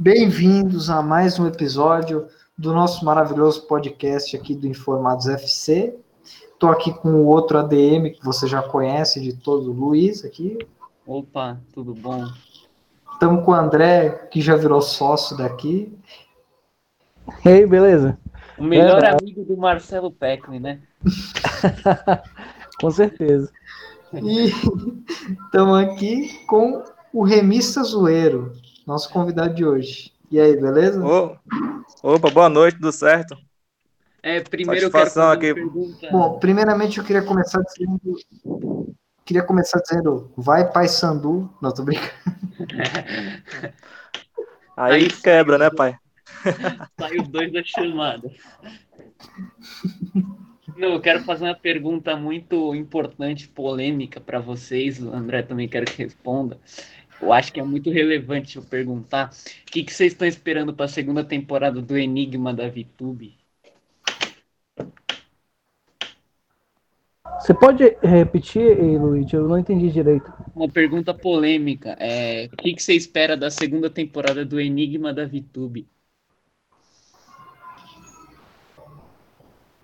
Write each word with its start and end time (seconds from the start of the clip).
Bem-vindos 0.00 0.90
a 0.90 1.02
mais 1.02 1.40
um 1.40 1.46
episódio 1.48 2.28
do 2.56 2.72
nosso 2.72 3.04
maravilhoso 3.04 3.66
podcast 3.66 4.36
aqui 4.36 4.54
do 4.54 4.68
Informados 4.68 5.26
FC. 5.26 5.92
Estou 6.52 6.70
aqui 6.70 6.94
com 6.94 7.08
o 7.08 7.26
outro 7.26 7.58
ADM 7.58 8.12
que 8.12 8.24
você 8.24 8.46
já 8.46 8.62
conhece 8.62 9.20
de 9.20 9.34
todo, 9.34 9.72
o 9.72 9.74
Luiz 9.74 10.24
aqui. 10.24 10.56
Opa, 11.04 11.58
tudo 11.72 11.94
bom? 11.94 12.24
Estamos 13.12 13.44
com 13.44 13.50
o 13.50 13.54
André, 13.54 14.10
que 14.30 14.40
já 14.40 14.54
virou 14.54 14.80
sócio 14.80 15.36
daqui. 15.36 15.92
E 17.44 17.48
aí, 17.48 17.66
beleza? 17.66 18.16
O 18.56 18.62
melhor 18.62 19.02
é, 19.02 19.10
amigo 19.10 19.44
do 19.44 19.56
Marcelo 19.56 20.12
Peckley, 20.12 20.60
né? 20.60 20.80
com 22.80 22.90
certeza. 22.92 23.50
E 24.12 24.52
estamos 25.44 25.76
aqui 25.76 26.46
com 26.46 26.84
o 27.12 27.24
Remista 27.24 27.82
Zoeiro, 27.82 28.52
nosso 28.88 29.10
convidado 29.10 29.54
de 29.54 29.66
hoje. 29.66 30.10
E 30.30 30.40
aí, 30.40 30.56
beleza? 30.56 31.04
Opa, 32.02 32.30
boa 32.30 32.48
noite, 32.48 32.76
tudo 32.76 32.90
certo? 32.90 33.36
É, 34.22 34.40
primeiro 34.40 34.86
eu 34.86 34.90
quero 34.90 35.10
fazer 35.10 35.50
aqui. 35.50 35.54
Bom, 36.10 36.38
primeiramente 36.38 36.96
eu 36.96 37.04
queria 37.04 37.22
começar 37.22 37.60
dizendo. 37.60 38.00
Queria 39.26 39.42
começar 39.42 39.78
dizendo, 39.80 40.32
vai 40.34 40.72
Pai 40.72 40.88
Sandu. 40.88 41.50
Não, 41.60 41.70
tô 41.72 41.82
brincando. 41.82 42.10
Aí, 44.74 45.02
Aí 45.02 45.10
quebra, 45.10 45.58
né, 45.58 45.68
pai? 45.70 45.94
Sai 46.98 47.18
os 47.18 47.28
dois 47.28 47.52
da 47.52 47.62
chamada. 47.64 48.30
Não, 50.76 50.90
eu 50.90 51.00
quero 51.00 51.24
fazer 51.24 51.44
uma 51.44 51.56
pergunta 51.56 52.16
muito 52.16 52.72
importante, 52.76 53.48
polêmica 53.48 54.20
para 54.20 54.38
vocês. 54.38 55.02
O 55.02 55.12
André 55.12 55.42
também 55.42 55.68
quero 55.68 55.84
que 55.84 56.00
responda. 56.00 56.58
Eu 57.20 57.32
acho 57.32 57.52
que 57.52 57.60
é 57.60 57.62
muito 57.62 57.90
relevante 57.90 58.56
eu 58.56 58.62
perguntar. 58.62 59.30
O 59.66 59.70
que, 59.70 59.82
que 59.82 59.92
vocês 59.92 60.12
estão 60.12 60.26
esperando 60.26 60.72
para 60.72 60.84
a 60.84 60.88
segunda 60.88 61.24
temporada 61.24 61.82
do 61.82 61.98
Enigma 61.98 62.54
da 62.54 62.68
VTube? 62.68 63.36
Você 67.40 67.54
pode 67.54 67.96
repetir, 68.02 68.76
Luiz? 68.98 69.32
Eu 69.32 69.48
não 69.48 69.58
entendi 69.58 69.90
direito. 69.90 70.32
Uma 70.54 70.68
pergunta 70.68 71.14
polêmica. 71.14 71.96
É, 71.98 72.48
o 72.52 72.56
que, 72.56 72.74
que 72.74 72.82
você 72.82 72.94
espera 72.94 73.36
da 73.36 73.50
segunda 73.50 73.88
temporada 73.88 74.44
do 74.44 74.60
Enigma 74.60 75.12
da 75.12 75.24
VTube? 75.24 75.86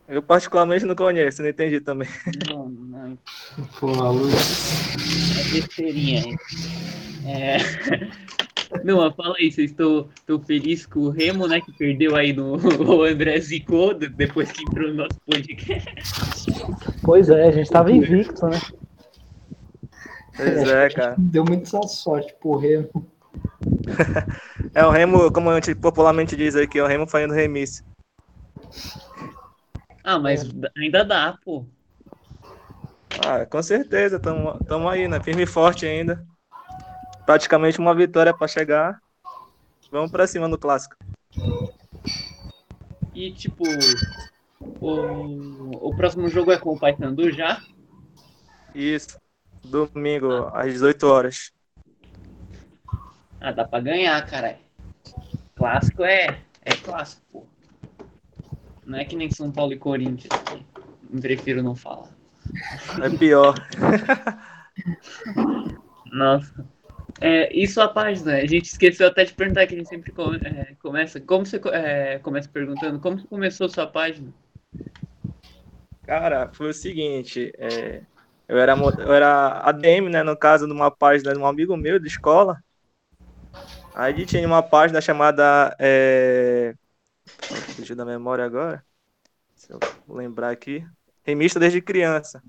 Eu 0.06 0.22
particularmente 0.22 0.84
não 0.84 0.94
conheço, 0.94 1.42
não 1.42 1.48
entendi 1.48 1.80
também. 1.80 2.08
Não, 2.48 2.68
não. 2.68 3.18
Pô, 3.80 3.90
a 4.02 4.10
luz. 4.10 4.94
É 5.38 5.52
besteirinha, 5.52 6.20
hein? 6.20 6.38
É... 7.26 7.56
Não, 8.82 9.10
fala 9.14 9.36
aí, 9.38 9.50
vocês 9.50 9.70
estão 9.70 10.08
felizes 10.46 10.86
com 10.86 11.00
o 11.00 11.10
Remo, 11.10 11.46
né? 11.46 11.60
Que 11.60 11.72
perdeu 11.72 12.16
aí 12.16 12.32
no 12.32 12.56
o 12.84 13.04
André 13.04 13.38
Zicou 13.40 13.94
depois 13.94 14.50
que 14.50 14.62
entrou 14.62 14.88
no 14.88 14.94
nosso 14.94 15.20
podcast. 15.26 15.88
Pois 17.02 17.28
é, 17.28 17.48
a 17.48 17.52
gente 17.52 17.66
estava 17.66 17.92
invicto, 17.92 18.46
né? 18.46 18.60
Pois 20.36 20.68
é, 20.68 20.88
cara. 20.90 21.14
Deu 21.16 21.44
muita 21.44 21.82
sorte 21.82 22.34
pro 22.40 22.58
Remo. 22.58 22.90
É 24.74 24.84
o 24.84 24.90
Remo, 24.90 25.30
como 25.30 25.50
a 25.50 25.54
gente 25.54 25.72
popularmente 25.74 26.34
diz 26.34 26.56
aqui, 26.56 26.80
é 26.80 26.82
o 26.82 26.86
Remo 26.86 27.06
fazendo 27.06 27.32
remisse. 27.32 27.84
Ah, 30.04 30.18
mas 30.18 30.46
ainda 30.76 31.02
dá, 31.02 31.38
pô. 31.42 31.64
Ah, 33.26 33.46
com 33.46 33.62
certeza, 33.62 34.16
estamos 34.16 34.92
aí, 34.92 35.08
né? 35.08 35.18
Firme 35.18 35.44
e 35.44 35.46
forte 35.46 35.86
ainda. 35.86 36.22
Praticamente 37.24 37.78
uma 37.78 37.94
vitória 37.94 38.34
para 38.34 38.46
chegar. 38.46 39.00
Vamos 39.90 40.10
para 40.10 40.26
cima 40.26 40.46
no 40.46 40.58
clássico. 40.58 40.94
E 43.14 43.32
tipo, 43.32 43.64
o, 44.78 45.88
o 45.88 45.96
próximo 45.96 46.28
jogo 46.28 46.52
é 46.52 46.58
com 46.58 46.74
o 46.74 46.78
Paysandu 46.78 47.32
já? 47.32 47.62
Isso. 48.74 49.18
Domingo, 49.64 50.50
ah. 50.52 50.62
às 50.62 50.72
18 50.72 51.06
horas. 51.06 51.52
Ah, 53.40 53.52
dá 53.52 53.64
para 53.64 53.82
ganhar, 53.82 54.20
cara. 54.26 54.58
Clássico 55.54 56.04
é, 56.04 56.42
é 56.62 56.76
clássico, 56.76 57.22
pô. 57.32 57.53
Não 58.86 58.98
é 58.98 59.04
que 59.04 59.16
nem 59.16 59.30
São 59.30 59.50
Paulo 59.50 59.72
e 59.72 59.78
Corinthians. 59.78 60.28
Prefiro 61.20 61.62
não 61.62 61.74
falar. 61.74 62.10
É 63.02 63.08
pior. 63.16 63.54
Nossa. 66.12 66.66
É, 67.20 67.54
e 67.56 67.66
sua 67.66 67.88
página? 67.88 68.34
A 68.34 68.46
gente 68.46 68.66
esqueceu 68.66 69.06
até 69.06 69.24
de 69.24 69.32
perguntar 69.32 69.66
que 69.66 69.74
a 69.74 69.78
gente 69.78 69.88
sempre 69.88 70.12
é, 70.44 70.74
começa. 70.82 71.20
Como 71.20 71.46
você 71.46 71.60
é, 71.72 72.18
começa 72.18 72.48
perguntando? 72.48 72.98
Como 72.98 73.18
você 73.18 73.26
começou 73.26 73.68
sua 73.68 73.86
página? 73.86 74.32
Cara, 76.02 76.50
foi 76.52 76.70
o 76.70 76.74
seguinte. 76.74 77.52
É, 77.56 78.02
eu, 78.48 78.58
era, 78.58 78.74
eu 78.76 79.12
era 79.12 79.60
ADM, 79.60 80.10
né? 80.10 80.22
No 80.22 80.36
caso, 80.36 80.66
numa 80.66 80.90
página 80.90 81.32
de 81.32 81.38
um 81.38 81.46
amigo 81.46 81.76
meu 81.76 81.98
de 81.98 82.08
escola. 82.08 82.58
Aí 83.94 84.26
tinha 84.26 84.46
uma 84.46 84.62
página 84.62 85.00
chamada 85.00 85.74
é, 85.78 86.74
Fugiu 87.76 87.96
da 87.96 88.04
memória 88.04 88.44
agora. 88.44 88.84
Se 89.54 89.72
eu 89.72 89.78
lembrar 90.08 90.50
aqui. 90.50 90.86
Remista 91.22 91.58
desde 91.58 91.80
criança. 91.80 92.42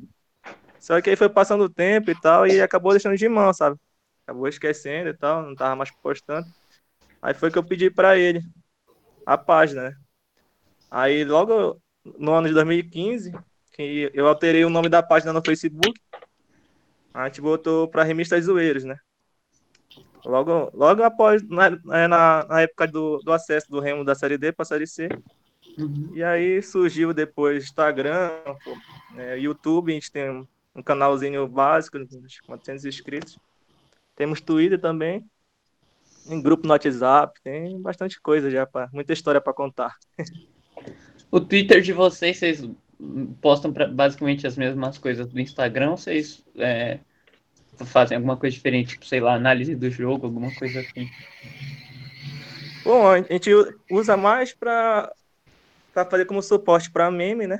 Só 0.79 1.01
que 1.01 1.09
aí 1.09 1.15
foi 1.15 1.29
passando 1.29 1.63
o 1.63 1.69
tempo 1.69 2.11
e 2.11 2.21
tal, 2.21 2.45
e 2.45 2.61
acabou 2.61 2.91
deixando 2.91 3.17
de 3.17 3.27
mão, 3.27 3.53
sabe? 3.53 3.79
Acabou 4.23 4.47
esquecendo 4.47 5.09
e 5.09 5.13
tal, 5.13 5.43
não 5.43 5.55
tava 5.55 5.75
mais 5.75 5.89
postando. 6.01 6.47
Aí 7.21 7.33
foi 7.33 7.49
que 7.49 7.57
eu 7.57 7.63
pedi 7.63 7.89
para 7.89 8.17
ele 8.17 8.41
a 9.25 9.37
página, 9.37 9.89
né? 9.89 9.95
Aí 10.91 11.23
logo 11.23 11.81
no 12.19 12.33
ano 12.33 12.47
de 12.47 12.53
2015, 12.53 13.31
que 13.71 14.11
eu 14.13 14.27
alterei 14.27 14.63
o 14.63 14.69
nome 14.69 14.89
da 14.89 15.01
página 15.01 15.33
no 15.33 15.41
Facebook, 15.43 15.99
a 17.13 17.25
gente 17.27 17.41
botou 17.41 17.87
para 17.87 18.03
Remistas 18.03 18.45
Zoeiros, 18.45 18.83
né? 18.83 18.97
Logo, 20.25 20.71
logo 20.73 21.03
após, 21.03 21.47
na, 21.47 21.67
é, 21.67 22.07
na, 22.07 22.45
na 22.47 22.61
época 22.61 22.87
do, 22.87 23.19
do 23.19 23.31
acesso 23.31 23.69
do 23.69 23.79
Remo 23.79 24.03
da 24.03 24.15
Série 24.15 24.37
D 24.37 24.51
para 24.51 24.63
a 24.63 24.65
Série 24.65 24.87
C. 24.87 25.07
Uhum. 25.77 26.11
E 26.13 26.23
aí 26.23 26.61
surgiu 26.61 27.13
depois 27.13 27.63
Instagram, 27.63 28.31
é, 29.17 29.37
YouTube, 29.37 29.91
a 29.91 29.95
gente 29.95 30.11
tem 30.11 30.47
um 30.75 30.83
canalzinho 30.83 31.47
básico, 31.47 31.97
uns 31.97 32.39
400 32.41 32.85
inscritos. 32.85 33.37
Temos 34.15 34.41
Twitter 34.41 34.79
também, 34.79 35.23
em 36.27 36.41
grupo 36.41 36.65
no 36.65 36.73
WhatsApp, 36.73 37.39
tem 37.43 37.79
bastante 37.81 38.19
coisa 38.19 38.49
já, 38.49 38.65
pra, 38.65 38.89
muita 38.91 39.13
história 39.13 39.41
para 39.41 39.53
contar. 39.53 39.95
O 41.29 41.39
Twitter 41.39 41.81
de 41.81 41.91
vocês, 41.91 42.37
vocês 42.37 42.69
postam 43.41 43.73
pra, 43.73 43.87
basicamente 43.87 44.47
as 44.47 44.57
mesmas 44.57 44.97
coisas 44.97 45.27
do 45.27 45.39
Instagram, 45.39 45.91
vocês 45.91 46.43
é, 46.55 46.99
fazem 47.83 48.15
alguma 48.15 48.37
coisa 48.37 48.55
diferente, 48.55 48.89
tipo, 48.89 49.05
sei 49.05 49.19
lá, 49.19 49.33
análise 49.33 49.75
do 49.75 49.89
jogo, 49.89 50.27
alguma 50.27 50.53
coisa 50.55 50.79
assim? 50.79 51.09
Bom, 52.83 53.07
a 53.07 53.19
gente 53.19 53.49
usa 53.89 54.15
mais 54.15 54.53
para 54.53 55.11
fazer 55.93 56.25
como 56.25 56.41
suporte 56.41 56.91
para 56.91 57.09
meme, 57.09 57.47
né? 57.47 57.59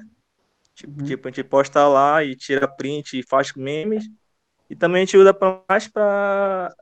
Tipo, 0.75 0.99
uhum. 0.99 1.05
tipo, 1.05 1.27
a 1.27 1.31
gente 1.31 1.43
posta 1.43 1.87
lá 1.87 2.23
e 2.23 2.35
tira 2.35 2.67
print 2.67 3.19
e 3.19 3.23
faz 3.23 3.53
memes. 3.53 4.05
E 4.69 4.75
também 4.75 5.01
a 5.01 5.05
gente 5.05 5.17
usa 5.17 5.35
mais 5.67 5.87
para 5.87 6.73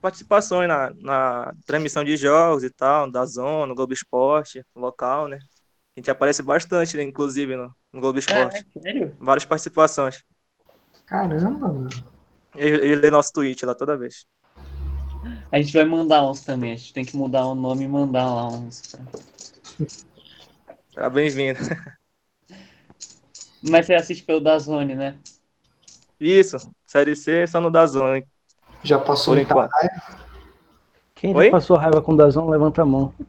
participações 0.00 0.66
na, 0.66 0.92
na 1.00 1.54
transmissão 1.64 2.02
de 2.02 2.16
jogos 2.16 2.64
e 2.64 2.70
tal, 2.70 3.08
da 3.08 3.24
zona, 3.24 3.66
no 3.68 3.74
Globo 3.74 3.92
Esporte, 3.92 4.64
local, 4.74 5.28
né? 5.28 5.38
A 5.96 6.00
gente 6.00 6.10
aparece 6.10 6.42
bastante, 6.42 6.96
né, 6.96 7.02
inclusive, 7.02 7.54
no, 7.54 7.72
no 7.92 8.00
Globo 8.00 8.18
Esporte. 8.18 8.66
É, 8.76 8.80
sério? 8.80 9.16
Várias 9.20 9.44
participações. 9.44 10.24
Caramba, 11.06 11.68
mano. 11.68 11.90
Ele 12.54 12.96
lê 12.96 13.10
nosso 13.10 13.32
tweet 13.32 13.64
lá 13.64 13.74
toda 13.74 13.96
vez. 13.96 14.26
A 15.50 15.60
gente 15.60 15.72
vai 15.72 15.84
mandar 15.84 16.28
uns 16.28 16.42
também. 16.42 16.72
A 16.72 16.76
gente 16.76 16.92
tem 16.92 17.04
que 17.04 17.16
mudar 17.16 17.46
o 17.46 17.54
nome 17.54 17.84
e 17.84 17.88
mandar 17.88 18.26
lá 18.26 18.48
uns. 18.48 18.94
Tá 20.94 21.08
bem-vindo. 21.08 21.60
Mas 23.62 23.86
você 23.86 23.94
assiste 23.94 24.24
pelo 24.24 24.40
Dazone, 24.40 24.94
né? 24.94 25.16
Isso. 26.18 26.56
Série 26.86 27.14
C 27.14 27.46
só 27.46 27.60
no 27.60 27.70
Dazone. 27.70 28.26
Já 28.82 28.98
passou 28.98 29.34
Por 29.34 29.40
enquanto. 29.40 29.70
raiva? 29.70 30.02
Quem 31.14 31.32
já 31.32 31.50
passou 31.50 31.76
raiva 31.76 32.02
com 32.02 32.12
o 32.12 32.16
Dazone, 32.16 32.50
levanta 32.50 32.82
a 32.82 32.84
mão. 32.84 33.14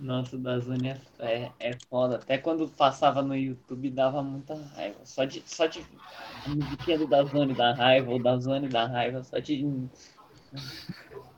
Nossa, 0.00 0.36
da 0.36 0.58
Zone 0.58 0.88
é, 1.20 1.50
é, 1.60 1.76
foda. 1.88 2.16
Até 2.16 2.36
quando 2.36 2.68
passava 2.68 3.22
no 3.22 3.36
YouTube 3.36 3.90
dava 3.90 4.22
muita 4.22 4.54
raiva. 4.74 4.98
Só 5.04 5.24
de. 5.24 5.42
Só 5.46 5.66
de. 5.66 5.86
A 6.44 6.48
musiquinha 6.48 6.98
do 6.98 7.06
Dazone 7.06 7.54
da 7.54 7.72
raiva, 7.72 8.10
ou 8.10 8.22
da 8.22 8.36
Zone 8.36 8.68
da 8.68 8.86
raiva, 8.86 9.22
só 9.22 9.38
de. 9.38 9.64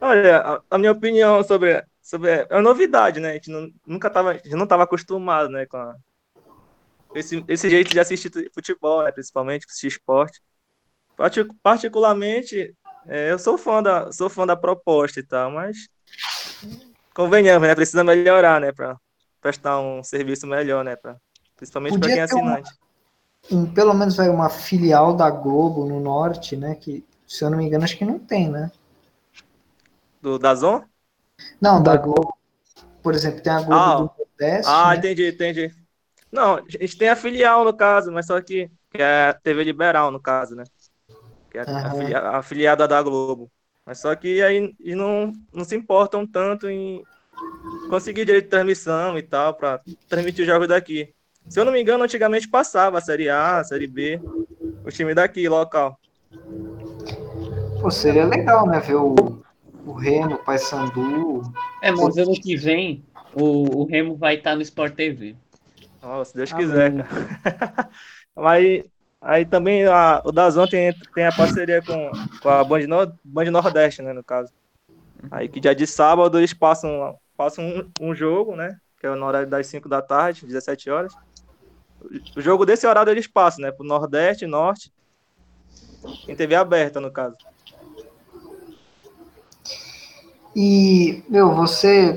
Olha, 0.01 0.39
a, 0.39 0.63
a, 0.71 0.79
minha 0.79 0.93
opinião 0.93 1.43
sobre. 1.45 1.85
sobre 2.01 2.31
é 2.31 2.49
uma 2.51 2.63
novidade, 2.63 3.21
né? 3.21 3.31
A 3.31 3.35
gente 3.35 3.51
não, 3.51 3.71
nunca 3.87 4.09
tava. 4.09 4.33
A 4.33 4.57
não 4.57 4.67
tava 4.67 4.85
acostumado, 4.85 5.51
né? 5.51 5.67
Com 5.67 5.77
a, 5.77 5.95
esse, 7.15 7.45
esse 7.49 7.71
jeito 7.71 7.91
de 7.91 8.01
assistir 8.01 8.31
futebol, 8.53 9.03
né, 9.03 9.13
principalmente, 9.13 9.67
assistir 9.67 9.89
esporte. 9.89 10.41
Particularmente, 11.63 12.75
É, 13.09 13.31
eu 13.31 13.39
sou 13.39 13.57
fã 13.57 13.83
da, 13.83 14.11
sou 14.13 14.29
fã 14.29 14.45
da 14.45 14.57
proposta 14.57 15.21
e 15.21 15.23
tal, 15.23 15.51
mas 15.53 15.89
convenhamos, 17.17 17.67
né? 17.67 17.75
Precisa 17.75 18.05
melhorar, 18.05 18.61
né? 18.61 18.71
Para 18.73 18.99
prestar 19.41 19.81
um 19.81 20.05
serviço 20.05 20.47
melhor, 20.47 20.85
né? 20.85 20.95
Pra, 20.95 21.17
principalmente 21.57 21.99
para 21.99 22.09
quem 22.09 22.19
é 22.19 22.23
assinante. 22.23 22.71
Pelo 23.75 23.95
menos 23.95 24.17
vai 24.17 24.29
uma 24.29 24.51
filial 24.51 25.15
da 25.15 25.31
Globo 25.31 25.87
no 25.87 25.99
norte, 25.99 26.57
né? 26.57 26.75
Que, 26.75 27.03
se 27.27 27.43
eu 27.43 27.49
não 27.49 27.57
me 27.57 27.65
engano, 27.65 27.85
acho 27.85 27.97
que 27.97 28.05
não 28.05 28.19
tem, 28.19 28.51
né? 28.51 28.71
Do 30.21 30.39
Dazon? 30.39 30.83
Não, 31.59 31.83
da 31.83 31.97
Globo. 31.97 32.37
Por 33.03 33.15
exemplo, 33.15 33.41
tem 33.41 33.53
a 33.53 33.61
Globo 33.61 33.75
ah, 33.75 33.97
do 33.97 34.11
Nordeste. 34.19 34.71
Ah, 34.71 34.91
né? 34.91 34.97
entendi, 34.97 35.29
entendi. 35.29 35.75
Não, 36.31 36.57
a 36.57 36.63
gente 36.69 36.99
tem 36.99 37.09
a 37.09 37.17
filial 37.17 37.65
no 37.65 37.73
caso, 37.73 38.13
mas 38.13 38.27
só 38.27 38.39
que, 38.43 38.71
que 38.91 39.01
é 39.01 39.29
a 39.29 39.35
TV 39.35 39.65
Liberal, 39.65 40.11
no 40.11 40.21
caso, 40.21 40.55
né? 40.55 40.65
Que 41.51 41.59
é 41.59 41.63
uhum. 41.63 42.17
a, 42.17 42.37
afiliada 42.37 42.87
da 42.87 43.01
Globo. 43.01 43.51
Mas 43.87 44.01
só 44.01 44.15
que 44.17 44.43
aí 44.43 44.75
não, 44.81 45.33
não 45.55 45.65
se 45.65 45.77
importam 45.77 46.27
tanto 46.27 46.69
em 46.69 47.05
conseguir 47.89 48.25
direito 48.25 48.45
de 48.45 48.51
transmissão 48.51 49.17
e 49.17 49.23
tal, 49.23 49.55
para 49.55 49.81
transmitir 50.09 50.43
os 50.43 50.49
jogos 50.49 50.67
daqui. 50.67 51.15
Se 51.49 51.61
eu 51.61 51.65
não 51.65 51.73
me 51.73 51.81
engano, 51.81 52.03
antigamente 52.03 52.49
passava 52.49 52.99
a 52.99 53.01
Série 53.01 53.29
A, 53.29 53.59
a 53.59 53.65
Série 53.65 53.87
B, 53.87 54.21
o 54.85 54.91
time 54.91 55.15
daqui, 55.15 55.49
local. 55.49 56.01
Pô, 57.81 57.89
seria 57.89 58.27
legal, 58.27 58.67
né? 58.67 58.81
Ver 58.81 58.97
o, 58.97 59.15
o 59.87 59.93
Remo, 59.93 60.35
o 60.35 60.39
Paysandu. 60.39 61.43
É, 61.81 61.93
mas 61.93 62.19
ano 62.19 62.33
que 62.33 62.57
vem 62.57 63.05
o, 63.33 63.83
o 63.83 63.85
Remo 63.85 64.17
vai 64.17 64.35
estar 64.35 64.57
no 64.57 64.63
Sport 64.63 64.95
TV. 64.95 65.37
Oh, 66.03 66.25
se 66.25 66.35
Deus 66.35 66.53
quiser, 66.53 66.93
cara. 66.97 67.91
Mas 68.37 68.85
aí 69.21 69.45
também 69.45 69.87
a, 69.87 70.23
o 70.25 70.33
Dazon 70.33 70.67
tem, 70.67 70.95
tem 71.15 71.27
a 71.27 71.33
parceria 71.33 71.83
com, 71.83 72.11
com 72.41 72.49
a 72.49 72.65
Band, 72.65 72.87
no, 72.87 73.13
Band 73.25 73.51
Nordeste, 73.51 74.03
né, 74.03 74.13
no 74.13 74.23
caso. 74.23 74.53
Aí 75.31 75.49
que 75.49 75.61
dia 75.61 75.75
de 75.75 75.87
sábado 75.87 76.39
eles 76.39 76.53
passam, 76.53 77.19
passam 77.37 77.65
um, 77.65 78.09
um 78.09 78.15
jogo, 78.15 78.55
né? 78.55 78.79
Que 79.01 79.07
é 79.07 79.15
no 79.15 79.27
horário 79.27 79.49
das 79.49 79.67
5 79.67 79.89
da 79.89 80.01
tarde, 80.03 80.47
17 80.47 80.91
horas. 80.91 81.15
O 82.37 82.41
jogo 82.41 82.65
desse 82.65 82.87
horário 82.87 83.11
eles 83.11 83.27
passam, 83.27 83.63
né? 83.63 83.73
Pro 83.73 83.87
Nordeste, 83.87 84.47
Norte. 84.47 84.93
Em 86.29 86.37
TV 86.37 86.55
aberta, 86.55 87.01
no 87.01 87.11
caso. 87.11 87.37
E, 90.55 91.23
meu, 91.29 91.55
você 91.55 92.15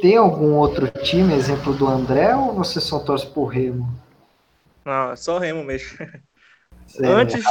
tem 0.00 0.16
algum 0.16 0.54
outro 0.54 0.88
time, 1.02 1.34
exemplo 1.34 1.74
do 1.74 1.88
André, 1.88 2.34
ou 2.36 2.54
você 2.54 2.80
só 2.80 3.00
torce 3.00 3.26
por 3.26 3.46
Remo? 3.46 3.88
Não, 4.84 5.12
é 5.12 5.16
só 5.16 5.38
Remo 5.38 5.64
mesmo. 5.64 5.98
Antes, 6.98 7.44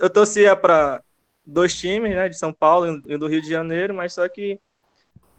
eu 0.00 0.10
torcia 0.10 0.54
para 0.54 1.02
dois 1.44 1.76
times, 1.76 2.14
né, 2.14 2.28
de 2.28 2.38
São 2.38 2.52
Paulo 2.52 3.02
e 3.06 3.18
do 3.18 3.26
Rio 3.26 3.42
de 3.42 3.48
Janeiro, 3.48 3.94
mas 3.94 4.12
só 4.12 4.28
que 4.28 4.60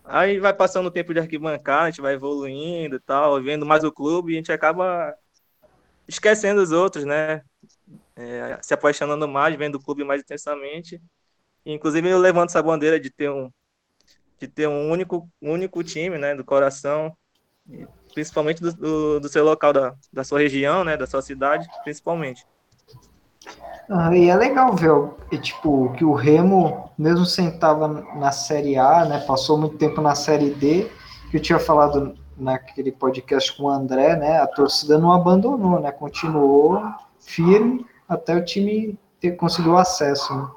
aí 0.04 0.40
vai 0.40 0.54
passando 0.54 0.88
o 0.88 0.92
tempo 0.92 1.13
de 1.13 1.19
arquibancada, 1.19 1.84
a 1.84 1.90
gente 1.90 2.02
vai 2.02 2.13
evoluindo 2.13 2.98
e 2.98 3.00
tal, 3.00 3.42
vendo 3.42 3.66
mais 3.66 3.84
o 3.84 3.92
clube 3.92 4.31
e 4.31 4.36
a 4.36 4.38
gente 4.38 4.52
acaba 4.52 5.16
esquecendo 6.07 6.62
os 6.62 6.72
outros, 6.72 7.06
né? 7.06 7.42
É, 8.16 8.60
se 8.62 8.74
apaixonando 8.74 9.28
mais, 9.28 9.56
vendo 9.56 9.75
o 9.75 9.84
clube 9.84 10.04
mais 10.04 10.22
intensamente. 10.22 11.01
Inclusive 11.66 12.08
eu 12.08 12.19
levanto 12.19 12.50
essa 12.50 12.62
bandeira 12.62 13.00
de 13.00 13.10
ter 13.10 13.30
um 13.30 13.51
de 14.40 14.48
ter 14.48 14.68
um 14.68 14.92
único, 14.92 15.30
único 15.42 15.81
time, 15.81 16.18
né, 16.18 16.36
do 16.36 16.44
coração, 16.44 17.16
principalmente 18.13 18.62
do, 18.62 18.74
do, 18.74 19.19
do, 19.22 19.30
seu 19.30 19.46
local, 19.46 19.72
da, 19.72 19.96
da 20.12 20.24
sua 20.25 20.40
região, 20.40 20.84
né, 20.84 20.98
da 20.98 21.08
sua 21.08 21.22
cidade, 21.22 21.66
principalmente. 21.84 22.46
Ah, 23.90 24.16
e 24.16 24.30
é 24.30 24.36
legal 24.36 24.74
ver 24.76 24.92
e, 25.32 25.38
tipo, 25.38 25.94
que 25.94 26.04
o 26.04 26.14
Remo, 26.14 26.90
mesmo 26.98 27.26
sentava 27.26 27.88
na 27.88 28.32
Série 28.32 28.78
A, 28.78 29.06
né, 29.06 29.20
passou 29.28 29.58
muito 29.58 29.78
tempo 29.78 30.02
na 30.02 30.16
Série 30.16 30.50
D, 30.52 30.90
que 31.30 31.38
eu 31.38 31.42
tinha 31.42 31.60
falado 31.60 32.16
naquele 32.38 32.92
podcast 32.92 33.56
com 33.56 33.64
o 33.64 33.70
André, 33.70 34.16
né, 34.16 34.40
a 34.40 34.48
torcida 34.48 34.98
não 34.98 35.12
abandonou, 35.12 35.80
né, 35.80 35.92
continuou 35.92 36.82
firme 37.20 37.86
até 38.10 38.36
o 38.36 38.44
time 38.44 38.98
ter 39.20 39.32
conseguiu 39.32 39.78
acesso. 39.78 40.36
Né? 40.36 40.48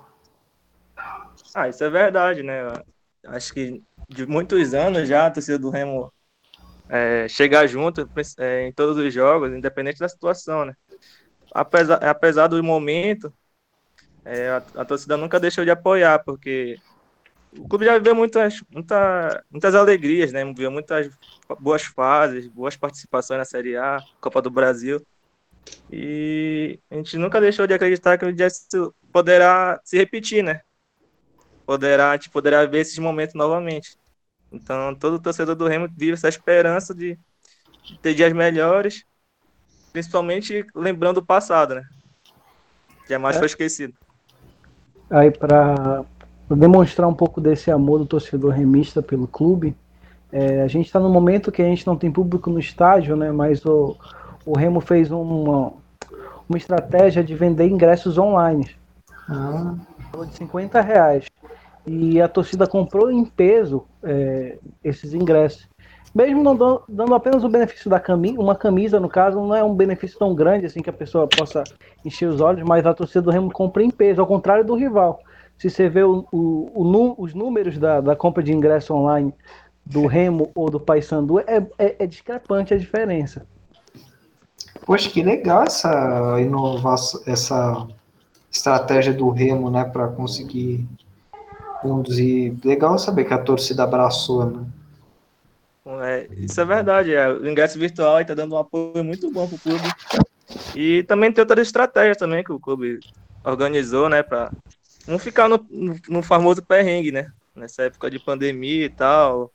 Ah, 1.54 1.68
isso 1.68 1.84
é 1.84 1.90
verdade, 1.90 2.42
né? 2.42 2.72
acho 3.26 3.52
que 3.52 3.82
de 4.08 4.26
muitos 4.26 4.74
anos 4.74 5.08
já 5.08 5.26
a 5.26 5.30
torcida 5.30 5.58
do 5.58 5.70
Remo 5.70 6.12
é, 6.88 7.26
chegar 7.28 7.66
junto 7.66 8.08
é, 8.38 8.66
em 8.66 8.72
todos 8.72 8.96
os 8.96 9.12
jogos, 9.12 9.52
independente 9.52 9.98
da 9.98 10.08
situação, 10.08 10.64
né? 10.64 10.74
Apesar, 11.52 12.04
apesar 12.04 12.46
do 12.48 12.62
momento, 12.62 13.32
é, 14.24 14.48
a, 14.48 14.56
a, 14.76 14.84
torcida 14.84 15.16
nunca 15.16 15.40
deixou 15.40 15.64
de 15.64 15.70
apoiar, 15.70 16.22
porque 16.24 16.78
o 17.56 17.66
clube 17.68 17.86
já 17.86 17.98
viveu 17.98 18.14
muitas, 18.14 18.62
muita, 18.70 19.44
muitas 19.50 19.74
alegrias, 19.74 20.32
né? 20.32 20.44
Viveu 20.44 20.70
muitas 20.70 21.10
boas 21.58 21.82
fases, 21.82 22.46
boas 22.48 22.76
participações 22.76 23.38
na 23.38 23.44
Série 23.44 23.76
A, 23.76 23.98
Copa 24.20 24.42
do 24.42 24.50
Brasil. 24.50 25.04
E 25.90 26.78
a 26.90 26.96
gente 26.96 27.16
nunca 27.16 27.40
deixou 27.40 27.66
de 27.66 27.74
acreditar 27.74 28.18
que 28.18 28.24
o 28.24 28.32
dia 28.32 28.48
poderá 29.12 29.80
se 29.84 29.96
repetir, 29.96 30.42
né? 30.42 30.60
poderá, 31.68 32.16
te 32.16 32.30
poderá 32.30 32.64
ver 32.64 32.78
esses 32.78 32.98
momentos 32.98 33.34
novamente. 33.34 33.98
Então, 34.50 34.94
todo 34.94 35.20
torcedor 35.20 35.54
do 35.54 35.68
Remo 35.68 35.86
vive 35.94 36.14
essa 36.14 36.26
esperança 36.26 36.94
de 36.94 37.18
ter 38.00 38.14
dias 38.14 38.32
melhores, 38.32 39.04
principalmente 39.98 40.64
lembrando 40.76 41.18
o 41.18 41.24
passado, 41.24 41.74
né? 41.74 41.82
Jamais 43.08 43.34
é. 43.34 43.38
foi 43.40 43.46
esquecido. 43.46 43.94
Aí, 45.10 45.30
para 45.30 46.04
demonstrar 46.48 47.08
um 47.08 47.14
pouco 47.14 47.40
desse 47.40 47.68
amor 47.68 47.98
do 47.98 48.06
torcedor 48.06 48.52
remista 48.52 49.02
pelo 49.02 49.26
clube, 49.26 49.76
é, 50.30 50.62
a 50.62 50.68
gente 50.68 50.86
está 50.86 51.00
no 51.00 51.08
momento 51.08 51.50
que 51.50 51.62
a 51.62 51.64
gente 51.64 51.84
não 51.84 51.96
tem 51.96 52.12
público 52.12 52.48
no 52.48 52.60
estádio, 52.60 53.16
né? 53.16 53.32
Mas 53.32 53.64
o, 53.64 53.96
o 54.46 54.56
Remo 54.56 54.80
fez 54.80 55.10
uma, 55.10 55.72
uma 56.48 56.58
estratégia 56.58 57.24
de 57.24 57.34
vender 57.34 57.66
ingressos 57.66 58.18
online. 58.18 58.70
Ah. 59.28 59.74
De 60.26 60.34
50 60.36 60.80
reais 60.80 61.24
e 61.86 62.20
a 62.20 62.28
torcida 62.28 62.66
comprou 62.66 63.10
em 63.10 63.24
peso 63.24 63.84
é, 64.02 64.58
esses 64.84 65.14
ingressos. 65.14 65.66
Mesmo 66.14 66.42
não 66.42 66.56
dando, 66.56 66.82
dando, 66.88 67.14
apenas 67.14 67.44
o 67.44 67.48
benefício 67.48 67.90
da 67.90 68.00
camisa, 68.00 68.40
uma 68.40 68.54
camisa 68.54 68.98
no 68.98 69.08
caso, 69.08 69.38
não 69.38 69.54
é 69.54 69.62
um 69.62 69.74
benefício 69.74 70.18
tão 70.18 70.34
grande 70.34 70.66
assim 70.66 70.80
que 70.80 70.90
a 70.90 70.92
pessoa 70.92 71.28
possa 71.28 71.62
encher 72.04 72.28
os 72.28 72.40
olhos, 72.40 72.66
mas 72.66 72.86
a 72.86 72.94
torcida 72.94 73.22
do 73.22 73.30
Remo 73.30 73.52
compra 73.52 73.82
em 73.82 73.90
peso, 73.90 74.20
ao 74.20 74.26
contrário 74.26 74.64
do 74.64 74.74
rival. 74.74 75.20
Se 75.58 75.68
você 75.68 75.88
vê 75.88 76.02
o, 76.02 76.24
o, 76.32 76.70
o, 76.74 77.14
os 77.18 77.34
números 77.34 77.78
da, 77.78 78.00
da 78.00 78.16
compra 78.16 78.42
de 78.42 78.52
ingresso 78.52 78.94
online 78.94 79.34
do 79.84 80.06
Remo 80.06 80.50
ou 80.54 80.70
do 80.70 80.80
Paysandu, 80.80 81.40
é, 81.40 81.66
é, 81.78 81.96
é 81.98 82.06
discrepante 82.06 82.72
a 82.72 82.78
diferença. 82.78 83.46
Poxa, 84.86 85.10
que 85.10 85.22
legal 85.22 85.64
essa 85.64 86.40
inovação, 86.40 87.20
essa 87.26 87.86
estratégia 88.50 89.12
do 89.12 89.28
Remo, 89.30 89.70
né, 89.70 89.84
para 89.84 90.08
conseguir. 90.08 90.86
E 92.10 92.56
legal 92.64 92.98
saber 92.98 93.24
que 93.24 93.34
a 93.34 93.38
torcida 93.38 93.84
abraçou, 93.84 94.46
né? 94.46 94.64
É, 96.02 96.28
isso 96.36 96.60
é 96.60 96.64
verdade. 96.64 97.14
É. 97.14 97.28
O 97.28 97.48
ingresso 97.48 97.78
virtual 97.78 98.20
está 98.20 98.34
dando 98.34 98.54
um 98.54 98.58
apoio 98.58 99.02
muito 99.02 99.30
bom 99.30 99.46
para 99.46 99.56
o 99.56 99.60
clube. 99.60 99.88
E 100.74 101.02
também 101.04 101.32
tem 101.32 101.42
outras 101.42 101.66
estratégias 101.66 102.16
também 102.16 102.44
que 102.44 102.52
o 102.52 102.60
clube 102.60 103.00
organizou, 103.44 104.08
né? 104.08 104.22
Para 104.22 104.50
não 105.06 105.18
ficar 105.18 105.48
no, 105.48 105.64
no, 105.70 105.96
no, 106.08 106.22
famoso 106.22 106.62
perrengue, 106.62 107.12
né? 107.12 107.30
Nessa 107.54 107.84
época 107.84 108.10
de 108.10 108.18
pandemia 108.18 108.84
e 108.84 108.90
tal. 108.90 109.52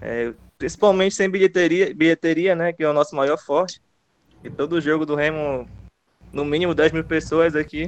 É, 0.00 0.32
principalmente 0.58 1.14
sem 1.14 1.28
bilheteria, 1.28 1.94
bilheteria, 1.94 2.54
né? 2.54 2.72
Que 2.72 2.82
é 2.82 2.88
o 2.88 2.92
nosso 2.92 3.14
maior 3.14 3.38
forte. 3.38 3.80
E 4.42 4.50
todo 4.50 4.80
jogo 4.80 5.06
do 5.06 5.14
Remo, 5.14 5.68
no 6.32 6.44
mínimo 6.44 6.74
10 6.74 6.92
mil 6.92 7.04
pessoas 7.04 7.54
aqui 7.54 7.86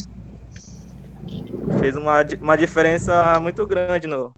fez 1.79 1.97
uma, 1.97 2.23
uma 2.41 2.57
diferença 2.57 3.39
muito 3.41 3.67
grande 3.67 4.07
no, 4.07 4.35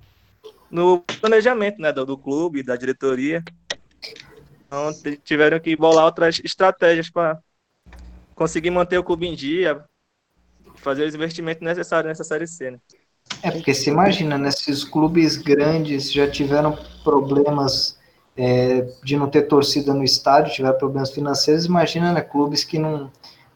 no 0.74 1.04
planejamento 1.20 1.80
né, 1.80 1.92
do, 1.92 2.04
do 2.04 2.18
clube, 2.18 2.64
da 2.64 2.74
diretoria. 2.74 3.44
Então, 4.66 4.90
tiveram 5.22 5.60
que 5.60 5.76
bolar 5.76 6.04
outras 6.04 6.40
estratégias 6.42 7.08
para 7.08 7.38
conseguir 8.34 8.72
manter 8.72 8.98
o 8.98 9.04
clube 9.04 9.24
em 9.24 9.36
dia, 9.36 9.84
fazer 10.78 11.06
os 11.06 11.14
investimentos 11.14 11.62
necessários 11.62 12.08
nessa 12.08 12.24
Série 12.24 12.48
C. 12.48 12.72
Né? 12.72 12.78
É, 13.40 13.52
porque 13.52 13.72
se 13.72 13.88
imagina, 13.88 14.36
né, 14.36 14.50
se 14.50 14.68
os 14.72 14.82
clubes 14.82 15.36
grandes 15.36 16.12
já 16.12 16.28
tiveram 16.28 16.76
problemas 17.04 17.96
é, 18.36 18.80
de 19.04 19.16
não 19.16 19.30
ter 19.30 19.42
torcida 19.42 19.94
no 19.94 20.02
estádio, 20.02 20.54
tiveram 20.54 20.76
problemas 20.76 21.12
financeiros, 21.12 21.66
imagina, 21.66 22.12
né, 22.12 22.20
clubes 22.20 22.64
que 22.64 22.80
não, 22.80 23.12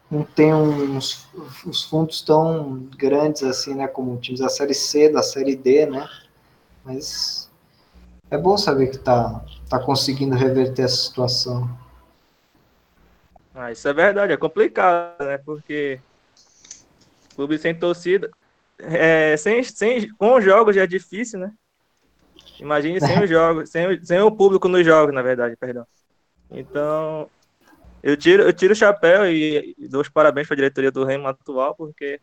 não 0.09 0.23
tem 0.23 0.53
uns, 0.53 1.27
uns 1.67 1.83
fundos 1.83 2.21
tão 2.21 2.87
grandes 2.97 3.43
assim, 3.43 3.75
né, 3.75 3.89
como 3.89 4.15
times 4.21 4.39
da 4.39 4.47
Série 4.47 4.73
C, 4.73 5.09
da 5.09 5.21
Série 5.21 5.57
D, 5.57 5.85
né, 5.85 6.07
mas 6.89 7.51
é 8.31 8.37
bom 8.37 8.57
saber 8.57 8.87
que 8.87 8.97
tá, 8.97 9.45
tá 9.69 9.79
conseguindo 9.79 10.35
reverter 10.35 10.83
essa 10.83 10.95
situação. 10.95 11.69
Ah, 13.53 13.71
isso 13.71 13.87
é 13.87 13.93
verdade, 13.93 14.33
é 14.33 14.37
complicado, 14.37 15.23
né, 15.23 15.37
porque 15.37 15.99
clube 17.35 17.57
sem 17.59 17.77
torcida, 17.77 18.29
é, 18.79 19.37
sem, 19.37 19.61
sem, 19.63 20.13
com 20.15 20.35
os 20.35 20.43
jogos 20.43 20.75
já 20.75 20.83
é 20.83 20.87
difícil, 20.87 21.39
né? 21.39 21.53
Imagine 22.59 22.99
sem 22.99 23.21
os 23.23 23.29
jogos, 23.29 23.69
sem, 23.69 24.03
sem 24.03 24.19
o 24.21 24.31
público 24.31 24.67
nos 24.67 24.85
jogos, 24.85 25.13
na 25.13 25.21
verdade, 25.21 25.55
perdão. 25.55 25.85
Então, 26.49 27.29
eu 28.01 28.17
tiro, 28.17 28.43
eu 28.43 28.53
tiro 28.53 28.73
o 28.73 28.75
chapéu 28.75 29.31
e, 29.31 29.75
e 29.77 29.87
dou 29.87 30.01
os 30.01 30.09
parabéns 30.09 30.47
para 30.47 30.55
a 30.55 30.57
diretoria 30.57 30.91
do 30.91 31.05
Remo 31.05 31.27
atual, 31.27 31.75
porque 31.75 32.19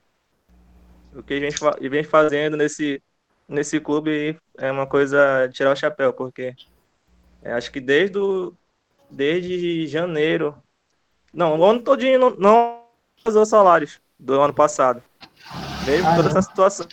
o 1.14 1.22
que 1.22 1.34
a 1.34 1.40
gente 1.40 1.58
vem 1.88 2.02
fazendo 2.02 2.56
nesse, 2.56 3.02
nesse 3.48 3.80
clube 3.80 4.38
é 4.58 4.70
uma 4.70 4.86
coisa 4.86 5.48
tirar 5.52 5.72
o 5.72 5.76
chapéu, 5.76 6.12
porque 6.12 6.54
é, 7.42 7.52
acho 7.52 7.70
que 7.70 7.80
desde, 7.80 8.18
o, 8.18 8.54
desde 9.10 9.86
janeiro, 9.86 10.56
não, 11.32 11.58
o 11.58 11.64
ano 11.64 11.82
todinho 11.82 12.18
não, 12.18 12.30
não 12.30 12.82
usou 13.24 13.46
salários 13.46 14.00
do 14.18 14.40
ano 14.40 14.54
passado. 14.54 15.02
Mesmo 15.84 16.08
ah, 16.08 16.16
toda 16.16 16.28
essa 16.28 16.42
situação. 16.42 16.86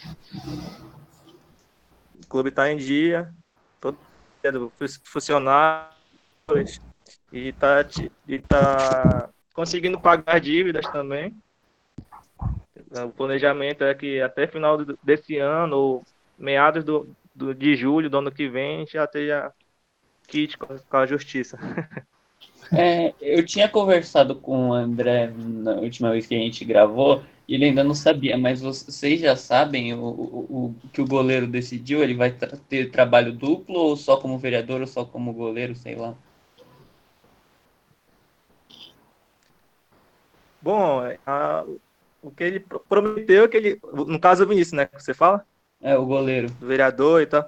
O 2.24 2.28
clube 2.28 2.50
está 2.50 2.72
em 2.72 2.78
dia, 2.78 3.34
todo 3.80 3.98
funcionários 5.04 6.82
e 7.32 7.50
está 7.50 7.86
e 8.28 8.40
tá 8.40 9.30
conseguindo 9.54 10.00
pagar 10.00 10.40
dívidas 10.40 10.86
também. 10.92 11.36
O 13.06 13.10
planejamento 13.10 13.84
é 13.84 13.96
que 13.96 14.22
até 14.22 14.46
final 14.46 14.78
desse 15.04 15.38
ano, 15.38 15.76
ou 15.76 16.04
meados 16.38 16.84
do, 16.84 17.16
do, 17.34 17.54
de 17.54 17.76
julho 17.76 18.10
do 18.10 18.18
ano 18.18 18.32
que 18.32 18.48
vem, 18.48 18.86
já 18.88 19.06
esteja 19.06 19.52
kit 20.28 20.58
com, 20.58 20.78
com 20.78 20.98
a 20.98 21.06
justiça. 21.06 21.58
É, 22.72 23.14
eu 23.22 23.46
tinha 23.46 23.70
conversado 23.70 24.36
com 24.36 24.70
o 24.70 24.74
André 24.74 25.28
na 25.28 25.74
última 25.74 26.12
vez 26.12 26.26
que 26.26 26.34
a 26.34 26.40
gente 26.40 26.66
gravou, 26.66 27.24
e 27.48 27.54
ele 27.54 27.66
ainda 27.66 27.84
não 27.84 27.94
sabia, 27.94 28.38
mas 28.38 28.62
vocês 28.62 29.20
já 29.20 29.36
sabem 29.36 29.94
o, 29.94 30.00
o, 30.00 30.76
o 30.84 30.90
que 30.92 31.02
o 31.02 31.08
goleiro 31.08 31.46
decidiu? 31.46 32.02
Ele 32.02 32.16
vai 32.16 32.32
tra 32.32 32.58
ter 32.70 32.90
trabalho 32.90 33.34
duplo, 33.34 33.76
ou 33.76 33.98
só 33.98 34.18
como 34.18 34.40
vereador, 34.40 34.82
ou 34.82 34.88
só 34.88 35.06
como 35.06 35.34
goleiro, 35.34 35.76
sei 35.76 35.96
lá? 35.96 36.16
Bom, 40.62 41.02
a, 41.26 41.66
o 42.22 42.32
que 42.32 42.44
ele 42.44 42.60
prometeu, 42.88 43.50
que 43.50 43.58
ele, 43.58 43.80
no 43.84 44.20
caso 44.20 44.46
o 44.46 44.48
Vinícius, 44.48 44.74
né, 44.74 44.86
que 44.86 45.04
você 45.04 45.14
fala? 45.14 45.46
É, 45.84 45.98
o 45.98 46.06
goleiro. 46.06 46.48
O 46.62 46.66
vereador 46.66 47.22
e 47.22 47.26
tal. 47.26 47.48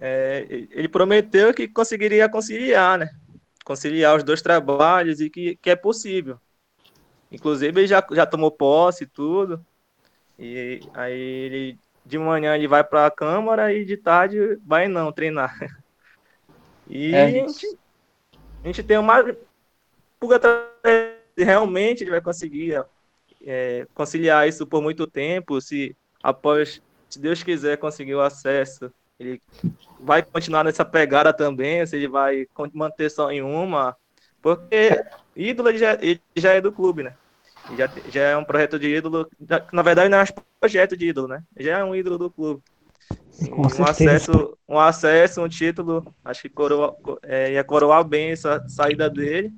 É, 0.00 0.46
ele 0.48 0.88
prometeu 0.88 1.52
que 1.52 1.68
conseguiria 1.68 2.28
conciliar, 2.28 2.98
né? 2.98 3.10
Conciliar 3.62 4.16
os 4.16 4.24
dois 4.24 4.40
trabalhos 4.40 5.20
e 5.20 5.28
que, 5.28 5.56
que 5.56 5.68
é 5.68 5.76
possível. 5.76 6.40
Inclusive, 7.30 7.80
ele 7.80 7.86
já, 7.86 8.04
já 8.10 8.24
tomou 8.24 8.50
posse 8.50 9.04
e 9.04 9.06
tudo. 9.06 9.64
E 10.38 10.80
aí, 10.94 11.20
ele, 11.20 11.78
de 12.04 12.18
manhã, 12.18 12.56
ele 12.56 12.66
vai 12.66 12.82
para 12.82 13.06
a 13.06 13.10
Câmara 13.10 13.72
e 13.72 13.84
de 13.84 13.96
tarde 13.96 14.58
vai 14.64 14.88
não 14.88 15.12
treinar. 15.12 15.54
E 16.88 17.14
é 17.14 17.22
a, 17.22 17.30
gente, 17.30 17.78
a 18.62 18.66
gente 18.66 18.82
tem 18.82 18.98
uma. 18.98 19.24
Realmente 21.36 22.02
ele 22.02 22.10
vai 22.10 22.20
conseguir 22.20 22.84
é, 23.46 23.86
conciliar 23.94 24.48
isso 24.48 24.66
por 24.66 24.82
muito 24.82 25.06
tempo, 25.06 25.60
se 25.60 25.96
após, 26.22 26.82
se 27.12 27.18
Deus 27.18 27.42
quiser, 27.42 27.76
conseguir 27.76 28.14
o 28.14 28.22
acesso, 28.22 28.90
ele 29.20 29.38
vai 30.00 30.22
continuar 30.22 30.64
nessa 30.64 30.82
pegada 30.82 31.30
também, 31.30 31.84
se 31.84 31.94
ele 31.94 32.08
vai 32.08 32.46
manter 32.72 33.10
só 33.10 33.30
em 33.30 33.42
uma, 33.42 33.94
porque 34.40 35.04
ídolo 35.36 35.68
ele 35.68 35.78
já, 35.78 35.92
ele 36.00 36.20
já 36.34 36.52
é 36.52 36.60
do 36.60 36.72
clube, 36.72 37.02
né? 37.02 37.14
Já, 37.76 37.90
já 38.10 38.22
é 38.22 38.36
um 38.36 38.44
projeto 38.44 38.78
de 38.78 38.96
ídolo, 38.96 39.28
na 39.70 39.82
verdade 39.82 40.08
não 40.08 40.18
é 40.18 40.22
um 40.22 40.42
projeto 40.58 40.96
de 40.96 41.08
ídolo, 41.08 41.28
né? 41.28 41.42
Já 41.58 41.80
é 41.80 41.84
um 41.84 41.94
ídolo 41.94 42.16
do 42.16 42.30
clube. 42.30 42.62
Com 43.50 43.62
um 43.62 43.84
acesso, 43.84 44.58
um 44.66 44.78
acesso, 44.78 45.42
um 45.42 45.48
título, 45.48 46.14
acho 46.24 46.42
que 46.42 46.48
coroa, 46.48 46.96
é, 47.22 47.52
ia 47.52 47.62
coroar 47.62 48.02
bem 48.04 48.30
essa 48.30 48.66
saída 48.68 49.10
dele, 49.10 49.52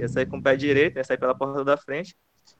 ia 0.00 0.08
sair 0.08 0.26
com 0.26 0.38
o 0.38 0.42
pé 0.42 0.56
direito, 0.56 0.96
ia 0.96 1.04
sair 1.04 1.18
pela 1.18 1.34
porta 1.34 1.64
da 1.64 1.76
frente. 1.76 2.16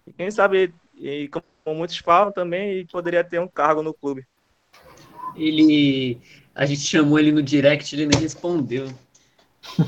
E 0.07 0.13
quem 0.13 0.31
sabe, 0.31 0.73
e 1.03 1.29
como 1.29 1.45
muitos 1.77 1.97
falam 1.99 2.33
também, 2.33 2.87
poderia 2.87 3.25
ter 3.25 3.41
um 3.41 3.49
cargo 3.49 3.83
no 3.83 3.93
clube. 3.93 4.25
Ele. 5.37 6.19
A 6.55 6.65
gente 6.65 6.83
chamou 6.83 7.19
ele 7.19 7.33
no 7.33 7.43
direct, 7.43 7.95
ele 7.95 8.07
nem 8.07 8.21
respondeu. 8.21 8.87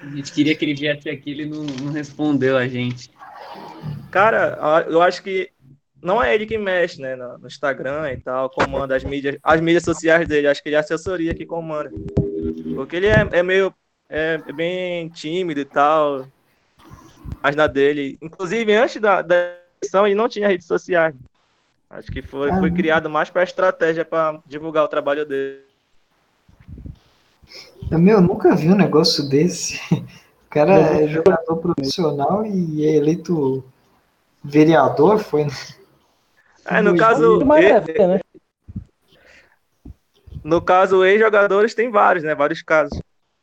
a 0.00 0.06
gente 0.16 0.32
queria 0.32 0.54
que 0.56 0.64
ele 0.64 0.74
viesse 0.74 1.08
aqui, 1.08 1.30
ele 1.30 1.46
não, 1.46 1.62
não 1.62 1.92
respondeu 1.92 2.56
a 2.56 2.66
gente. 2.66 3.10
Cara, 4.10 4.84
eu 4.88 5.02
acho 5.02 5.22
que 5.22 5.50
não 6.02 6.22
é 6.22 6.34
ele 6.34 6.46
que 6.46 6.58
mexe, 6.58 7.00
né, 7.00 7.16
no 7.16 7.46
Instagram 7.46 8.12
e 8.12 8.16
tal, 8.18 8.50
comanda 8.50 8.96
as 8.96 9.04
mídias, 9.04 9.38
as 9.42 9.60
mídias 9.60 9.84
sociais 9.84 10.26
dele, 10.28 10.46
acho 10.46 10.62
que 10.62 10.68
ele 10.68 10.76
é 10.76 10.78
a 10.78 10.80
assessoria 10.80 11.34
que 11.34 11.46
comanda. 11.46 11.90
Porque 12.74 12.96
ele 12.96 13.06
é, 13.06 13.28
é 13.32 13.42
meio, 13.42 13.74
é, 14.08 14.40
é 14.46 14.52
bem 14.52 15.08
tímido 15.08 15.60
e 15.60 15.64
tal, 15.64 16.26
mas 17.42 17.56
na 17.56 17.66
dele. 17.66 18.18
Inclusive, 18.20 18.72
antes 18.74 19.00
da, 19.00 19.22
da 19.22 19.63
ele 20.06 20.14
não 20.14 20.28
tinha 20.28 20.48
redes 20.48 20.66
sociais. 20.66 21.14
Acho 21.90 22.10
que 22.10 22.22
foi, 22.22 22.50
foi 22.50 22.70
criado 22.72 23.08
mais 23.08 23.30
para 23.30 23.44
estratégia 23.44 24.04
para 24.04 24.40
divulgar 24.46 24.84
o 24.84 24.88
trabalho 24.88 25.24
dele. 25.24 25.60
Meu, 27.90 28.16
eu 28.16 28.20
nunca 28.20 28.54
vi 28.56 28.68
um 28.68 28.76
negócio 28.76 29.28
desse. 29.28 29.80
O 29.92 30.50
cara 30.50 30.72
é 30.72 31.08
jogador 31.08 31.56
profissional 31.56 32.44
e 32.46 32.84
é 32.86 32.96
eleito 32.96 33.64
vereador, 34.42 35.18
foi? 35.18 35.44
Né? 35.44 35.50
É, 36.64 36.80
no 36.80 36.96
caso. 36.96 37.40
E, 37.42 38.06
né? 38.06 38.20
No 40.42 40.60
caso, 40.60 41.04
ex-jogadores 41.04 41.74
tem 41.74 41.90
vários, 41.90 42.24
né? 42.24 42.34
Vários 42.34 42.62
casos. 42.62 42.98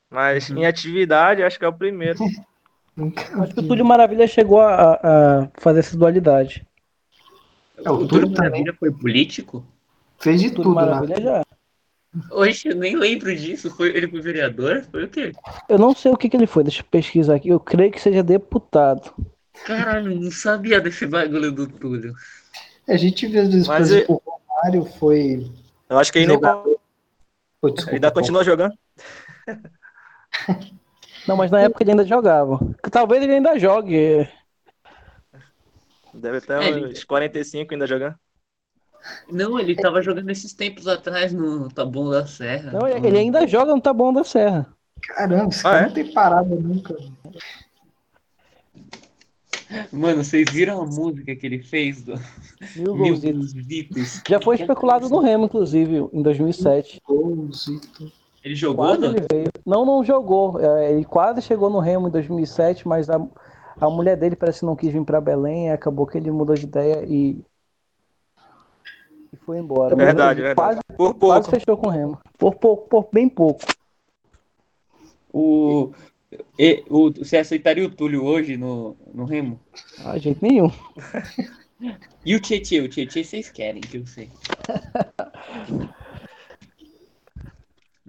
Mas 0.09 0.49
uhum. 0.49 0.57
em 0.57 0.65
atividade, 0.65 1.43
acho 1.43 1.57
que 1.57 1.65
é 1.65 1.67
o 1.67 1.73
primeiro. 1.73 2.19
Acho 2.97 3.53
que 3.53 3.59
o 3.59 3.67
Túlio 3.67 3.85
Maravilha 3.85 4.27
chegou 4.27 4.59
a, 4.59 4.93
a 4.93 5.49
fazer 5.55 5.79
essa 5.79 5.97
dualidade. 5.97 6.65
É, 7.83 7.89
o, 7.89 7.95
o 7.95 8.07
Túlio 8.07 8.29
Maravilha 8.29 8.73
foi 8.77 8.91
político? 8.91 9.65
Fez 10.19 10.41
de 10.41 10.49
Túlio 10.49 10.63
tudo, 10.63 10.75
Maravilha 10.75 11.15
né? 11.15 11.21
já. 11.21 11.43
Hoje 12.29 12.67
eu 12.67 12.75
nem 12.75 12.95
lembro 12.95 13.33
disso. 13.35 13.71
Foi, 13.71 13.89
ele 13.95 14.07
foi 14.07 14.21
vereador? 14.21 14.83
Foi 14.91 15.05
o 15.05 15.07
quê? 15.07 15.31
Eu 15.69 15.79
não 15.79 15.95
sei 15.95 16.11
o 16.11 16.17
que, 16.17 16.27
que 16.27 16.35
ele 16.35 16.47
foi, 16.47 16.63
deixa 16.63 16.81
eu 16.81 16.85
pesquisar 16.85 17.35
aqui. 17.35 17.49
Eu 17.49 17.59
creio 17.59 17.91
que 17.91 18.01
seja 18.01 18.21
deputado. 18.21 19.13
Caralho, 19.65 20.19
não 20.19 20.31
sabia 20.31 20.81
desse 20.81 21.07
bagulho 21.07 21.51
do 21.51 21.67
Túlio. 21.67 22.13
A 22.87 22.97
gente 22.97 23.25
vê 23.27 23.39
às 23.39 23.49
vezes, 23.49 23.67
por 23.67 23.79
exemplo, 23.79 24.21
o 24.25 24.31
Romário 24.31 24.85
foi. 24.99 25.49
Eu 25.89 25.97
acho 25.97 26.11
que 26.11 26.19
ele 26.19 26.33
jogador... 26.33 26.77
desculpa, 27.63 27.91
ainda 27.91 28.11
continua 28.11 28.43
jogando. 28.43 28.73
Não, 31.27 31.35
mas 31.35 31.51
na 31.51 31.61
época 31.61 31.83
ele 31.83 31.91
ainda 31.91 32.05
jogava. 32.05 32.59
Talvez 32.91 33.23
ele 33.23 33.33
ainda 33.33 33.57
jogue. 33.59 34.27
Deve 36.13 36.37
estar 36.37 36.63
é, 36.63 36.71
uns 36.71 36.75
ele... 36.75 37.05
45 37.05 37.73
ainda 37.73 37.87
jogando. 37.87 38.15
Não, 39.31 39.59
ele 39.59 39.75
tava 39.75 40.01
jogando 40.01 40.29
esses 40.29 40.53
tempos 40.53 40.87
atrás 40.87 41.33
no 41.33 41.69
Taboão 41.69 42.09
da 42.09 42.27
Serra. 42.27 42.71
Não, 42.71 42.87
ele 42.87 43.17
ainda 43.17 43.47
joga 43.47 43.73
no 43.73 43.81
Taboão 43.81 44.13
da 44.13 44.23
Serra. 44.23 44.67
Caramba, 45.01 45.49
esse 45.49 45.59
ah, 45.61 45.63
cara 45.63 45.79
é? 45.79 45.85
não 45.87 45.93
tem 45.93 46.13
parada 46.13 46.55
nunca. 46.55 46.95
Mano, 49.91 50.23
vocês 50.23 50.49
viram 50.51 50.81
a 50.81 50.85
música 50.85 51.35
que 51.35 51.45
ele 51.45 51.63
fez 51.63 52.03
do 52.03 52.19
Mil 52.75 52.95
Golzitos? 52.95 54.21
Já 54.27 54.39
foi 54.39 54.57
especulado 54.57 55.09
no 55.09 55.19
Remo, 55.19 55.45
inclusive, 55.45 56.09
em 56.11 56.21
2007. 56.21 57.01
Golzito. 57.07 58.11
Ele 58.43 58.55
jogou? 58.55 58.85
Quase 58.85 59.05
ele 59.05 59.25
veio. 59.31 59.51
Não, 59.65 59.85
não 59.85 60.03
jogou. 60.03 60.59
É, 60.59 60.91
ele 60.91 61.05
quase 61.05 61.41
chegou 61.41 61.69
no 61.69 61.79
Remo 61.79 62.07
em 62.07 62.11
2007, 62.11 62.87
mas 62.87 63.09
a, 63.09 63.21
a 63.79 63.89
mulher 63.89 64.17
dele 64.17 64.35
parece 64.35 64.59
que 64.59 64.65
não 64.65 64.75
quis 64.75 64.91
vir 64.91 65.03
para 65.05 65.21
Belém. 65.21 65.71
Acabou 65.71 66.07
que 66.07 66.17
ele 66.17 66.31
mudou 66.31 66.55
de 66.55 66.65
ideia 66.65 67.05
e, 67.07 67.39
e 69.31 69.37
foi 69.45 69.59
embora. 69.59 69.95
Verdade, 69.95 70.41
verdade. 70.41 70.55
Quase, 70.55 70.79
por 70.97 71.13
pouco. 71.13 71.19
Quase 71.19 71.49
fechou 71.49 71.77
com 71.77 71.87
o 71.87 71.91
Remo. 71.91 72.19
Por 72.37 72.55
pouco, 72.55 72.89
por 72.89 73.09
bem 73.11 73.29
pouco. 73.29 73.61
O, 75.31 75.91
e, 76.57 76.83
o, 76.89 77.11
você 77.11 77.37
aceitaria 77.37 77.85
o 77.85 77.89
Túlio 77.91 78.25
hoje 78.25 78.57
no, 78.57 78.97
no 79.13 79.23
Remo? 79.25 79.59
Ah, 80.03 80.17
jeito 80.17 80.39
nenhum. 80.41 80.71
E 82.23 82.35
o 82.35 82.39
Tietchan? 82.39 82.83
O 82.83 82.87
Tietchan 82.87 83.23
vocês 83.23 83.49
querem, 83.49 83.81
que 83.81 83.97
eu 83.97 84.05
sei. 84.05 84.29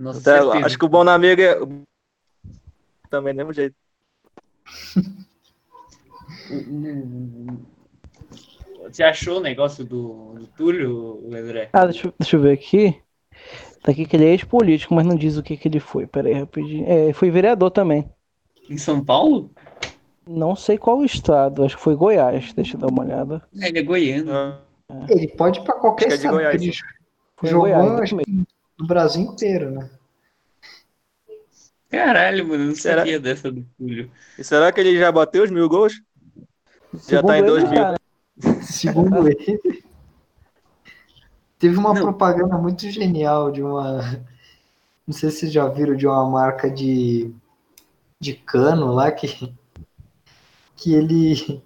Nossa, 0.02 0.66
acho 0.66 0.76
que 0.76 0.84
o 0.84 0.88
bom 0.88 1.08
amigo 1.08 1.40
é. 1.40 1.56
Também 3.08 3.32
do 3.32 3.36
mesmo 3.36 3.52
jeito. 3.52 3.76
Você 8.82 9.04
achou 9.04 9.38
o 9.38 9.42
negócio 9.42 9.84
do, 9.84 10.34
do 10.34 10.46
Túlio, 10.48 11.22
André? 11.32 11.70
Ah, 11.72 11.86
deixa, 11.86 12.12
deixa 12.18 12.36
eu 12.36 12.40
ver 12.40 12.52
aqui. 12.52 13.00
Tá 13.80 13.92
aqui 13.92 14.04
que 14.04 14.16
ele 14.16 14.24
é 14.24 14.30
ex-político, 14.30 14.92
mas 14.92 15.06
não 15.06 15.14
diz 15.14 15.36
o 15.36 15.42
que, 15.42 15.56
que 15.56 15.68
ele 15.68 15.78
foi. 15.78 16.04
Pera 16.04 16.28
aí, 16.28 16.34
rapidinho. 16.34 16.84
É, 16.88 17.12
foi 17.12 17.30
vereador 17.30 17.70
também. 17.70 18.10
Em 18.68 18.78
São 18.78 19.04
Paulo? 19.04 19.52
Não 20.26 20.56
sei 20.56 20.78
qual 20.78 21.04
estado, 21.04 21.64
acho 21.64 21.76
que 21.76 21.82
foi 21.82 21.94
Goiás. 21.94 22.52
Deixa 22.54 22.74
eu 22.76 22.80
dar 22.80 22.88
uma 22.88 23.04
olhada. 23.04 23.40
É, 23.60 23.68
ele 23.68 23.78
é 23.78 23.82
goiano. 23.82 24.32
Ah. 24.32 24.60
Ele 25.08 25.28
pode 25.28 25.60
ir 25.60 25.62
pra 25.62 25.74
qualquer 25.74 26.08
Acho 26.08 26.20
que 26.20 26.26
é 26.26 26.26
de 26.26 26.26
estado. 26.26 26.34
Goiás, 26.34 26.62
ele 26.62 26.72
sim. 26.72 26.78
Foi 27.36 27.48
em 27.48 27.52
jogou, 27.52 27.68
Goiás, 27.68 28.00
acho 28.00 28.16
também. 28.16 28.24
que 28.24 28.52
no 28.82 28.86
Brasil 28.88 29.22
inteiro, 29.22 29.70
né? 29.70 29.88
Caralho, 31.88 32.48
mano, 32.48 32.64
não 32.66 32.74
Será? 32.74 32.98
sabia 32.98 33.20
dessa 33.20 33.50
do 33.52 33.62
Túlio. 33.78 34.10
E 34.38 34.42
será 34.42 34.72
que 34.72 34.80
ele 34.80 34.98
já 34.98 35.12
bateu 35.12 35.44
os 35.44 35.50
mil 35.50 35.68
gols? 35.68 36.02
Já 37.08 37.22
tá 37.22 37.38
em 37.38 37.42
Segundo 37.42 37.46
dois 37.46 37.64
ele, 37.64 37.70
mil. 37.70 37.82
né? 37.82 38.62
Segundo 38.62 39.28
ele. 39.28 39.84
Teve 41.58 41.76
uma 41.76 41.94
Não. 41.94 42.02
propaganda 42.02 42.58
muito 42.58 42.90
genial 42.90 43.52
de 43.52 43.62
uma. 43.62 44.00
Não 45.06 45.12
sei 45.14 45.30
se 45.30 45.38
vocês 45.40 45.52
já 45.52 45.68
viram 45.68 45.94
de 45.94 46.06
uma 46.06 46.28
marca 46.28 46.68
de, 46.70 47.32
de 48.18 48.34
cano 48.34 48.92
lá 48.92 49.12
que, 49.12 49.54
que 50.76 50.94
ele. 50.94 51.62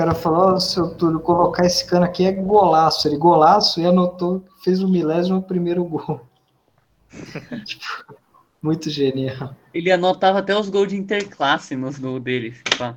O 0.00 0.02
cara 0.02 0.14
falou, 0.14 0.54
ó, 0.54 0.58
seu 0.58 0.94
Túlio, 0.94 1.20
colocar 1.20 1.66
esse 1.66 1.84
cano 1.84 2.06
aqui 2.06 2.24
é 2.24 2.32
golaço. 2.32 3.06
Ele 3.06 3.18
golaço 3.18 3.82
e 3.82 3.84
anotou, 3.84 4.42
fez 4.64 4.82
o 4.82 4.88
milésimo 4.88 5.42
primeiro 5.42 5.84
gol. 5.84 6.26
Tipo, 7.66 8.14
muito 8.62 8.88
genial. 8.88 9.54
Ele 9.74 9.92
anotava 9.92 10.38
até 10.38 10.58
os 10.58 10.70
gols 10.70 10.88
de 10.88 10.96
interclasse 10.96 11.76
nos 11.76 11.98
gols 11.98 12.22
dele. 12.22 12.54
Pá. 12.78 12.96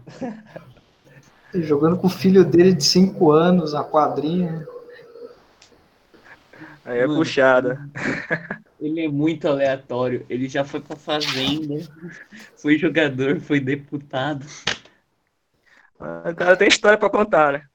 Jogando 1.54 1.98
com 1.98 2.08
o 2.08 2.10
filho 2.10 2.46
dele 2.46 2.72
de 2.72 2.86
5 2.86 3.32
anos, 3.32 3.76
a 3.76 3.84
quadrinha. 3.84 4.66
Aí 6.86 7.00
é 7.00 7.06
Mano. 7.06 7.20
puxada. 7.20 7.86
Ele 8.80 9.02
é 9.02 9.10
muito 9.10 9.46
aleatório. 9.46 10.26
Ele 10.30 10.48
já 10.48 10.64
foi 10.64 10.80
pra 10.80 10.96
fazenda, 10.96 11.86
foi 12.56 12.78
jogador, 12.78 13.42
foi 13.42 13.60
deputado. 13.60 14.46
O 16.32 16.36
cara 16.36 16.58
tem 16.58 16.68
história 16.68 16.98
pra 16.98 17.10
contar, 17.10 17.54
né? 17.54 17.68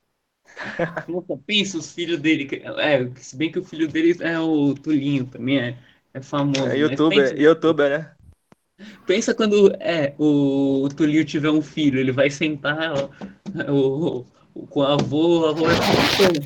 Nossa, 1.09 1.37
pensa 1.47 1.79
os 1.79 1.93
filhos 1.93 2.21
dele. 2.21 2.49
É, 2.79 3.09
se 3.17 3.37
bem 3.37 3.51
que 3.51 3.59
o 3.59 3.65
filho 3.65 3.89
dele 3.89 4.17
é 4.23 4.39
o 4.39 4.75
Tulinho 4.75 5.27
também, 5.27 5.59
é, 5.59 5.77
é 6.15 6.21
famoso. 6.23 6.69
É 6.69 6.77
mas 6.85 7.01
youtuber, 7.01 7.09
pensa- 7.09 7.37
youtuber, 7.37 7.89
né? 7.91 8.17
Pensa 9.07 9.35
quando 9.35 9.73
é, 9.81 10.15
o, 10.19 10.85
o 10.85 10.89
Tulinho 10.89 11.25
tiver 11.25 11.51
um 11.51 11.61
filho, 11.63 11.99
ele 11.99 12.13
vai 12.13 12.31
sentar 12.31 12.93
ó, 12.93 13.73
o, 13.73 14.25
o- 14.55 14.67
com 14.69 14.81
o 14.81 14.83
avô, 14.85 15.41
o 15.41 15.47
avô 15.47 15.67
vai 15.67 15.77
falar, 15.77 16.07
"Pô." 16.17 16.45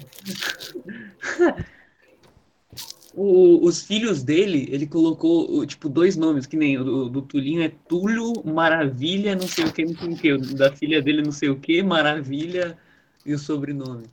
O- 3.14 3.64
os 3.66 3.83
filhos 3.83 4.23
dele, 4.23 4.66
ele 4.71 4.87
colocou 4.87 5.66
tipo 5.66 5.88
dois 5.88 6.16
nomes, 6.16 6.47
que 6.47 6.57
nem 6.57 6.78
o 6.78 6.85
do, 6.85 7.09
do 7.11 7.23
Tulinho 7.23 7.62
é 7.62 7.69
Túlio 7.69 8.33
Maravilha, 8.45 9.35
não 9.37 9.47
sei 9.49 9.64
o 9.66 9.73
que, 9.73 9.85
não 9.85 9.95
sei 9.97 10.12
o 10.14 10.16
que. 10.19 10.33
O 10.33 10.57
da 10.57 10.73
filha 10.75 11.02
dele, 11.02 11.23
não 11.23 11.33
sei 11.33 11.50
o 11.50 11.61
que, 11.61 11.83
Maravilha 11.83 12.78
e 13.26 13.35
o 13.35 13.38
sobrenome. 13.38 14.07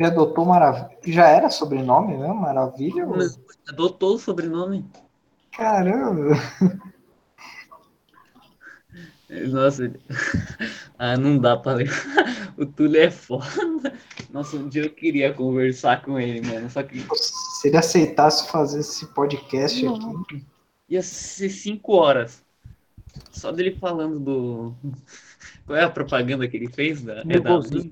Ele 0.00 0.08
adotou 0.10 0.44
Maravilha. 0.44 0.98
Já 1.06 1.28
era 1.28 1.48
sobrenome 1.48 2.16
mesmo? 2.18 2.34
Maravilha? 2.34 3.06
ou- 3.06 3.30
Adotou 3.68 4.16
o 4.16 4.18
sobrenome. 4.18 4.84
Caramba! 5.52 6.34
Nossa, 9.48 9.92
ah, 10.98 11.16
não 11.16 11.38
dá 11.38 11.56
pra 11.56 11.74
ler. 11.74 11.90
O 12.56 12.66
Túlio 12.66 13.00
é 13.00 13.10
foda. 13.10 13.94
Nossa, 14.30 14.56
um 14.56 14.68
dia 14.68 14.82
eu 14.82 14.90
queria 14.90 15.32
conversar 15.32 16.02
com 16.02 16.20
ele, 16.20 16.46
mano. 16.46 16.68
Só 16.68 16.82
que 16.82 17.00
Se 17.16 17.68
ele 17.68 17.76
aceitasse 17.78 18.50
fazer 18.50 18.80
esse 18.80 19.06
podcast 19.14 19.86
aqui. 19.86 20.44
ia 20.86 21.00
ser 21.02 21.48
cinco 21.48 21.94
horas. 21.94 22.44
Só 23.30 23.50
dele 23.50 23.76
falando 23.80 24.20
do. 24.20 24.74
Qual 25.64 25.78
é 25.78 25.84
a 25.84 25.88
propaganda 25.90 26.46
que 26.46 26.56
ele 26.56 26.68
fez? 26.68 27.00
Da... 27.02 27.20
É 27.26 27.40
da 27.40 27.56
Você 27.56 27.90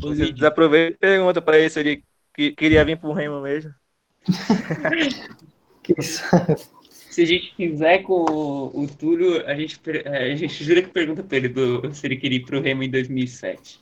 Luigi, 0.00 0.32
desaproveita 0.32 0.94
e 0.94 0.98
pergunta 0.98 1.42
pra 1.42 1.58
ele 1.58 1.68
se 1.70 1.80
ele 1.80 2.04
que- 2.34 2.52
queria 2.52 2.84
vir 2.84 2.98
pro 2.98 3.12
Remo 3.12 3.40
mesmo. 3.42 3.74
que 5.82 5.94
isso- 5.98 6.22
Se 7.12 7.20
a 7.22 7.26
gente 7.26 7.54
fizer 7.54 7.98
com 7.98 8.24
o, 8.24 8.84
o 8.84 8.88
Túlio, 8.88 9.46
a 9.46 9.54
gente, 9.54 9.78
é, 9.86 10.32
a 10.32 10.34
gente 10.34 10.64
jura 10.64 10.80
que 10.80 10.88
pergunta 10.88 11.22
pra 11.22 11.36
ele 11.36 11.48
do- 11.50 11.92
se 11.92 12.06
ele 12.06 12.16
queria 12.16 12.38
ir 12.38 12.46
pro 12.46 12.62
Remo 12.62 12.82
em 12.82 12.90
2007. 12.90 13.78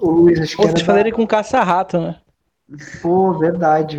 O 0.00 0.10
Luiz, 0.10 0.40
acho 0.40 0.56
que 0.56 0.62
vocês 0.62 0.80
fazerem 0.80 1.12
com 1.12 1.26
caça-rato, 1.26 2.00
né? 2.00 2.16
Pô, 3.02 3.34
verdade. 3.38 3.98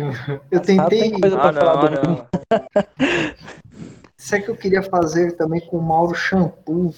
Eu 0.50 0.58
tentei. 0.58 1.12
Ah, 1.38 1.52
não, 1.52 1.90
não. 1.90 2.26
É 4.32 4.40
que 4.40 4.50
eu 4.50 4.56
queria 4.56 4.82
fazer 4.82 5.32
também 5.36 5.60
com 5.60 5.76
o 5.78 5.82
Mauro 5.82 6.14
Shampoo. 6.14 6.94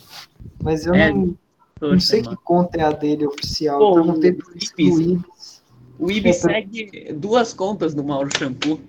Mas 0.62 0.86
eu 0.86 0.94
É, 0.94 1.10
não, 1.12 1.36
não 1.80 2.00
sei 2.00 2.22
que 2.22 2.36
conta 2.36 2.78
é 2.78 2.82
a 2.82 2.92
dele 2.92 3.26
oficial. 3.26 3.78
Pô, 3.78 3.98
eu 3.98 4.04
perguntei 4.04 4.30
o 4.30 4.36
pro 4.36 4.52
Ibis. 4.56 5.62
O 5.98 6.10
Ibi 6.10 6.32
segue 6.32 7.12
duas 7.12 7.52
contas 7.52 7.94
do 7.94 8.04
Mauro 8.04 8.30
Shampoo. 8.38 8.80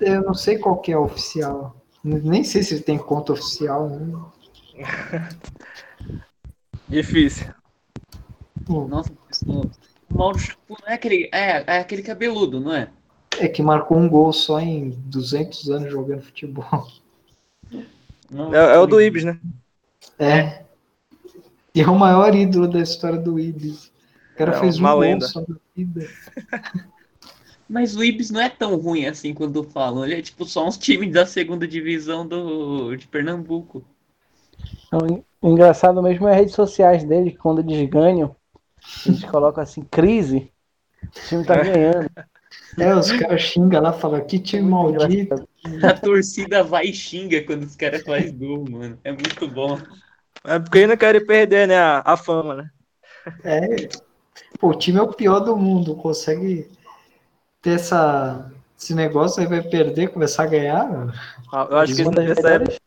Eu 0.00 0.22
não 0.22 0.34
sei 0.34 0.58
qual 0.58 0.80
que 0.80 0.92
é 0.92 0.98
oficial. 0.98 1.76
Nem 2.02 2.42
sei 2.44 2.62
se 2.62 2.74
ele 2.74 2.82
tem 2.82 2.98
conta 2.98 3.32
oficial. 3.32 3.88
Né? 3.88 4.24
Difícil. 6.88 7.52
Pô, 8.64 8.86
Nossa, 8.86 9.12
o 9.46 9.70
Mauro 10.14 10.38
não 10.68 10.76
é 10.86 10.94
aquele. 10.94 11.28
É, 11.32 11.64
é 11.76 11.78
aquele 11.78 12.02
cabeludo, 12.02 12.60
não 12.60 12.72
é? 12.72 12.90
É 13.38 13.48
que 13.48 13.62
marcou 13.62 13.96
um 13.96 14.08
gol 14.08 14.32
só 14.32 14.60
em 14.60 14.90
200 14.90 15.70
anos 15.70 15.90
jogando 15.90 16.22
futebol. 16.22 16.86
Não, 18.30 18.54
É, 18.54 18.74
é 18.74 18.78
o 18.78 18.86
do 18.86 19.00
Ibis, 19.00 19.24
né? 19.24 19.38
É. 20.18 20.64
E 21.74 21.80
é 21.80 21.88
o 21.88 21.98
maior 21.98 22.34
ídolo 22.34 22.68
da 22.68 22.80
história 22.80 23.18
do 23.18 23.38
Ibis. 23.38 23.86
O 24.34 24.36
cara 24.38 24.52
É 24.52 24.60
fez 24.60 24.78
um 24.78 24.80
uma 24.80 24.94
gol 24.94 25.00
lenda. 25.00 25.26
só 25.26 25.40
na 25.40 25.56
vida. 25.76 26.06
Mas 27.70 27.94
o 27.94 28.02
Ibis 28.02 28.32
não 28.32 28.40
é 28.40 28.48
tão 28.48 28.74
ruim 28.74 29.06
assim 29.06 29.32
quando 29.32 29.62
falam. 29.62 30.04
Ele 30.04 30.16
é 30.16 30.22
tipo 30.22 30.44
só 30.44 30.66
uns 30.66 30.76
times 30.76 31.12
da 31.12 31.24
segunda 31.24 31.68
divisão 31.68 32.26
do, 32.26 32.96
de 32.96 33.06
Pernambuco. 33.06 33.84
O 35.40 35.48
engraçado 35.48 36.02
mesmo 36.02 36.26
é 36.26 36.32
as 36.32 36.36
redes 36.38 36.54
sociais 36.56 37.04
dele, 37.04 37.38
quando 37.40 37.60
eles 37.60 37.88
ganham, 37.88 38.34
eles 39.06 39.22
colocam 39.22 39.62
assim, 39.62 39.82
crise, 39.82 40.50
o 41.00 41.28
time 41.28 41.44
tá 41.44 41.62
ganhando. 41.62 42.10
É, 42.76 42.92
os 42.92 43.12
caras 43.12 43.40
xingam 43.40 43.80
lá, 43.80 43.92
falam 43.92 44.26
que 44.26 44.40
time 44.40 44.68
maldito. 44.68 45.48
A 45.84 45.92
torcida 45.92 46.64
vai 46.64 46.86
e 46.86 46.92
xinga 46.92 47.40
quando 47.44 47.62
os 47.62 47.76
caras 47.76 48.02
fazem 48.02 48.36
gol, 48.36 48.68
mano. 48.68 48.98
É 49.04 49.12
muito 49.12 49.46
bom. 49.46 49.78
É 50.44 50.58
porque 50.58 50.78
ele 50.78 50.88
não 50.88 50.96
quer 50.96 51.24
perder, 51.24 51.68
né? 51.68 51.78
A, 51.78 52.02
a 52.04 52.16
fama, 52.16 52.56
né? 52.56 52.70
É. 53.44 53.88
Pô, 54.58 54.70
o 54.70 54.74
time 54.74 54.98
é 54.98 55.02
o 55.02 55.12
pior 55.12 55.38
do 55.38 55.56
mundo. 55.56 55.94
Consegue 55.94 56.68
ter 57.62 57.70
essa, 57.70 58.50
esse 58.78 58.94
negócio 58.94 59.40
aí, 59.40 59.46
vai 59.46 59.62
perder, 59.62 60.08
começar 60.08 60.44
a 60.44 60.46
ganhar. 60.46 61.14
Ah, 61.52 61.68
Eu 61.70 61.78
acho 61.78 61.94
que 61.94 62.02
Uma 62.02 62.12
das 62.12 62.30
época. 62.38 62.42
melhores, 62.42 62.80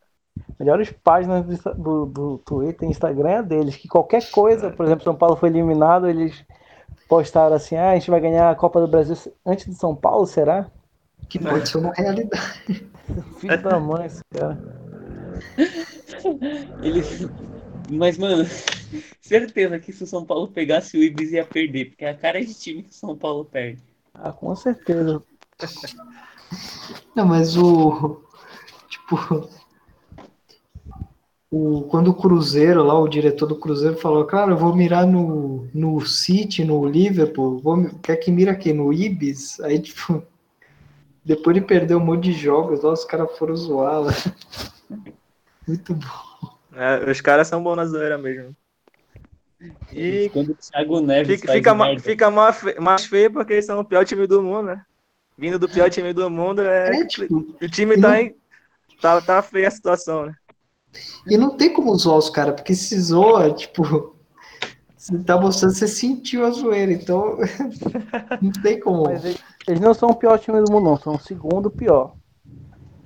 melhores 0.58 0.90
páginas 1.02 1.44
do, 1.76 2.06
do 2.06 2.38
Twitter 2.38 2.88
e 2.88 2.90
Instagram 2.90 3.30
é 3.30 3.42
deles, 3.42 3.76
que 3.76 3.88
qualquer 3.88 4.30
coisa, 4.30 4.70
por 4.70 4.86
exemplo, 4.86 5.04
São 5.04 5.14
Paulo 5.14 5.36
foi 5.36 5.48
eliminado, 5.48 6.08
eles 6.08 6.44
postaram 7.08 7.54
assim, 7.54 7.76
ah, 7.76 7.90
a 7.90 7.94
gente 7.94 8.10
vai 8.10 8.20
ganhar 8.20 8.50
a 8.50 8.54
Copa 8.54 8.80
do 8.80 8.88
Brasil 8.88 9.16
antes 9.44 9.66
de 9.66 9.74
São 9.74 9.94
Paulo, 9.94 10.26
será? 10.26 10.66
Que 11.28 11.38
pode 11.38 11.68
ser 11.68 11.78
uma 11.78 11.92
realidade. 11.92 12.60
Filho 13.38 13.62
da 13.62 13.78
mãe, 13.78 14.06
esse 14.06 14.22
cara. 14.32 14.58
Eles. 16.82 17.28
Mas, 17.90 18.16
mano, 18.16 18.44
certeza 19.20 19.78
que 19.78 19.92
se 19.92 20.04
o 20.04 20.06
São 20.06 20.24
Paulo 20.24 20.48
pegasse 20.48 20.96
o 20.96 21.02
Ibis 21.02 21.32
ia 21.32 21.44
perder, 21.44 21.86
porque 21.90 22.04
é 22.04 22.10
a 22.10 22.16
cara 22.16 22.40
de 22.44 22.54
time 22.54 22.82
que 22.82 22.90
o 22.90 22.94
São 22.94 23.16
Paulo 23.16 23.44
perde. 23.44 23.82
Ah, 24.14 24.32
com 24.32 24.54
certeza. 24.54 25.22
Não, 27.14 27.26
mas 27.26 27.56
o. 27.56 28.22
Tipo. 28.88 29.48
O, 31.50 31.82
quando 31.82 32.08
o 32.08 32.14
Cruzeiro, 32.14 32.82
lá, 32.82 32.98
o 32.98 33.06
diretor 33.06 33.46
do 33.46 33.54
Cruzeiro 33.54 33.96
falou, 33.96 34.24
cara, 34.24 34.50
eu 34.52 34.56
vou 34.56 34.74
mirar 34.74 35.06
no, 35.06 35.68
no 35.72 36.04
City, 36.04 36.64
no 36.64 36.84
Liverpool, 36.84 37.60
vou, 37.60 37.88
quer 38.02 38.16
que 38.16 38.32
mira 38.32 38.50
aqui 38.50 38.72
no 38.72 38.92
Ibis? 38.92 39.60
Aí, 39.60 39.78
tipo, 39.78 40.20
depois 41.24 41.54
de 41.54 41.62
perder 41.62 41.94
um 41.94 42.00
monte 42.00 42.24
de 42.24 42.32
jogos, 42.32 42.82
lá, 42.82 42.92
os 42.92 43.04
caras 43.04 43.38
foram 43.38 43.54
zoar 43.54 44.00
lá. 44.02 44.12
Muito 45.66 45.94
bom. 45.94 46.58
É, 46.72 47.08
os 47.08 47.20
caras 47.20 47.46
são 47.46 47.62
bons 47.62 47.76
na 47.76 47.86
zoeira 47.86 48.18
mesmo. 48.18 48.54
E 49.92 50.28
Quando 50.30 50.50
o 50.52 50.54
Thiago 50.54 51.00
Neves 51.00 51.36
fica, 51.36 51.46
faz 51.46 51.58
fica, 51.58 51.74
ma- 51.74 51.98
fica 51.98 52.30
mais, 52.30 52.62
mais 52.80 53.06
feio 53.06 53.32
porque 53.32 53.54
eles 53.54 53.66
são 53.66 53.80
o 53.80 53.84
pior 53.84 54.04
time 54.04 54.26
do 54.26 54.42
mundo, 54.42 54.66
né? 54.66 54.84
Vindo 55.36 55.58
do 55.58 55.68
pior 55.68 55.90
time 55.90 56.12
do 56.12 56.30
mundo, 56.30 56.62
é, 56.62 56.90
É, 56.90 57.06
tipo, 57.06 57.34
o 57.62 57.68
time 57.68 57.96
tá, 57.96 58.08
não- 58.08 58.14
em, 58.16 58.34
tá, 59.00 59.20
tá 59.20 59.42
feia 59.42 59.68
a 59.68 59.70
situação, 59.70 60.26
né? 60.26 60.34
E 61.26 61.36
não 61.36 61.56
tem 61.56 61.72
como 61.72 61.94
zoar 61.96 62.18
os 62.18 62.30
caras, 62.30 62.54
porque 62.54 62.74
se 62.74 63.00
zoa, 63.00 63.52
tipo, 63.52 64.14
você 64.96 65.18
tá 65.18 65.40
mostrando 65.40 65.72
que 65.72 65.78
você 65.78 65.88
sentiu 65.88 66.44
a 66.46 66.50
zoeira, 66.50 66.92
então 66.92 67.38
não 68.40 68.52
tem 68.62 68.80
como. 68.80 69.04
Mas 69.04 69.24
eles, 69.24 69.44
eles 69.68 69.80
não 69.80 69.94
são 69.94 70.10
o 70.10 70.16
pior 70.16 70.38
time 70.38 70.60
do 70.62 70.70
mundo, 70.70 70.84
não, 70.84 70.96
são 70.98 71.14
o 71.14 71.20
segundo 71.20 71.70
pior. 71.70 72.14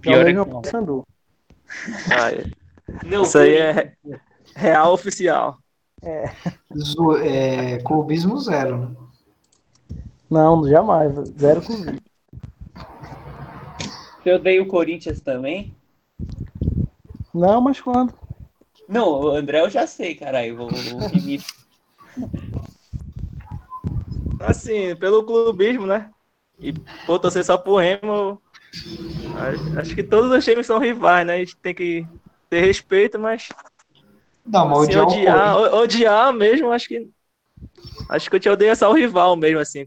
Pior 0.01 0.27
é 0.27 0.33
é 0.33 0.41
o 0.41 0.45
que 0.45 0.51
não. 0.51 0.63
Sandu. 0.63 1.05
Ah, 2.11 2.31
é. 2.33 2.45
Não, 3.07 3.23
Isso 3.23 3.39
aí 3.39 3.57
é 3.57 3.93
real 4.57 4.93
oficial. 4.93 5.59
É. 6.03 6.31
É, 7.23 7.79
clubismo 7.79 8.39
zero, 8.39 8.79
né? 8.79 8.97
Não, 10.31 10.69
jamais. 10.69 11.15
Zero 11.39 11.63
clubismo. 11.63 12.01
Você 14.23 14.33
odeia 14.33 14.63
o 14.63 14.67
Corinthians 14.67 15.21
também? 15.21 15.75
Não, 17.33 17.61
mas 17.61 17.81
quando? 17.81 18.13
Não, 18.89 19.09
o 19.09 19.31
André 19.31 19.61
eu 19.61 19.71
já 19.71 19.87
sei, 19.87 20.15
caralho. 20.15 20.63
O, 20.63 20.67
o 20.67 21.09
Vinícius. 21.09 21.67
Assim, 24.41 24.95
pelo 24.97 25.25
clubismo, 25.25 25.87
né? 25.87 26.11
E 26.59 26.73
por 27.07 27.19
torcer 27.19 27.45
só 27.45 27.57
pro 27.57 27.77
Remo, 27.77 28.41
acho 29.79 29.95
que 29.95 30.03
todos 30.03 30.31
os 30.31 30.45
times 30.45 30.67
são 30.67 30.79
rivais, 30.79 31.27
né? 31.27 31.35
A 31.35 31.39
gente 31.39 31.57
tem 31.57 31.75
que 31.75 32.07
ter 32.51 32.61
respeito, 32.61 33.19
mas. 33.19 33.49
Não, 34.49 34.67
mas 34.67 34.87
se 34.87 34.99
odiar, 34.99 35.57
odiar 35.75 36.33
mesmo, 36.33 36.73
acho 36.73 36.89
que. 36.89 37.11
Acho 38.09 38.31
que 38.31 38.37
eu 38.37 38.41
te 38.41 38.49
odeio 38.49 38.75
só 38.75 38.91
o 38.91 38.95
rival 38.95 39.37
mesmo, 39.37 39.61
assim. 39.61 39.87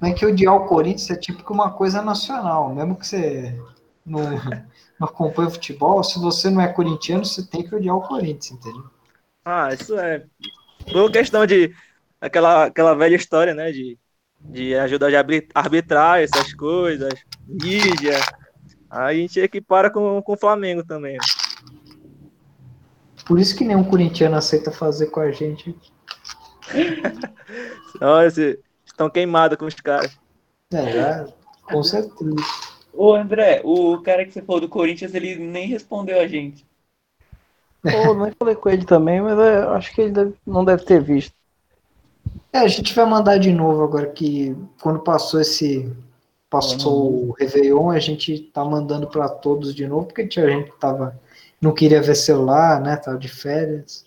Não 0.00 0.08
é 0.08 0.12
que 0.12 0.26
odiar 0.26 0.54
o 0.54 0.66
Corinthians 0.66 1.10
é 1.10 1.16
tipo 1.16 1.50
uma 1.52 1.70
coisa 1.70 2.02
nacional, 2.02 2.74
mesmo 2.74 2.96
que 2.96 3.06
você 3.06 3.58
não, 4.04 4.20
não 5.00 5.08
acompanha 5.08 5.48
futebol, 5.48 6.04
se 6.04 6.18
você 6.18 6.50
não 6.50 6.60
é 6.60 6.68
corintiano, 6.68 7.24
você 7.24 7.46
tem 7.46 7.62
que 7.62 7.74
odiar 7.74 7.96
o 7.96 8.02
Corinthians, 8.02 8.50
entendeu? 8.50 8.84
Ah, 9.44 9.72
isso 9.72 9.98
é. 9.98 10.24
Por 10.90 11.10
questão 11.10 11.46
de. 11.46 11.74
Aquela, 12.20 12.66
aquela 12.66 12.94
velha 12.94 13.16
história, 13.16 13.54
né? 13.54 13.72
De, 13.72 13.98
de 14.40 14.74
ajuda 14.74 15.08
de 15.08 15.16
arbitrar 15.54 16.20
essas 16.20 16.52
coisas, 16.52 17.14
mídia. 17.46 18.20
Aí 18.90 19.18
a 19.18 19.20
gente 19.22 19.40
equipara 19.40 19.90
com, 19.90 20.20
com 20.20 20.32
o 20.34 20.38
Flamengo 20.38 20.84
também. 20.84 21.16
Por 23.24 23.38
isso 23.38 23.56
que 23.56 23.64
nenhum 23.64 23.84
corintiano 23.84 24.36
aceita 24.36 24.70
fazer 24.70 25.06
com 25.06 25.20
a 25.20 25.30
gente. 25.30 25.74
Olha, 28.00 28.30
se, 28.30 28.58
estão 28.84 29.08
queimados 29.08 29.56
com 29.58 29.66
os 29.66 29.74
caras. 29.74 30.18
É, 30.72 30.92
já, 30.92 31.28
com 31.64 31.82
certeza. 31.82 32.36
Ô, 32.92 33.14
André, 33.14 33.62
o 33.64 33.98
cara 34.02 34.24
que 34.24 34.32
você 34.32 34.42
falou 34.42 34.60
do 34.60 34.68
Corinthians, 34.68 35.14
ele 35.14 35.36
nem 35.36 35.66
respondeu 35.66 36.20
a 36.20 36.26
gente. 36.26 36.66
Pô, 37.82 38.14
nem 38.14 38.32
falei 38.38 38.54
com 38.54 38.68
ele 38.68 38.84
também, 38.84 39.20
mas 39.20 39.38
é, 39.38 39.62
acho 39.64 39.92
que 39.94 40.02
ele 40.02 40.12
deve, 40.12 40.34
não 40.46 40.64
deve 40.64 40.84
ter 40.84 41.02
visto. 41.02 41.34
É, 42.52 42.58
a 42.58 42.68
gente 42.68 42.94
vai 42.94 43.06
mandar 43.06 43.38
de 43.38 43.50
novo 43.52 43.82
agora 43.82 44.06
que 44.06 44.56
quando 44.80 45.00
passou 45.00 45.40
esse. 45.40 45.90
Passou 46.50 47.10
uhum. 47.10 47.28
o 47.30 47.32
Réveillon, 47.32 47.90
a 47.90 47.98
gente 47.98 48.38
tá 48.52 48.62
mandando 48.62 49.06
para 49.06 49.26
todos 49.26 49.74
de 49.74 49.86
novo, 49.86 50.06
porque 50.06 50.28
tinha 50.28 50.46
gente 50.46 50.70
que 50.70 50.78
tava. 50.78 51.18
Não 51.62 51.72
queria 51.72 52.02
ver 52.02 52.16
celular, 52.16 52.80
né? 52.80 52.96
Tava 52.96 53.16
de 53.16 53.28
férias. 53.28 54.04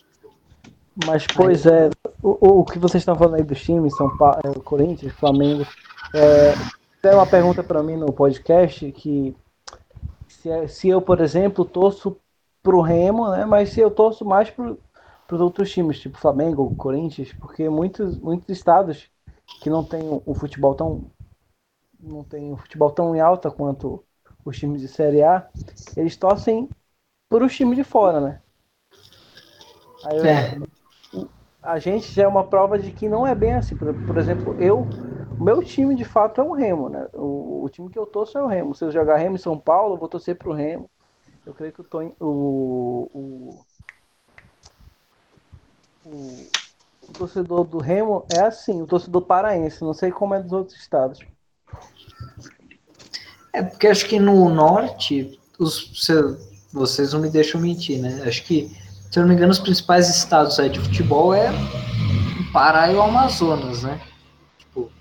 Mas, 1.06 1.26
pois 1.26 1.64
é, 1.64 1.90
o, 2.22 2.60
o 2.60 2.64
que 2.64 2.78
vocês 2.78 3.00
estão 3.00 3.16
falando 3.16 3.36
aí 3.36 3.42
dos 3.42 3.62
times, 3.62 3.96
São 3.96 4.14
Paulo, 4.16 4.38
é, 4.44 4.58
Corinthians, 4.60 5.12
Flamengo, 5.14 5.66
é, 6.14 7.14
uma 7.14 7.26
pergunta 7.26 7.62
para 7.62 7.82
mim 7.82 7.96
no 7.96 8.12
podcast 8.12 8.90
que 8.92 9.34
se, 10.28 10.50
é, 10.50 10.66
se 10.66 10.88
eu, 10.88 11.00
por 11.00 11.20
exemplo, 11.20 11.64
torço 11.64 12.16
pro 12.62 12.80
Remo, 12.80 13.30
né, 13.30 13.44
mas 13.44 13.70
se 13.70 13.80
eu 13.80 13.90
torço 13.90 14.24
mais 14.24 14.50
pro, 14.50 14.78
pros 15.26 15.40
outros 15.40 15.70
times, 15.70 16.00
tipo 16.00 16.18
Flamengo, 16.18 16.74
Corinthians, 16.76 17.32
porque 17.34 17.68
muitos, 17.68 18.18
muitos 18.18 18.48
estados 18.48 19.08
que 19.60 19.70
não 19.70 19.84
tem 19.84 20.02
o, 20.02 20.22
o 20.26 20.34
futebol 20.34 20.74
tão 20.74 21.04
não 21.98 22.22
tem 22.22 22.52
o 22.52 22.56
futebol 22.56 22.90
tão 22.90 23.14
em 23.14 23.20
alta 23.20 23.50
quanto 23.50 24.04
os 24.44 24.58
times 24.58 24.80
de 24.80 24.88
Série 24.88 25.22
A, 25.22 25.48
eles 25.96 26.16
torcem 26.16 26.68
para 27.28 27.44
os 27.44 27.54
times 27.54 27.76
de 27.76 27.84
fora, 27.84 28.20
né? 28.20 28.40
Aí, 30.04 30.18
é 30.26 30.58
a 31.66 31.80
gente 31.80 32.12
já 32.12 32.22
é 32.22 32.28
uma 32.28 32.44
prova 32.44 32.78
de 32.78 32.92
que 32.92 33.08
não 33.08 33.26
é 33.26 33.34
bem 33.34 33.54
assim. 33.54 33.76
Por, 33.76 33.92
por 34.06 34.16
exemplo, 34.16 34.54
eu, 34.60 34.86
o 35.38 35.42
meu 35.42 35.62
time 35.62 35.96
de 35.96 36.04
fato 36.04 36.40
é 36.40 36.44
o 36.44 36.52
Remo, 36.52 36.88
né? 36.88 37.08
O, 37.12 37.64
o, 37.64 37.68
time 37.68 37.90
que 37.90 37.98
eu 37.98 38.06
torço 38.06 38.38
é 38.38 38.42
o 38.42 38.46
Remo. 38.46 38.74
Se 38.74 38.84
eu 38.84 38.92
jogar 38.92 39.16
Remo 39.16 39.34
em 39.34 39.40
São 39.40 39.58
Paulo, 39.58 39.94
eu 39.94 39.98
vou 39.98 40.08
torcer 40.08 40.36
pro 40.36 40.52
Remo. 40.52 40.88
Eu 41.44 41.52
creio 41.52 41.72
que 41.72 41.80
o, 41.80 41.86
o, 42.20 43.10
o, 43.14 43.64
o, 46.04 46.46
o 47.08 47.12
torcedor 47.12 47.64
do 47.64 47.78
Remo 47.78 48.24
é 48.32 48.40
assim, 48.40 48.80
o 48.80 48.86
torcedor 48.86 49.22
paraense, 49.22 49.82
não 49.82 49.94
sei 49.94 50.12
como 50.12 50.34
é 50.34 50.42
dos 50.42 50.52
outros 50.52 50.78
estados. 50.78 51.18
É 53.52 53.62
porque 53.62 53.88
acho 53.88 54.06
que 54.06 54.20
no 54.20 54.48
norte, 54.48 55.40
os, 55.58 56.08
vocês 56.76 57.12
não 57.12 57.20
me 57.20 57.30
deixam 57.30 57.60
mentir, 57.60 57.98
né? 57.98 58.22
Acho 58.26 58.44
que 58.44 58.70
se 59.10 59.18
eu 59.18 59.22
não 59.22 59.28
me 59.28 59.34
engano, 59.34 59.52
os 59.52 59.58
principais 59.58 60.08
estados 60.14 60.58
aí 60.60 60.68
de 60.68 60.78
futebol 60.78 61.32
é 61.32 61.50
o 61.50 62.52
Pará 62.52 62.92
e 62.92 62.94
o 62.94 63.00
Amazonas, 63.00 63.82
né? 63.82 64.00
Tipo, 64.58 64.92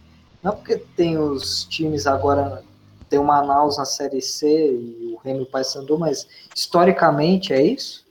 não 0.41 0.55
porque 0.55 0.77
tem 0.77 1.17
os 1.17 1.65
times 1.65 2.07
agora, 2.07 2.63
tem 3.09 3.19
o 3.19 3.23
Manaus 3.23 3.77
na 3.77 3.83
Série 3.83 4.21
C 4.21 4.47
e 4.47 5.13
o 5.13 5.17
Remo 5.17 5.45
Paysandu, 5.45 5.99
mas 5.99 6.27
historicamente 6.55 7.51
é 7.51 7.61
isso? 7.61 8.05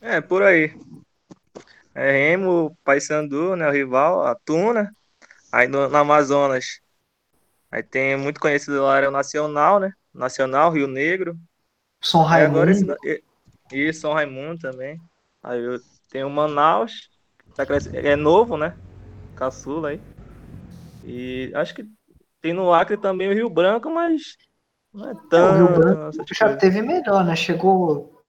É, 0.00 0.20
por 0.20 0.42
aí. 0.42 0.74
É 1.94 2.30
Remo, 2.30 2.74
Paysandu, 2.82 3.54
né, 3.54 3.68
o 3.68 3.72
rival, 3.72 4.26
a 4.26 4.34
Tuna. 4.34 4.96
Aí 5.52 5.68
no, 5.68 5.86
no 5.90 5.96
Amazonas, 5.96 6.80
aí 7.70 7.82
tem 7.82 8.16
muito 8.16 8.40
conhecido 8.40 8.82
lá, 8.82 8.96
era 8.96 9.08
o 9.08 9.12
Nacional, 9.12 9.78
né? 9.78 9.92
Nacional, 10.14 10.72
Rio 10.72 10.86
Negro. 10.86 11.38
São 12.02 12.22
Raimundo. 12.22 12.58
Agora 12.58 12.70
esse, 12.72 13.24
e 13.72 13.92
São 13.92 14.12
Raimundo 14.12 14.60
também. 14.60 15.00
Aí 15.42 15.60
eu 15.62 15.80
tenho 16.10 16.28
Manaus, 16.28 17.08
tá 17.54 17.64
é 17.92 18.16
novo, 18.16 18.56
né? 18.56 18.76
Caçula 19.34 19.90
aí. 19.90 20.00
E 21.04 21.50
acho 21.54 21.74
que 21.74 21.88
tem 22.40 22.52
no 22.52 22.72
Acre 22.72 22.96
também 22.96 23.30
o 23.30 23.34
Rio 23.34 23.48
Branco, 23.48 23.90
mas 23.90 24.36
não 24.92 25.10
é 25.10 25.14
tão. 25.30 25.56
É, 25.56 25.62
o 25.62 25.66
Rio 25.66 25.78
Branco 25.78 26.34
já 26.34 26.44
coisa. 26.46 26.60
teve 26.60 26.82
melhor, 26.82 27.24
né? 27.24 27.34
Chegou. 27.34 28.20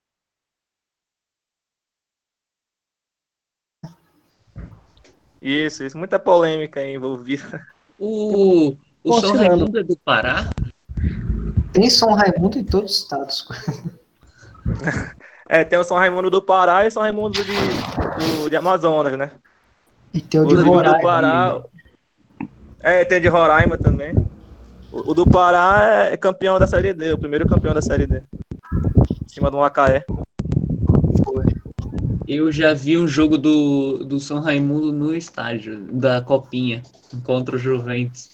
Isso, 5.42 5.84
isso. 5.84 5.98
Muita 5.98 6.18
polêmica 6.18 6.86
envolvida. 6.86 7.68
O, 8.00 8.78
o 9.04 9.20
São 9.20 9.36
Raimundo 9.36 9.78
é 9.80 9.84
do 9.84 9.98
Pará? 9.98 10.50
Tem 11.74 11.90
São 11.90 12.14
Raimundo 12.14 12.58
em 12.58 12.64
todos 12.64 12.92
os 12.92 12.98
estados. 13.00 13.48
É, 15.50 15.64
tem 15.64 15.78
o 15.78 15.84
São 15.84 15.98
Raimundo 15.98 16.30
do 16.30 16.42
Pará 16.42 16.86
e 16.86 16.88
o 16.88 16.92
São 16.92 17.04
Raimundo 17.04 17.44
de, 17.44 17.44
do, 17.44 18.50
de 18.50 18.56
Amazonas, 18.56 19.18
né? 19.18 19.30
E 20.14 20.22
tem 20.22 20.40
o, 20.40 20.46
o 20.46 20.48
de 20.48 20.56
Roraima. 20.64 20.98
Do 20.98 21.04
Pará, 21.04 21.62
é, 22.80 23.04
tem 23.04 23.22
de 23.22 23.28
Roraima 23.28 23.78
também. 23.78 24.16
O, 24.92 25.12
o, 25.12 25.14
do 25.14 25.28
Pará 25.28 26.10
é 26.12 26.18
campeão 26.18 26.58
da 26.58 26.66
Série 26.66 26.94
D, 26.94 27.14
o 27.14 27.18
primeiro 27.18 27.48
campeão 27.48 27.74
da 27.74 27.82
Série 27.82 28.08
D. 28.08 28.24
Em 29.22 29.28
cima 29.28 29.52
do 29.52 29.58
Macaé. 29.58 30.06
Eu 32.26 32.52
já 32.52 32.74
vi 32.74 32.98
um 32.98 33.08
jogo 33.08 33.38
do, 33.38 34.06
do 34.06 34.20
São 34.20 34.40
Raimundo 34.40 34.94
no 34.94 35.14
estádio, 35.14 35.82
da 35.92 36.22
Copinha, 36.22 36.82
contra 37.24 37.58
o 37.58 37.60
Juventus. 37.60 38.32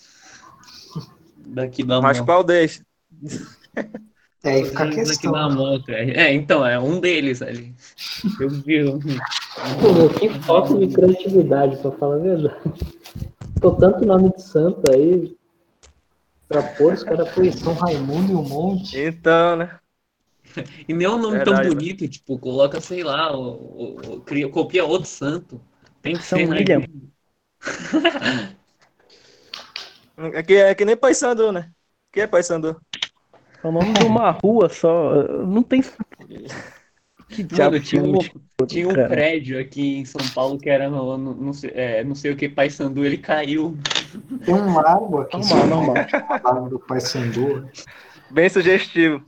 Daqui 1.37 1.83
da 1.83 1.99
Mas 1.99 2.21
qual 2.21 2.43
deixa? 2.43 2.81
É, 4.41 4.51
aí 4.51 4.65
fica 4.65 4.85
a 4.85 4.89
questão. 4.89 5.31
Na 5.33 5.49
moto, 5.49 5.89
é. 5.89 6.11
é, 6.11 6.33
então, 6.33 6.65
é 6.65 6.79
um 6.79 6.99
deles 7.01 7.41
ali. 7.41 7.75
Eu 8.39 8.49
vi. 8.49 8.85
Pô, 9.81 10.09
que 10.17 10.29
falta 10.45 10.77
de 10.77 10.87
criatividade, 10.93 11.75
pra 11.81 11.91
falar 11.91 12.15
a 12.15 12.19
verdade. 12.19 12.55
Tô 13.59 13.71
tanto 13.71 14.05
nome 14.05 14.31
de 14.33 14.41
santo 14.41 14.89
aí. 14.89 15.37
Pra 16.47 16.63
pôr, 16.63 16.93
os 16.93 17.03
caras 17.03 17.29
põem 17.33 17.51
São 17.51 17.73
Raimundo 17.73 18.31
e 18.31 18.35
um 18.35 18.47
monte. 18.47 18.97
Então, 18.97 19.57
né? 19.57 19.77
E 20.87 20.93
nem 20.93 21.05
é 21.05 21.09
um 21.09 21.19
nome 21.19 21.37
Verdade, 21.37 21.67
tão 21.67 21.75
bonito, 21.75 22.03
né? 22.03 22.07
tipo, 22.07 22.39
coloca, 22.39 22.79
sei 22.81 23.03
lá, 23.03 23.37
o, 23.37 23.41
o, 23.43 24.13
o, 24.13 24.21
cria, 24.21 24.49
copia 24.49 24.85
outro 24.85 25.09
santo. 25.09 25.61
Tem 26.01 26.15
que 26.15 26.23
São 26.23 26.39
ser 26.39 26.49
William. 26.49 26.85
é, 30.33 30.43
que, 30.43 30.53
é 30.55 30.73
que 30.73 30.85
nem 30.85 30.95
Pai 30.95 31.13
Sandu, 31.13 31.51
né? 31.51 31.69
que 32.11 32.21
é 32.21 32.27
Pai 32.27 32.41
Sandu? 32.41 32.79
É 33.63 33.67
o 33.67 33.71
nome 33.71 33.93
de 33.93 34.05
uma 34.05 34.31
rua 34.43 34.69
só. 34.69 35.23
Não 35.45 35.63
tem. 35.63 35.83
Que 37.29 37.43
diabo 37.43 37.79
tinha 37.79 38.01
um, 38.01 38.17
tinha 38.65 38.87
um 38.87 38.91
prédio 38.91 39.59
aqui 39.59 39.99
em 39.99 40.05
São 40.05 40.19
Paulo 40.33 40.57
que 40.57 40.67
era 40.67 40.89
no, 40.89 41.15
no, 41.15 41.35
no 41.35 41.51
é, 41.73 42.03
não 42.03 42.15
sei 42.15 42.31
o 42.31 42.35
que, 42.35 42.49
Paysandu, 42.49 43.05
ele 43.05 43.19
caiu. 43.19 43.77
Tem 44.43 44.55
um 44.55 44.73
lago 44.73 45.19
aqui. 45.19 45.37
Normal, 45.37 45.67
normal. 45.67 45.95
Lago 46.43 46.69
do 46.69 46.79
Paysandu. 46.79 47.69
Bem 48.31 48.49
sugestivo. 48.49 49.23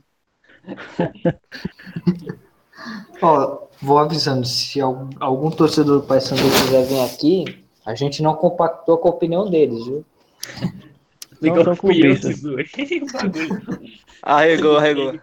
Ó, 3.20 3.68
vou 3.80 3.98
avisando, 3.98 4.44
se 4.46 4.80
algum, 4.80 5.08
algum 5.20 5.50
torcedor 5.50 6.00
do 6.00 6.06
Paysandu 6.06 6.42
quiser 6.42 6.84
vir 6.84 7.00
aqui, 7.02 7.64
a 7.86 7.94
gente 7.94 8.20
não 8.20 8.34
compactou 8.34 8.98
com 8.98 9.08
a 9.08 9.12
opinião 9.12 9.48
deles, 9.48 9.86
viu? 9.86 10.04
Igual 11.42 11.64
não 11.64 11.76
fui 11.76 12.00
eu 12.06 12.16
Arregou, 14.22 14.76
arregou. 14.76 15.20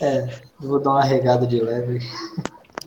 É, 0.00 0.40
vou 0.60 0.80
dar 0.80 0.90
uma 0.90 1.04
regada 1.04 1.46
de 1.46 1.60
leve. 1.60 1.98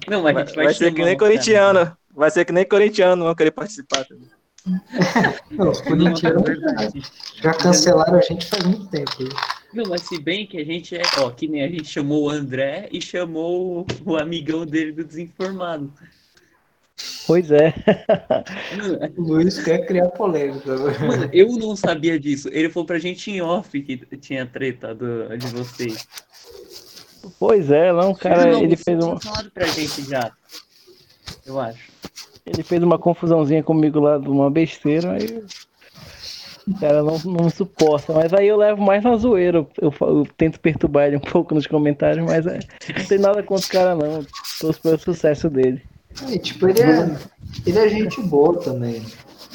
Não, 0.07 0.23
mas 0.23 0.31
a 0.31 0.33
Vai, 0.33 0.45
gente 0.45 0.55
vai, 0.55 0.65
vai 0.65 0.73
ser 0.73 0.93
que 0.93 1.03
nem 1.03 1.15
o 1.15 1.17
cara. 1.17 1.31
corintiano. 1.31 1.97
Vai 2.15 2.31
ser 2.31 2.45
que 2.45 2.51
nem 2.51 2.65
corintiano 2.65 3.15
não 3.15 3.25
vão 3.27 3.35
querer 3.35 3.51
participar. 3.51 4.05
também. 4.05 4.27
Não, 5.51 5.71
os 5.71 5.81
corintianos 5.81 6.43
é 6.43 6.45
verdade. 6.45 7.01
já 7.41 7.53
cancelaram 7.53 8.17
a 8.19 8.21
gente 8.21 8.45
faz 8.45 8.63
muito 8.65 8.87
tempo. 8.87 9.11
Não, 9.73 9.85
mas 9.89 10.01
se 10.01 10.19
bem 10.19 10.45
que 10.45 10.57
a 10.57 10.65
gente 10.65 10.95
é, 10.95 11.01
ó, 11.17 11.29
que 11.31 11.47
nem 11.47 11.63
a 11.63 11.67
gente 11.69 11.85
chamou 11.87 12.23
o 12.25 12.29
André 12.29 12.89
e 12.91 13.01
chamou 13.01 13.85
o 14.05 14.17
amigão 14.17 14.65
dele 14.65 14.91
do 14.91 15.03
desinformado. 15.05 15.91
Pois 17.25 17.51
é. 17.51 17.73
Mano, 18.77 19.13
O 19.17 19.21
Luiz 19.21 19.63
quer 19.63 19.85
criar 19.85 20.09
polêmica. 20.09 20.75
mano, 21.05 21.29
eu 21.31 21.47
não 21.57 21.75
sabia 21.75 22.19
disso. 22.19 22.49
Ele 22.51 22.69
falou 22.69 22.85
pra 22.87 22.99
gente 22.99 23.29
em 23.29 23.41
off 23.41 23.79
que 23.81 23.97
tinha 24.17 24.45
treta 24.45 24.95
do, 24.95 25.37
de 25.37 25.47
vocês. 25.47 26.07
Pois 27.39 27.69
é, 27.69 27.91
não, 27.93 28.13
cara, 28.15 28.51
Não, 28.51 28.63
ele 28.63 28.75
fez 28.75 29.03
uma, 29.03 29.19
falado 29.19 29.51
pra 29.51 29.67
gente 29.67 30.03
já. 30.09 30.31
Eu 31.45 31.59
acho. 31.59 31.91
ele 32.45 32.63
fez 32.63 32.81
uma 32.81 32.97
confusãozinha 32.97 33.61
comigo 33.61 33.99
lá 33.99 34.17
de 34.17 34.27
uma 34.29 34.49
besteira, 34.49 35.13
aí 35.13 35.43
o 36.67 36.79
cara 36.79 37.03
não, 37.03 37.17
não 37.19 37.49
suporta, 37.49 38.13
mas 38.13 38.33
aí 38.33 38.47
eu 38.47 38.57
levo 38.57 38.81
mais 38.81 39.03
na 39.03 39.15
zoeira, 39.17 39.57
eu, 39.57 39.69
eu, 39.81 39.93
eu 39.99 40.27
tento 40.37 40.59
perturbar 40.59 41.07
ele 41.07 41.17
um 41.17 41.21
pouco 41.21 41.53
nos 41.53 41.67
comentários, 41.67 42.23
mas 42.23 42.45
é, 42.47 42.59
não 42.97 43.05
tem 43.05 43.17
nada 43.19 43.43
contra 43.43 43.65
o 43.65 43.69
cara 43.69 43.95
não, 43.95 44.25
torço 44.59 44.81
pelo 44.81 44.99
sucesso 44.99 45.49
dele. 45.49 45.81
E, 46.27 46.39
tipo, 46.39 46.67
ele 46.67 46.81
é, 46.81 47.17
ele 47.65 47.79
é 47.79 47.89
gente 47.89 48.21
boa 48.21 48.59
também. 48.59 49.05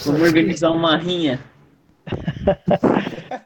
Vamos 0.04 0.22
organizar 0.22 0.70
uma 0.70 0.96
rinha. 0.96 1.40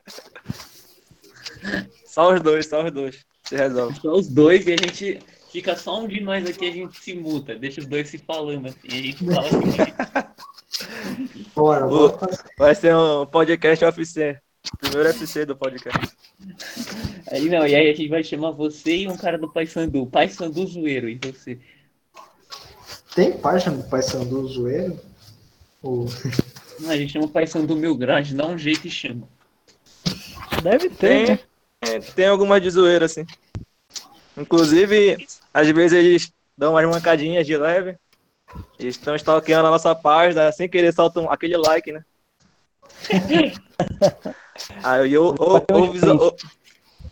Só 2.18 2.34
os 2.34 2.40
dois, 2.40 2.66
só 2.66 2.84
os 2.84 2.90
dois. 2.90 3.24
Se 3.44 3.54
resolve. 3.54 4.00
Só 4.00 4.12
os 4.12 4.28
dois 4.28 4.66
e 4.66 4.72
a 4.72 4.76
gente 4.76 5.20
fica 5.52 5.76
só 5.76 6.00
um 6.00 6.08
de 6.08 6.20
nós 6.20 6.44
aqui, 6.48 6.68
a 6.68 6.72
gente 6.72 6.98
se 6.98 7.14
muta. 7.14 7.54
Deixa 7.54 7.80
os 7.80 7.86
dois 7.86 8.08
se 8.08 8.18
falando 8.18 8.66
assim. 8.66 8.88
A 8.88 8.94
gente 8.94 9.24
fala 9.24 9.46
assim. 9.46 10.28
Bora, 11.54 11.86
bora. 11.86 12.28
Vai 12.56 12.74
ser 12.74 12.94
um 12.94 13.24
podcast 13.26 13.84
UFC. 13.84 14.36
Primeiro 14.80 15.08
UFC 15.08 15.46
do 15.46 15.56
podcast. 15.56 16.16
Aí 17.30 17.48
não, 17.48 17.66
e 17.66 17.74
aí 17.74 17.90
a 17.90 17.94
gente 17.94 18.08
vai 18.08 18.22
chamar 18.22 18.50
você 18.50 18.96
e 18.96 19.08
um 19.08 19.16
cara 19.16 19.38
do 19.38 19.52
Paysandu. 19.52 20.06
Paysandu 20.06 20.66
zoeiro, 20.66 21.08
e 21.08 21.18
você. 21.22 21.60
Tem 23.18 23.36
página 23.36 23.74
do 23.74 23.82
Paysandu 23.82 24.46
zoeiro? 24.46 24.96
Ou- 25.82 26.06
Não, 26.78 26.90
a 26.90 26.96
gente 26.96 27.12
chama 27.14 27.24
o 27.24 27.28
Paysandu 27.28 27.74
Mil 27.74 27.98
gente 28.22 28.34
dá 28.36 28.46
um 28.46 28.56
jeito 28.56 28.86
e 28.86 28.90
chama. 28.92 29.28
Deve 30.62 30.88
ter, 30.88 30.96
Tem, 30.96 31.26
né? 31.26 31.38
é, 31.80 31.98
tem 31.98 32.26
algumas 32.26 32.62
de 32.62 32.70
zoeira, 32.70 33.06
assim. 33.06 33.26
Inclusive, 34.36 35.26
às 35.52 35.66
vezes 35.68 35.98
eles 35.98 36.32
dão 36.56 36.74
umas 36.74 36.88
mancadinhas 36.88 37.44
de 37.44 37.56
leve. 37.56 37.96
Eles 38.78 38.94
estão 38.94 39.16
stalkeando 39.16 39.66
a 39.66 39.72
nossa 39.72 39.92
página, 39.96 40.52
sem 40.52 40.68
querer 40.68 40.94
soltam 40.94 41.28
aquele 41.28 41.56
like, 41.56 41.90
né? 41.90 42.04
Aí 44.84 45.12
eu, 45.12 45.34
ou, 45.36 45.64
ou, 45.72 45.90
visu- 45.92 46.16
ou- 46.16 46.36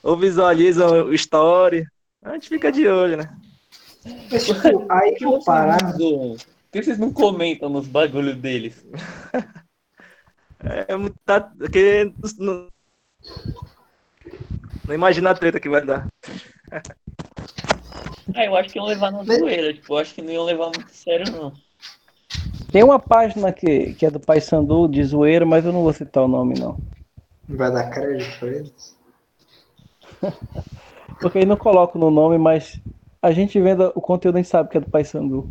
ou 0.05 0.17
visualizam 0.17 1.07
o 1.07 1.15
story. 1.15 1.85
A 2.23 2.35
gente 2.35 2.49
fica 2.49 2.71
de 2.71 2.87
olho, 2.87 3.17
né? 3.17 3.29
Mas, 4.31 4.45
tipo, 4.47 4.87
aí 4.89 5.15
que 5.15 5.25
eu 5.25 5.39
parar. 5.45 5.93
zoam? 5.93 6.37
Por 6.37 6.73
que 6.73 6.83
vocês 6.83 6.99
não 6.99 7.13
comentam 7.13 7.69
nos 7.69 7.87
bagulhos 7.87 8.37
deles? 8.37 8.85
É 10.89 10.97
muito. 10.97 11.15
Tá, 11.25 11.41
porque 11.41 12.13
não, 12.39 12.67
não 14.87 14.95
imagina 14.95 15.31
a 15.31 15.35
treta 15.35 15.61
que 15.61 15.69
vai 15.69 15.85
dar. 15.85 16.09
Ah, 18.35 18.45
eu 18.45 18.57
acho 18.57 18.71
que 18.71 18.79
iam 18.79 18.87
levar 18.87 19.13
na 19.13 19.23
zoeira. 19.23 19.73
Tipo, 19.73 19.95
eu 19.95 19.99
acho 19.99 20.15
que 20.15 20.23
não 20.23 20.33
iam 20.33 20.45
levar 20.45 20.67
muito 20.67 20.91
sério, 20.91 21.31
não. 21.31 21.53
Tem 22.73 22.83
uma 22.83 22.99
página 22.99 23.53
que, 23.53 23.95
que 23.95 24.07
é 24.07 24.11
do 24.11 24.19
Paysandu, 24.19 24.89
de 24.89 25.05
zoeira, 25.05 25.47
mas 25.47 25.65
eu 25.65 25.73
não 25.73 25.83
vou 25.83 25.93
citar 25.93 26.25
o 26.25 26.29
nome 26.29 26.59
não. 26.59 26.77
Vai 27.49 27.71
dar 27.73 27.91
crédito 27.91 28.39
pra 28.39 28.49
eles? 28.49 28.97
Porque 31.21 31.39
eles 31.39 31.49
não 31.49 31.57
colocam 31.57 32.01
no 32.01 32.11
nome, 32.11 32.39
mas 32.39 32.81
a 33.27 33.33
gente 33.33 33.61
vendo 33.61 33.91
o 33.97 34.01
conteúdo 34.01 34.37
a 34.37 34.39
gente 34.39 34.49
sabe 34.49 34.71
que 34.71 34.79
é 34.79 34.81
do 34.81 34.89
Paysandu. 34.89 35.51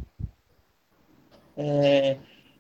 É, 1.57 2.15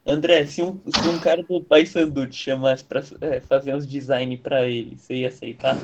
André, 0.05 0.45
se 0.45 0.61
um, 0.61 0.77
se 0.85 1.07
um 1.07 1.17
cara 1.19 1.41
do 1.41 1.61
Paysandu 1.61 2.27
te 2.27 2.35
chamasse 2.35 2.83
pra 2.83 3.01
é, 3.21 3.39
fazer 3.39 3.73
uns 3.73 3.87
design 3.87 4.35
pra 4.37 4.67
ele, 4.67 4.97
você 4.97 5.15
ia 5.15 5.29
aceitar? 5.29 5.77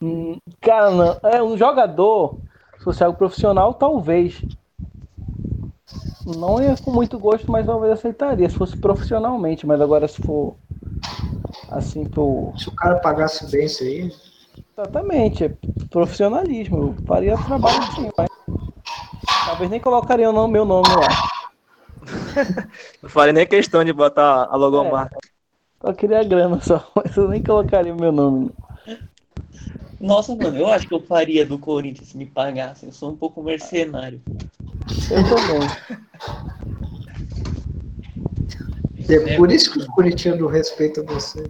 Hum, 0.00 0.36
Cara, 0.60 0.92
não. 0.92 1.18
É 1.24 1.42
um 1.42 1.58
jogador 1.58 2.38
social 2.84 3.12
profissional, 3.14 3.74
talvez. 3.74 4.40
Não 6.24 6.62
ia 6.62 6.76
com 6.76 6.92
muito 6.92 7.18
gosto, 7.18 7.50
mas 7.50 7.66
talvez 7.66 7.94
aceitaria, 7.94 8.48
se 8.48 8.54
fosse 8.54 8.76
profissionalmente, 8.76 9.66
mas 9.66 9.80
agora 9.80 10.06
se 10.06 10.22
for 10.22 10.54
assim 11.68 12.04
por. 12.04 12.54
Se 12.56 12.68
o 12.68 12.74
cara 12.76 13.00
pagasse 13.00 13.50
bem 13.50 13.66
isso 13.66 13.82
aí, 13.82 14.12
Exatamente, 14.78 15.44
é 15.44 15.52
profissionalismo. 15.90 16.78
Eu 16.78 17.04
faria 17.04 17.36
trabalho 17.36 17.82
sim, 17.96 18.08
mas 18.16 18.27
talvez 19.48 19.70
nem 19.70 19.80
colocaria 19.80 20.28
o 20.28 20.32
nome- 20.32 20.52
meu 20.52 20.64
nome 20.66 20.88
lá. 20.88 21.08
Não 23.02 23.08
farei 23.08 23.32
nem 23.32 23.46
questão 23.46 23.82
de 23.82 23.92
botar 23.94 24.44
a 24.50 24.56
logomarca. 24.56 25.16
Só 25.80 25.92
queria 25.94 26.22
grana 26.22 26.60
só, 26.60 26.86
mas 26.94 27.16
eu 27.16 27.28
nem 27.28 27.42
colocaria 27.42 27.94
o 27.94 27.98
meu 27.98 28.12
nome. 28.12 28.50
Nossa, 29.98 30.36
mano, 30.36 30.56
eu 30.58 30.68
acho 30.68 30.86
que 30.86 30.94
eu 30.94 31.00
faria 31.00 31.46
do 31.46 31.58
Corinthians 31.58 32.10
se 32.10 32.16
me 32.16 32.26
pagassem. 32.26 32.90
Eu 32.90 32.92
sou 32.92 33.10
um 33.10 33.16
pouco 33.16 33.42
mercenário. 33.42 34.20
Eu 35.10 35.24
também. 35.24 35.68
é 39.08 39.36
por 39.36 39.50
isso 39.50 39.72
que 39.72 39.78
os 39.78 39.86
corintianos 39.86 40.52
respeitam 40.52 41.04
você. 41.06 41.42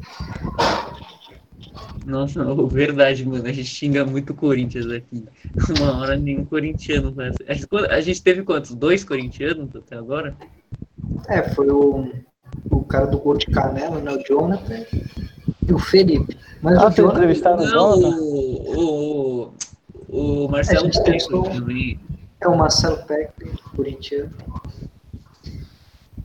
Nossa, 2.06 2.42
não, 2.44 2.66
verdade, 2.66 3.24
mano. 3.26 3.44
A 3.46 3.52
gente 3.52 3.68
xinga 3.68 4.04
muito 4.04 4.30
o 4.30 4.36
Corinthians 4.36 4.86
aqui. 4.90 5.24
Uma 5.78 5.98
hora 6.00 6.16
nenhum 6.16 6.44
corintiano 6.44 7.14
ser. 7.14 7.44
A 7.48 7.54
gente- 7.54 7.68
A 7.90 8.00
gente 8.00 8.22
teve 8.22 8.42
quantos? 8.42 8.74
Dois 8.74 9.04
corintianos 9.04 9.74
até 9.76 9.96
agora? 9.96 10.34
É, 11.28 11.42
foi 11.50 11.68
o, 11.70 12.10
o 12.70 12.82
cara 12.84 13.06
do 13.06 13.18
gol 13.18 13.36
de 13.36 13.46
canela, 13.46 14.00
né? 14.00 14.10
O 14.12 14.22
Jonathan 14.26 14.84
e 15.66 15.72
o 15.72 15.78
Felipe. 15.78 16.36
Mas 16.62 16.78
Ah, 16.78 16.88
o 16.88 16.90
Jonathan, 16.90 17.18
entrevistaram 17.18 17.56
Não, 17.64 18.00
Jonathan? 18.00 18.16
o, 18.20 19.52
o, 20.08 20.44
o 20.44 20.48
Marcelo 20.48 20.90
Peck 21.04 21.28
também. 21.28 22.00
é 22.40 22.48
o 22.48 22.56
Marcelo 22.56 22.96
Peck, 23.06 23.32
corintiano. 23.76 24.30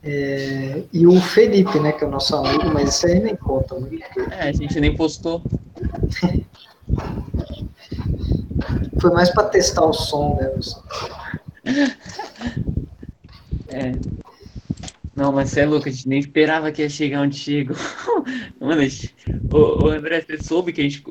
É, 0.04 0.84
e 0.92 1.08
o 1.08 1.20
Felipe, 1.22 1.80
né, 1.80 1.94
que 1.94 2.04
é 2.04 2.08
o 2.08 2.12
nosso 2.12 2.36
amigo, 2.36 2.66
mas 2.74 2.96
isso 2.96 3.08
aí 3.08 3.20
nem 3.20 3.36
conta 3.36 3.76
muito. 3.76 4.04
porque 4.14 4.34
É, 4.34 4.50
a 4.50 4.52
gente 4.52 4.80
nem 4.80 4.96
postou. 4.96 5.42
Foi 9.00 9.12
mais 9.12 9.30
para 9.32 9.50
testar 9.50 9.86
o 9.86 9.94
som, 9.94 10.36
né? 10.36 10.52
É. 13.70 13.92
Não, 15.16 15.32
mas 15.32 15.50
você 15.50 15.62
é 15.62 15.66
louco, 15.66 15.88
a 15.88 15.92
gente 15.92 16.08
nem 16.08 16.20
esperava 16.20 16.72
que 16.72 16.84
ia 16.84 16.90
chegar 16.90 17.22
onde 17.22 17.38
chegou. 17.38 17.76
Mano, 18.60 18.82
gente... 18.82 19.16
ô, 19.52 19.86
ô, 19.86 19.90
André, 19.90 20.22
você 20.22 20.38
soube 20.42 20.72
que 20.72 20.82
a 20.82 20.84
gente, 20.84 21.04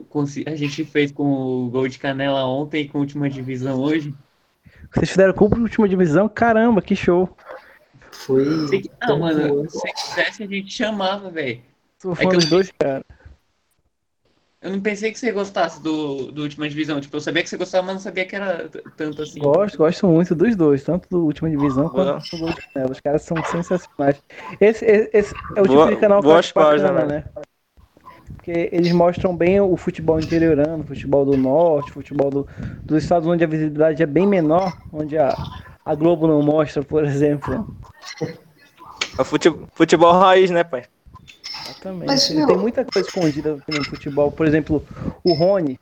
a 0.46 0.54
gente 0.54 0.84
fez 0.84 1.10
com 1.10 1.24
o 1.24 1.70
gol 1.70 1.88
de 1.88 1.98
canela 1.98 2.46
ontem 2.46 2.82
e 2.82 2.88
com 2.88 2.98
a 2.98 3.00
última 3.00 3.28
divisão 3.28 3.80
hoje? 3.80 4.14
Vocês 4.92 5.10
fizeram 5.10 5.32
cubo 5.32 5.56
de 5.56 5.62
última 5.62 5.88
divisão? 5.88 6.28
Caramba, 6.28 6.82
que 6.82 6.94
show. 6.94 7.28
Foi. 8.12 8.44
Se, 8.68 8.90
não, 9.08 9.18
mano, 9.18 9.68
se 9.68 9.92
quisesse 9.92 10.42
a 10.42 10.46
gente 10.46 10.72
chamava, 10.72 11.30
velho. 11.30 11.60
É 12.18 12.26
que 12.26 12.36
eu- 12.36 12.48
dois, 12.48 12.70
cara. 12.78 13.04
Eu 14.60 14.70
não 14.70 14.80
pensei 14.80 15.10
que 15.10 15.18
você 15.18 15.32
gostasse 15.32 15.82
do, 15.82 16.30
do 16.30 16.42
última 16.42 16.68
divisão. 16.68 17.00
Tipo, 17.00 17.16
eu 17.16 17.20
sabia 17.20 17.42
que 17.42 17.48
você 17.48 17.56
gostava, 17.56 17.84
mas 17.84 17.94
não 17.96 18.00
sabia 18.00 18.24
que 18.24 18.36
era 18.36 18.68
tanto 18.96 19.20
assim. 19.22 19.40
Gosto, 19.40 19.76
gosto 19.76 20.06
muito 20.06 20.36
dos 20.36 20.54
dois, 20.54 20.84
tanto 20.84 21.08
do 21.10 21.24
última 21.24 21.50
divisão 21.50 21.88
Boa. 21.88 22.20
quanto 22.20 22.36
do 22.36 22.54
canela. 22.72 22.92
Os 22.92 23.00
caras 23.00 23.22
são 23.22 23.36
sensacionais. 23.44 24.22
Esse, 24.60 24.84
esse, 24.84 25.10
esse 25.12 25.34
é 25.56 25.60
o 25.60 25.64
tipo 25.64 25.74
Boa- 25.74 25.90
de 25.90 25.96
canal 25.96 26.20
que 26.20 26.28
eu 26.28 26.36
acho 26.36 26.54
bacana, 26.54 26.92
páginas, 26.92 27.08
né? 27.08 27.26
Porque 28.36 28.68
eles 28.72 28.92
mostram 28.92 29.36
bem 29.36 29.60
o 29.60 29.76
futebol 29.76 30.20
interiorano, 30.20 30.84
futebol 30.84 31.24
do 31.24 31.36
norte, 31.36 31.90
futebol 31.90 32.30
do, 32.30 32.46
dos 32.86 33.02
estados 33.02 33.26
onde 33.28 33.42
a 33.42 33.48
visibilidade 33.48 34.00
é 34.00 34.06
bem 34.06 34.28
menor, 34.28 34.72
onde 34.92 35.18
a, 35.18 35.36
a 35.84 35.94
Globo 35.94 36.26
não 36.26 36.42
mostra, 36.42 36.82
por 36.82 37.04
exemplo. 37.04 37.74
É 39.18 39.24
fute- 39.24 39.54
futebol 39.74 40.12
raiz, 40.12 40.50
né, 40.50 40.64
pai? 40.64 40.84
Exatamente. 41.64 42.06
Mas, 42.06 42.30
meu- 42.30 42.46
tem 42.46 42.56
muita 42.56 42.84
coisa 42.84 43.08
escondida 43.08 43.58
no 43.68 43.84
futebol. 43.84 44.30
Por 44.32 44.46
exemplo, 44.46 44.84
o 45.22 45.32
Rony, 45.34 45.78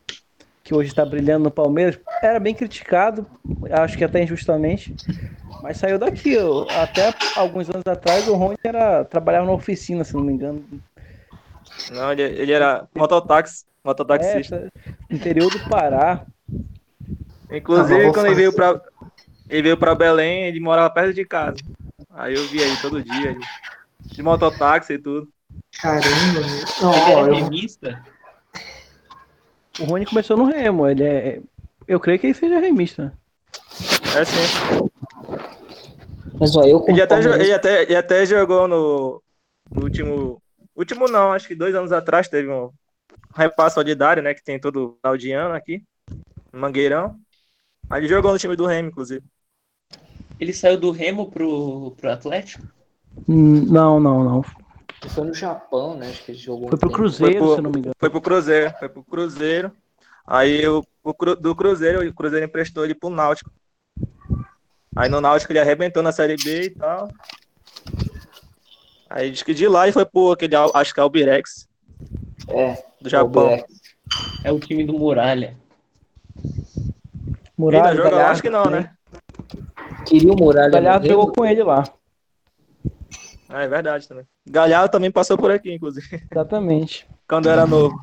que 0.65 0.75
hoje 0.75 0.89
está 0.89 1.05
brilhando 1.05 1.45
no 1.45 1.51
Palmeiras, 1.51 1.99
era 2.23 2.41
bem 2.41 2.55
criticado, 2.55 3.27
acho 3.71 3.97
que 3.97 4.05
até 4.05 4.23
injustamente, 4.23 4.95
mas 5.63 5.77
saiu 5.79 5.99
daqui. 5.99 6.37
Até 6.81 7.15
alguns 7.37 7.69
anos 7.71 7.87
atrás, 7.87 8.27
o 8.29 8.35
Rony 8.35 8.57
era, 8.65 9.05
trabalhava 9.05 9.47
na 9.47 9.53
oficina, 9.53 10.03
se 10.05 10.15
não 10.15 10.23
me 10.23 10.33
engano. 10.33 10.65
Não, 11.93 12.13
ele, 12.13 12.23
ele 12.23 12.53
era 12.53 12.87
mototáxi, 12.95 13.65
mototaxista. 13.85 14.71
É, 14.77 15.15
interior 15.15 15.51
do 15.51 15.59
Pará. 15.69 16.25
Inclusive, 17.51 18.05
vou 18.05 18.13
quando 18.13 18.27
ele 18.27 18.35
veio 18.35 18.53
pra. 18.53 18.81
Ele 19.51 19.63
veio 19.63 19.77
pra 19.77 19.95
Belém, 19.95 20.45
ele 20.45 20.61
morava 20.61 20.89
perto 20.91 21.13
de 21.13 21.25
casa. 21.25 21.57
Aí 22.11 22.35
eu 22.35 22.47
vi 22.49 22.63
aí 22.63 22.77
todo 22.81 23.03
dia, 23.03 23.37
de 24.07 24.23
mototáxi 24.23 24.95
e 24.95 24.99
tudo. 24.99 25.29
Caramba, 25.81 26.07
meu. 26.33 26.43
Não, 26.83 26.93
Ele 26.95 27.15
ó, 27.15 27.27
é 27.27 27.31
eu- 27.31 27.35
remista? 27.35 28.05
O 29.79 29.85
Rony 29.85 30.05
começou 30.07 30.37
no 30.37 30.45
Remo, 30.45 30.87
ele 30.87 31.05
é. 31.05 31.41
Eu 31.87 31.99
creio 31.99 32.19
que 32.19 32.27
ele 32.27 32.35
seja 32.35 32.59
remista. 32.59 33.13
É 34.15 34.21
assim. 34.21 34.89
Mas 36.39 36.55
ó, 36.57 36.65
eu 36.65 36.85
Ele 36.89 37.01
até, 37.03 37.19
ele 37.19 37.53
até, 37.53 37.83
ele 37.83 37.97
até 37.97 38.27
jogou 38.27 38.69
no, 38.69 39.23
no 39.71 39.83
último. 39.83 40.43
Último 40.77 41.09
não, 41.09 41.33
acho 41.33 41.49
que 41.49 41.55
dois 41.55 41.75
anos 41.75 41.93
atrás 41.93 42.29
teve 42.29 42.49
um 42.51 42.71
repasso 43.35 43.75
solidário, 43.75 44.23
né? 44.23 44.35
Que 44.35 44.43
tem 44.43 44.59
todo 44.59 44.97
final 45.01 45.17
de 45.17 45.33
ano 45.33 45.55
aqui. 45.55 45.83
Mangueirão. 46.53 47.17
Aí 47.89 48.01
ele 48.01 48.09
jogou 48.09 48.33
no 48.33 48.39
time 48.39 48.57
do 48.57 48.67
Remo, 48.67 48.89
inclusive. 48.89 49.25
Ele 50.41 50.53
saiu 50.55 50.79
do 50.81 50.91
Remo 50.91 51.31
pro, 51.31 51.91
pro 51.93 52.11
Atlético? 52.11 52.67
Hum, 53.29 53.67
Não, 53.67 54.01
não, 54.01 54.25
não. 54.25 54.45
Ele 55.03 55.11
foi 55.11 55.25
no 55.25 55.35
Japão, 55.35 55.97
né? 55.97 56.09
Acho 56.09 56.25
que 56.25 56.33
ele 56.33 56.39
jogou. 56.39 56.69
Foi 56.71 56.79
pro 56.79 56.89
tempo. 56.89 56.99
Cruzeiro, 56.99 57.33
Foi 57.39 57.41
pro- 57.47 57.53
se 57.55 57.59
eu 57.59 57.63
não 57.63 57.71
me 57.71 57.79
engano. 57.79 57.95
Foi 57.99 58.11
pro 58.11 58.21
Cruzeiro, 58.21 58.75
foi 58.79 58.89
pro 58.89 59.05
Cruzeiro. 59.05 59.73
Aí 60.27 60.67
o, 60.67 60.85
o 61.03 61.15
Cru- 61.15 61.37
do 61.37 61.55
Cruzeiro, 61.55 62.07
o 62.09 62.15
Cruzeiro 62.15 62.45
emprestou 62.47 62.85
ele 62.85 62.95
pro 62.95 63.11
Náutico. 63.11 63.51
Aí 64.97 65.09
no 65.09 65.21
Náutico 65.21 65.53
ele 65.53 65.59
arrebentou 65.61 66.03
na 66.03 66.13
Série 66.13 66.37
B 66.37 66.63
e 66.65 66.71
tal. 66.71 67.09
Aí 69.09 69.31
diz 69.31 69.43
que 69.43 69.53
de 69.55 69.67
lá 69.69 69.85
ele 69.85 69.93
foi 69.93 70.05
pro 70.07 70.33
aquele, 70.33 70.55
acho 70.57 70.95
que 70.95 71.01
é 71.01 71.03
Albirex, 71.03 71.69
É, 72.49 72.83
do 73.01 73.09
Japão. 73.09 73.43
Albirex. 73.45 73.81
É 74.45 74.53
o 74.53 74.59
time 74.59 74.85
do 74.85 74.93
Muralha. 74.95 75.57
Muralha, 77.59 77.91
Ainda 77.91 78.03
joga 78.11 78.29
Acho 78.29 78.43
que 78.43 78.51
não, 78.51 78.71
né? 78.71 78.95
Queria 80.07 80.33
o 80.33 80.37
Muralha. 80.37 80.71
Galhardo 80.71 81.07
jogou 81.07 81.33
com 81.33 81.45
ele 81.45 81.63
lá. 81.63 81.85
Ah, 83.49 83.63
é 83.63 83.69
verdade 83.69 84.07
também. 84.07 84.25
Galhardo 84.49 84.93
também 84.93 85.11
passou 85.11 85.37
por 85.37 85.51
aqui, 85.51 85.73
inclusive, 85.75 86.23
Exatamente. 86.31 87.07
quando 87.29 87.49
era 87.49 87.67
novo. 87.67 87.99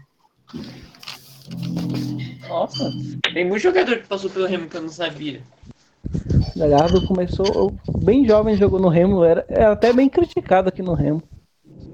Nossa, 2.47 2.91
tem 3.33 3.45
muito 3.45 3.61
jogador 3.61 3.97
que 3.97 4.07
passou 4.07 4.29
pelo 4.29 4.45
Remo 4.45 4.67
que 4.67 4.75
eu 4.75 4.81
não 4.81 4.89
sabia. 4.89 5.41
Galhardo 6.55 7.05
começou 7.07 7.73
bem 7.99 8.25
jovem, 8.25 8.57
jogou 8.57 8.79
no 8.79 8.89
Remo, 8.89 9.23
era, 9.23 9.45
era 9.47 9.71
até 9.71 9.93
bem 9.93 10.09
criticado 10.09 10.69
aqui 10.69 10.81
no 10.81 10.93
Remo. 10.93 11.23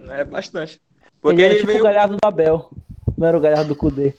É 0.10 0.24
bastante. 0.24 0.80
Porque 1.22 1.42
ele 1.42 1.46
era 1.46 1.54
ele, 1.54 1.60
tipo 1.62 1.72
veio. 1.72 1.82
o 1.82 1.84
Galhardo 1.84 2.18
do 2.18 2.26
Abel, 2.26 2.70
não 3.18 3.28
era 3.28 3.38
o 3.38 3.42
Galhardo 3.42 3.70
do 3.70 3.76
Cudê. 3.76 4.14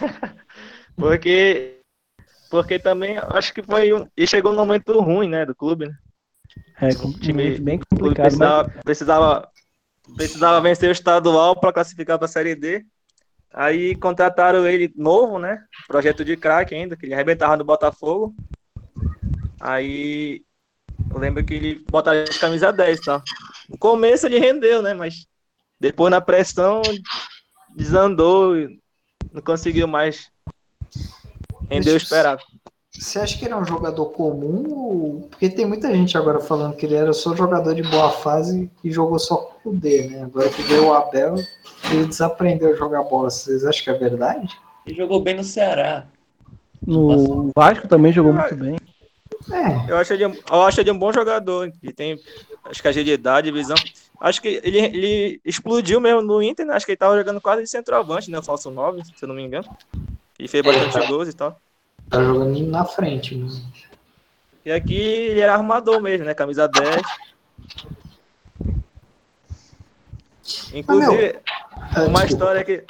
Porque. 0.96 1.73
Porque 2.54 2.78
também 2.78 3.18
acho 3.32 3.52
que 3.52 3.60
foi 3.64 3.92
um. 3.92 4.06
E 4.16 4.28
chegou 4.28 4.52
num 4.52 4.58
momento 4.58 5.00
ruim, 5.00 5.28
né? 5.28 5.44
Do 5.44 5.56
clube, 5.56 5.88
né? 5.88 5.94
É, 6.80 6.94
com- 6.94 7.10
time- 7.10 7.58
bem 7.58 7.80
O 7.80 7.86
complicado, 7.86 8.36
mas 8.38 8.38
precisava, 8.38 8.70
precisava, 8.84 9.48
precisava 10.16 10.60
vencer 10.60 10.88
o 10.88 10.92
estadual 10.92 11.58
para 11.58 11.72
classificar 11.72 12.16
para 12.16 12.26
a 12.26 12.28
Série 12.28 12.54
D. 12.54 12.86
Aí 13.52 13.96
contrataram 13.96 14.68
ele 14.68 14.92
novo, 14.94 15.40
né? 15.40 15.64
Projeto 15.88 16.24
de 16.24 16.36
craque 16.36 16.76
ainda, 16.76 16.96
que 16.96 17.06
ele 17.06 17.14
arrebentava 17.14 17.56
no 17.56 17.64
Botafogo. 17.64 18.32
Aí 19.60 20.44
eu 21.10 21.18
lembro 21.18 21.44
que 21.44 21.54
ele 21.54 21.84
botava 21.90 22.22
de 22.22 22.38
camisa 22.38 22.72
10, 22.72 23.00
tá? 23.00 23.20
No 23.68 23.76
começo 23.78 24.26
ele 24.26 24.38
rendeu, 24.38 24.80
né? 24.80 24.94
Mas 24.94 25.26
depois 25.80 26.08
na 26.08 26.20
pressão 26.20 26.82
desandou 27.76 28.56
e 28.56 28.80
não 29.32 29.42
conseguiu 29.42 29.88
mais 29.88 30.30
render 31.74 31.92
o 31.92 31.96
esperado. 31.96 32.42
Você 32.96 33.18
acha 33.18 33.36
que 33.36 33.44
ele 33.44 33.54
é 33.54 33.56
um 33.56 33.64
jogador 33.64 34.06
comum? 34.06 34.64
Ou... 34.68 35.28
Porque 35.28 35.48
tem 35.48 35.66
muita 35.66 35.92
gente 35.92 36.16
agora 36.16 36.40
falando 36.40 36.76
que 36.76 36.86
ele 36.86 36.94
era 36.94 37.12
só 37.12 37.34
jogador 37.34 37.74
de 37.74 37.82
boa 37.82 38.10
fase 38.10 38.70
e 38.84 38.90
jogou 38.90 39.18
só 39.18 39.36
com 39.36 39.70
o 39.70 39.76
D, 39.76 40.08
né? 40.08 40.22
Agora 40.22 40.48
que 40.48 40.62
veio 40.62 40.86
o 40.86 40.94
Abel, 40.94 41.34
ele 41.90 42.06
desaprendeu 42.06 42.72
a 42.72 42.76
jogar 42.76 43.02
bola. 43.02 43.30
Vocês 43.30 43.64
acham 43.64 43.82
que 43.82 43.90
é 43.90 43.94
verdade? 43.94 44.48
Ele 44.86 44.96
jogou 44.96 45.20
bem 45.20 45.34
no 45.34 45.42
Ceará. 45.42 46.06
no 46.86 47.50
Vasco 47.54 47.88
também 47.88 48.12
jogou 48.12 48.32
muito 48.32 48.54
bem. 48.54 48.76
É, 49.50 49.90
Eu 49.90 49.96
acho 49.96 50.12
ele, 50.12 50.24
eu 50.24 50.62
acho 50.62 50.80
ele 50.80 50.90
um 50.90 50.98
bom 50.98 51.12
jogador. 51.12 51.70
Ele 51.82 51.92
tem, 51.92 52.18
acho 52.64 52.80
que 52.80 52.88
agilidade, 52.88 53.50
visão. 53.50 53.76
Acho 54.20 54.40
que 54.40 54.60
ele, 54.62 54.78
ele 54.78 55.40
explodiu 55.44 56.00
mesmo 56.00 56.22
no 56.22 56.42
Inter, 56.42 56.64
né? 56.64 56.74
Acho 56.74 56.86
que 56.86 56.92
ele 56.92 56.96
tava 56.96 57.18
jogando 57.18 57.40
quase 57.40 57.62
de 57.62 57.68
centroavante, 57.68 58.30
né? 58.30 58.38
O 58.38 58.42
falso 58.42 58.70
9, 58.70 59.04
se 59.04 59.12
eu 59.20 59.28
não 59.28 59.34
me 59.34 59.42
engano. 59.42 59.68
E 60.38 60.48
fez 60.48 60.64
bastante 60.64 61.06
gols 61.06 61.28
e 61.28 61.32
tal. 61.32 61.60
tá 62.10 62.22
jogando 62.22 62.60
na 62.66 62.84
frente 62.84 63.34
mesmo. 63.34 63.64
E 64.64 64.72
aqui 64.72 64.94
ele 64.96 65.40
era 65.40 65.54
armador 65.54 66.00
mesmo, 66.00 66.24
né? 66.24 66.34
Camisa 66.34 66.66
10. 66.68 67.02
Inclusive, 70.72 71.38
Ah, 71.96 72.02
uma 72.04 72.24
desculpa. 72.24 72.26
história 72.26 72.64
que, 72.64 72.84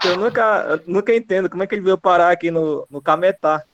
que 0.00 0.08
eu 0.08 0.16
nunca, 0.16 0.66
eu 0.70 0.82
nunca 0.86 1.14
entendo 1.14 1.48
como 1.48 1.62
é 1.62 1.66
que 1.66 1.74
ele 1.74 1.82
veio 1.82 1.98
parar 1.98 2.30
aqui 2.30 2.50
no, 2.50 2.86
no 2.90 3.00
Cametá. 3.00 3.64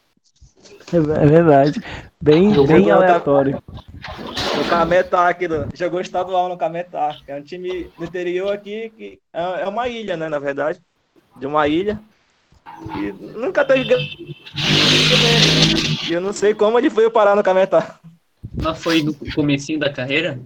É 0.93 0.97
é 0.97 1.27
verdade. 1.27 1.81
Bem, 2.21 2.67
bem 2.67 2.91
aleatório. 2.91 3.63
No 4.57 4.65
Cametá 4.69 5.29
aqui, 5.29 5.47
do, 5.49 5.69
jogou 5.75 6.01
estadual 6.01 6.49
no 6.49 6.57
Cametá. 6.57 7.17
É 7.27 7.37
um 7.37 7.43
time 7.43 7.91
do 7.99 8.05
interior 8.05 8.53
aqui, 8.53 8.91
que 8.97 9.21
é, 9.33 9.63
é 9.63 9.69
uma 9.69 9.89
ilha, 9.89 10.17
né, 10.17 10.29
na 10.29 10.39
verdade. 10.39 10.81
De 11.37 11.47
uma 11.47 11.67
ilha. 11.69 12.01
E 12.96 13.12
nunca 13.38 13.64
teve. 13.64 13.94
E 16.09 16.12
eu 16.12 16.20
não 16.20 16.33
sei 16.33 16.55
como 16.55 16.79
ele 16.79 16.90
foi 16.90 17.09
parar 17.11 17.37
no 17.37 17.42
Cametá. 17.42 17.98
Mas 18.62 18.83
foi 18.83 19.03
no 19.03 19.14
comecinho 19.35 19.79
da 19.79 19.92
carreira? 19.92 20.38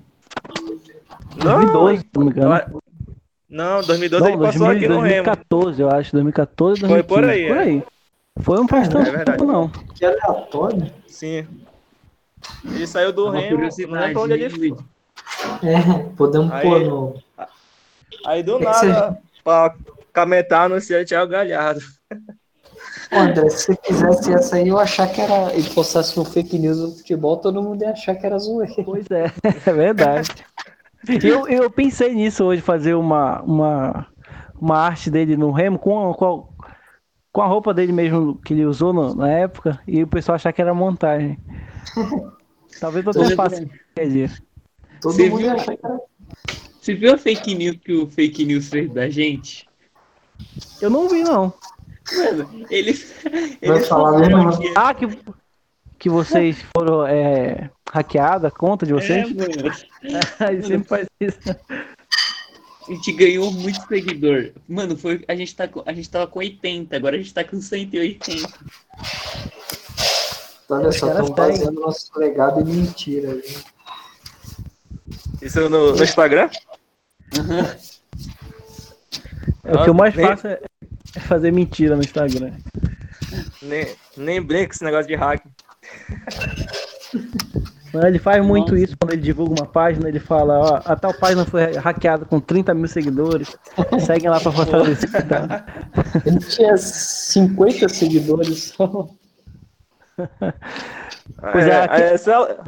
2012, 1.36 1.98
se 2.00 2.06
não 2.14 2.24
me 2.24 2.30
engano. 2.30 2.54
eu- 2.72 2.82
Não, 3.48 3.82
2012 3.82 4.24
Não, 4.24 4.30
ele 4.30 4.42
passou 4.42 4.66
2000, 4.66 4.76
aqui 4.76 4.88
no 4.88 4.94
Remo. 5.00 5.24
2014, 5.24 5.82
eu 5.82 5.90
acho. 5.90 6.12
2014, 6.12 6.80
2015. 6.80 7.08
Foi 7.08 7.16
por 7.22 7.28
aí, 7.30 7.46
Por 7.48 7.56
é. 7.56 7.60
aí. 7.60 7.82
Foi 8.40 8.60
um 8.60 8.68
faz 8.68 8.88
É, 8.88 8.90
tanto 8.90 9.08
é 9.08 9.10
verdade. 9.10 9.38
tempo, 9.38 9.44
não. 9.50 9.68
Que 9.68 10.04
aleatório. 10.04 10.92
Sim. 11.06 11.46
Ele 12.64 12.86
saiu 12.86 13.12
do 13.12 13.24
Uma 13.26 13.40
Remo, 13.40 13.58
não 13.88 14.00
lembro 14.00 14.22
onde 14.22 14.32
ele 14.34 14.50
foi. 14.50 14.76
É, 15.68 16.02
podemos 16.16 16.50
Aí- 16.52 16.62
pôr 16.62 16.80
no. 16.80 17.14
Aí 18.26 18.42
do 18.42 18.58
que 18.58 18.64
nada, 18.64 19.18
pra 19.42 19.74
Cametá 20.12 20.62
anunciou 20.64 21.04
Thiago 21.04 21.30
Galhardo. 21.32 21.80
André, 23.10 23.48
se 23.50 23.66
você 23.66 23.78
fizesse 23.84 24.32
essa 24.32 24.56
aí, 24.56 24.68
eu 24.68 24.78
achar 24.78 25.06
que 25.08 25.20
era. 25.20 25.52
Ele 25.54 25.68
postasse 25.70 26.18
um 26.20 26.24
fake 26.24 26.58
news 26.58 26.78
no 26.78 26.90
futebol, 26.96 27.36
todo 27.38 27.62
mundo 27.62 27.82
ia 27.82 27.90
achar 27.92 28.14
que 28.14 28.26
era 28.26 28.38
zoeira. 28.38 28.84
Pois 28.84 29.06
é, 29.10 29.26
é 29.66 29.72
verdade. 29.72 30.28
Eu, 31.22 31.46
eu 31.48 31.70
pensei 31.70 32.14
nisso 32.14 32.44
hoje, 32.44 32.60
fazer 32.60 32.94
uma, 32.94 33.40
uma, 33.42 34.06
uma 34.60 34.78
arte 34.78 35.10
dele 35.10 35.36
no 35.36 35.50
Remo 35.52 35.78
com 35.78 36.10
a, 36.10 36.14
com, 36.14 36.26
a, 36.60 36.68
com 37.32 37.40
a 37.42 37.46
roupa 37.46 37.72
dele 37.72 37.92
mesmo 37.92 38.34
que 38.44 38.52
ele 38.52 38.66
usou 38.66 38.92
no- 38.92 39.14
na 39.14 39.30
época 39.30 39.80
e 39.86 40.02
o 40.02 40.06
pessoal 40.06 40.36
achar 40.36 40.52
que 40.52 40.60
era 40.60 40.74
montagem. 40.74 41.38
Talvez 42.80 43.06
eu 43.06 43.12
qualquer 43.12 44.08
dia. 44.08 44.30
Todo 45.00 45.14
Você 45.14 45.28
mundo 45.30 45.38
viu? 45.38 45.46
ia 45.46 45.54
achar 45.54 45.76
que 45.76 45.86
era. 45.86 45.98
Você 46.80 46.94
viu 46.94 47.14
a 47.14 47.18
fake 47.18 47.54
news 47.54 47.78
que 47.84 47.92
o 47.92 48.06
fake 48.08 48.44
news 48.44 48.68
fez 48.68 48.92
da 48.92 49.08
gente? 49.08 49.68
Eu 50.80 50.90
não 50.90 51.08
vi, 51.08 51.22
não. 51.22 51.52
Mano, 52.16 52.66
ele. 52.70 52.92
Vai 52.92 53.58
ele 53.76 53.80
falar 53.80 54.12
falou 54.12 54.18
mesmo? 54.46 54.58
que- 54.60 54.72
Ah, 54.76 54.94
que, 54.94 55.18
que 55.98 56.08
vocês 56.08 56.56
foram 56.76 57.06
é, 57.06 57.70
hackeados, 57.90 58.44
a 58.44 58.50
conta 58.50 58.86
de 58.86 58.92
É, 58.92 58.94
vocês? 58.96 59.32
mano. 59.34 59.52
Ele 60.50 60.62
sempre 60.62 60.88
faz 60.88 61.06
isso. 61.20 61.38
A 62.88 62.90
gente 62.92 63.12
ganhou 63.12 63.50
muito 63.52 63.86
seguidor. 63.86 64.52
Mano, 64.66 64.96
foi, 64.96 65.22
a, 65.28 65.34
gente 65.34 65.54
tá, 65.54 65.68
a 65.84 65.92
gente 65.92 66.08
tava 66.08 66.26
com 66.26 66.38
80, 66.38 66.96
agora 66.96 67.16
a 67.16 67.18
gente 67.18 67.34
tá 67.34 67.44
com 67.44 67.60
180. 67.60 68.48
Olha 70.70 70.92
só, 70.92 71.08
estão 71.10 71.34
fazendo 71.34 71.80
nosso 71.80 72.10
legado 72.18 72.60
em 72.60 72.64
mentira. 72.64 73.34
Viu? 73.34 73.60
Isso 75.42 75.68
no, 75.68 75.94
no 75.94 76.02
Instagram? 76.02 76.48
É 79.64 79.74
o 79.74 79.82
que 79.84 79.90
eu 79.90 79.94
mais 79.94 80.14
faço 80.14 80.46
é 80.46 80.60
é 81.16 81.20
fazer 81.20 81.52
mentira 81.52 81.94
no 81.96 82.02
Instagram. 82.02 82.52
Nem, 83.62 83.86
nem 84.16 84.40
brinca 84.42 84.66
com 84.68 84.72
esse 84.74 84.84
negócio 84.84 85.06
de 85.08 85.14
hack. 85.14 85.42
Mas 87.92 88.04
Ele 88.04 88.18
faz 88.18 88.44
muito 88.44 88.72
Nossa. 88.72 88.84
isso 88.84 88.96
quando 89.00 89.12
ele 89.14 89.22
divulga 89.22 89.62
uma 89.62 89.66
página, 89.66 90.08
ele 90.08 90.20
fala, 90.20 90.58
ó, 90.58 90.82
a 90.84 90.94
tal 90.94 91.14
página 91.14 91.44
foi 91.46 91.72
hackeada 91.76 92.24
com 92.26 92.38
30 92.38 92.74
mil 92.74 92.86
seguidores. 92.86 93.56
Seguem 94.04 94.28
lá 94.28 94.38
pra 94.40 94.52
fortalecer. 94.52 95.10
Tá? 95.26 95.64
Ele 96.26 96.38
tinha 96.40 96.76
50 96.76 97.88
seguidores 97.88 98.74
só. 98.76 99.08
Pois 101.52 101.66
é, 101.66 101.70
É, 101.70 101.82
aqui- 101.84 102.02
é, 102.02 102.14
essa- 102.14 102.58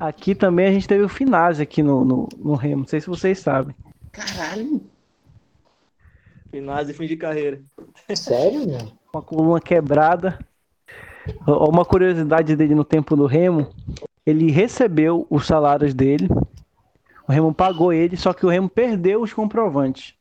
Aqui 0.00 0.34
também 0.34 0.66
a 0.66 0.72
gente 0.72 0.88
teve 0.88 1.04
o 1.04 1.08
Finazzi 1.08 1.62
aqui 1.62 1.80
no, 1.82 2.04
no, 2.04 2.28
no 2.36 2.54
Remo, 2.54 2.80
não 2.80 2.88
sei 2.88 3.00
se 3.00 3.06
vocês 3.06 3.38
sabem. 3.38 3.74
Caralho. 4.10 4.80
Finais 6.52 6.88
e 6.90 6.92
fim 6.92 7.06
de 7.06 7.16
carreira. 7.16 7.60
Sério, 8.14 8.68
meu? 8.68 8.92
Com 9.10 9.18
a 9.18 9.22
coluna 9.22 9.60
quebrada. 9.60 10.38
uma 11.46 11.84
curiosidade 11.84 12.54
dele 12.54 12.74
no 12.74 12.84
tempo 12.84 13.16
do 13.16 13.24
Remo, 13.26 13.70
ele 14.26 14.50
recebeu 14.50 15.26
os 15.30 15.46
salários 15.46 15.94
dele, 15.94 16.28
o 17.26 17.32
Remo 17.32 17.54
pagou 17.54 17.92
ele, 17.92 18.16
só 18.16 18.32
que 18.34 18.44
o 18.44 18.48
Remo 18.50 18.68
perdeu 18.68 19.22
os 19.22 19.32
comprovantes. 19.32 20.14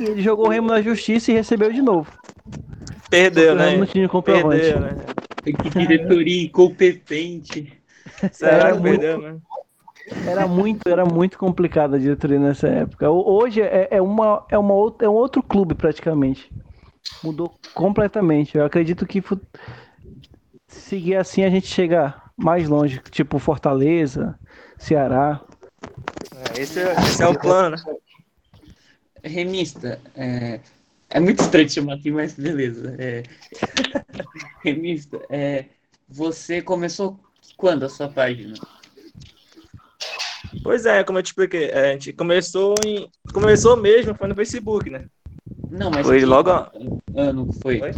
e 0.00 0.02
ele 0.04 0.20
jogou 0.20 0.46
o 0.46 0.50
Remo 0.50 0.68
na 0.68 0.82
justiça 0.82 1.30
e 1.30 1.34
recebeu 1.34 1.72
de 1.72 1.80
novo. 1.80 2.10
Perdeu, 3.08 3.54
né? 3.54 3.68
Remo 3.70 3.78
não 3.80 3.86
tinha 3.86 4.08
comprovante. 4.08 4.60
Perdeu, 4.62 4.80
né? 4.80 4.96
Que 5.44 5.70
diretoria 5.70 6.42
incompetente. 6.44 7.72
Será 8.32 8.72
que 8.72 8.78
muito- 8.80 9.00
perdeu, 9.00 9.20
né? 9.20 9.36
Era 10.26 10.46
muito, 10.46 10.88
era 10.88 11.04
muito 11.04 11.38
complicado 11.38 11.94
a 11.94 11.98
diretoria 11.98 12.38
nessa 12.38 12.68
época. 12.68 13.10
Ho- 13.10 13.28
Hoje 13.38 13.60
é, 13.60 13.88
é, 13.90 14.02
uma, 14.02 14.44
é, 14.50 14.58
uma 14.58 14.74
outra, 14.74 15.06
é 15.06 15.10
um 15.10 15.14
outro 15.14 15.42
clube 15.42 15.74
praticamente. 15.74 16.50
Mudou 17.22 17.52
completamente. 17.74 18.56
Eu 18.56 18.64
acredito 18.64 19.06
que 19.06 19.22
seguir 20.68 21.16
assim 21.16 21.42
a 21.44 21.50
gente 21.50 21.66
chega 21.66 22.14
mais 22.36 22.68
longe, 22.68 23.00
tipo 23.10 23.38
Fortaleza, 23.38 24.38
Ceará. 24.78 25.40
É, 26.56 26.60
esse, 26.60 26.78
é, 26.80 26.92
esse 26.92 27.22
é 27.22 27.26
o 27.26 27.38
plano, 27.38 27.76
né? 27.76 27.82
Remista, 29.24 30.00
é, 30.14 30.60
é 31.10 31.20
muito 31.20 31.40
estranho 31.40 31.66
te 31.66 31.74
chamar 31.74 31.94
aqui, 31.94 32.10
mas 32.10 32.34
beleza. 32.34 32.94
É, 32.98 33.24
remista, 34.62 35.20
é, 35.28 35.64
você 36.08 36.62
começou 36.62 37.18
quando 37.56 37.84
a 37.84 37.88
sua 37.88 38.08
página? 38.08 38.54
Pois 40.62 40.86
é, 40.86 41.04
como 41.04 41.18
eu 41.18 41.22
te 41.22 41.26
expliquei, 41.26 41.66
é, 41.66 41.90
a 41.90 41.92
gente 41.92 42.12
começou 42.12 42.74
em. 42.84 43.10
Começou 43.32 43.76
mesmo, 43.76 44.14
foi 44.14 44.28
no 44.28 44.34
Facebook, 44.34 44.90
né? 44.90 45.06
Não, 45.70 45.90
mas 45.90 46.06
Foi 46.06 46.24
logo 46.24 46.50
ano 47.14 47.52
foi? 47.62 47.78
Foi? 47.78 47.92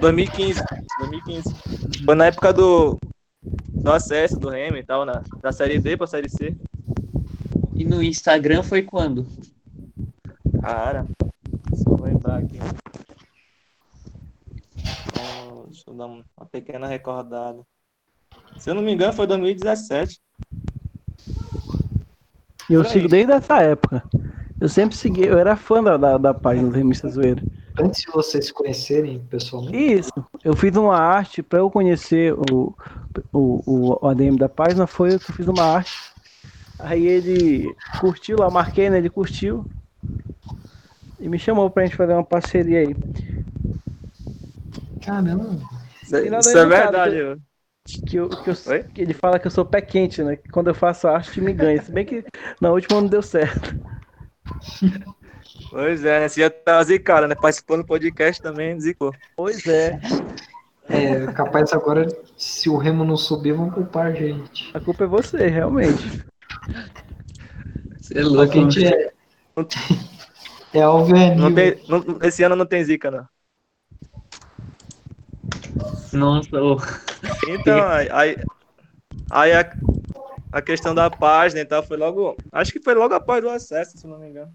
2015. 0.00 0.62
2015. 1.00 2.04
Foi 2.04 2.14
na 2.14 2.26
época 2.26 2.52
do, 2.52 2.98
do 3.68 3.92
acesso 3.92 4.38
do 4.38 4.48
Remo 4.48 4.76
e 4.76 4.82
tal, 4.82 5.04
na, 5.04 5.22
da 5.40 5.52
série 5.52 5.78
D 5.78 5.96
pra 5.96 6.06
série 6.06 6.28
C. 6.28 6.54
E 7.74 7.84
no 7.84 8.02
Instagram 8.02 8.62
foi 8.62 8.82
quando? 8.82 9.26
Cara, 10.60 11.06
eu 11.86 12.04
lembrar 12.04 12.38
aqui. 12.38 12.58
Então, 14.76 15.64
deixa 15.66 15.84
eu 15.86 15.94
dar 15.94 16.06
uma 16.06 16.24
pequena 16.50 16.86
recordada. 16.86 17.62
Se 18.58 18.68
eu 18.68 18.74
não 18.74 18.82
me 18.82 18.92
engano, 18.92 19.12
foi 19.12 19.26
2017. 19.26 20.20
E 22.70 22.74
eu 22.74 22.82
Por 22.82 22.86
aí. 22.86 22.92
sigo 22.92 23.08
desde 23.08 23.32
essa 23.32 23.60
época. 23.60 24.04
Eu 24.60 24.68
sempre 24.68 24.96
segui, 24.96 25.24
eu 25.26 25.36
era 25.38 25.56
fã 25.56 25.82
da, 25.82 25.96
da, 25.96 26.16
da 26.18 26.32
página 26.32 26.68
do 26.68 26.74
Remista 26.74 27.08
Zoeira. 27.08 27.42
Antes 27.80 28.02
de 28.02 28.12
vocês 28.12 28.46
se 28.46 28.52
conhecerem 28.52 29.18
pessoalmente. 29.28 29.76
Isso, 29.76 30.12
eu 30.44 30.54
fiz 30.54 30.76
uma 30.76 30.96
arte 30.96 31.42
para 31.42 31.58
eu 31.58 31.70
conhecer 31.70 32.32
o, 32.34 32.74
o, 33.32 33.96
o 34.02 34.08
ADM 34.08 34.36
da 34.36 34.48
página, 34.48 34.86
foi 34.86 35.14
eu 35.14 35.18
que 35.18 35.32
fiz 35.32 35.48
uma 35.48 35.62
arte. 35.64 35.92
Aí 36.78 37.06
ele 37.06 37.74
curtiu 38.00 38.38
lá, 38.38 38.48
marquei, 38.50 38.88
né? 38.88 38.98
Ele 38.98 39.10
curtiu. 39.10 39.64
E 41.18 41.28
me 41.28 41.38
chamou 41.38 41.68
pra 41.70 41.84
gente 41.84 41.96
fazer 41.96 42.12
uma 42.14 42.24
parceria 42.24 42.78
aí. 42.80 42.94
Caramba. 45.04 45.58
Isso, 46.02 46.16
é- 46.16 46.26
é 46.26 46.66
verdade. 46.66 47.14
que- 47.16 47.20
eu- 47.22 47.38
Que, 48.06 48.16
eu, 48.16 48.28
que, 48.28 48.50
eu- 48.50 48.84
que 48.94 49.00
ele 49.02 49.14
fala 49.14 49.38
que 49.38 49.46
eu 49.46 49.50
sou 49.50 49.64
pé 49.64 49.80
quente, 49.80 50.22
né? 50.22 50.36
Que 50.36 50.48
quando 50.50 50.68
eu 50.68 50.74
faço 50.74 51.08
a 51.08 51.16
arte 51.16 51.40
me 51.40 51.52
ganha. 51.52 51.80
Se 51.82 51.90
bem 51.90 52.04
que 52.04 52.24
na 52.60 52.70
última 52.70 53.00
não 53.00 53.08
deu 53.08 53.22
certo. 53.22 53.74
Pois 55.70 56.04
é, 56.04 56.20
né? 56.20 56.28
Você 56.28 56.40
já 56.40 56.50
tá 56.50 56.82
zicado, 56.82 57.26
né? 57.28 57.34
Participando 57.34 57.80
do 57.82 57.86
podcast 57.86 58.40
também, 58.42 58.78
zicou. 58.80 59.12
Pois 59.36 59.66
é, 59.66 59.98
É, 60.88 61.26
capaz 61.32 61.72
agora, 61.72 62.06
se 62.36 62.68
o 62.68 62.76
Remo 62.76 63.04
não 63.04 63.16
subir, 63.16 63.52
vão 63.52 63.70
culpar 63.70 64.06
a 64.06 64.12
gente. 64.12 64.70
a 64.74 64.80
culpa 64.80 65.04
é 65.04 65.06
você, 65.06 65.46
realmente. 65.48 66.24
Você 68.00 68.18
é 68.18 68.22
louco. 68.22 68.50
que 68.52 68.58
a 68.58 68.62
gente 68.62 68.84
é. 68.86 69.12
É 70.72 70.82
alveanil. 70.82 71.36
Não 71.38 71.54
tem, 71.54 71.80
não- 71.88 72.18
esse 72.22 72.42
ano 72.42 72.56
não 72.56 72.66
tem 72.66 72.82
zica, 72.84 73.10
não. 73.10 73.24
Nossa, 76.12 76.62
ô, 76.62 76.76
Então, 77.46 77.88
aí, 77.88 78.08
aí, 78.10 78.36
aí 79.30 79.52
a, 79.52 79.76
a 80.52 80.62
questão 80.62 80.94
da 80.94 81.08
página 81.08 81.60
e 81.60 81.64
tal 81.64 81.82
foi 81.82 81.96
logo. 81.96 82.36
Acho 82.52 82.72
que 82.72 82.80
foi 82.80 82.94
logo 82.94 83.14
após 83.14 83.44
o 83.44 83.48
acesso, 83.48 83.96
se 83.96 84.06
não 84.06 84.18
me 84.18 84.28
engano. 84.28 84.52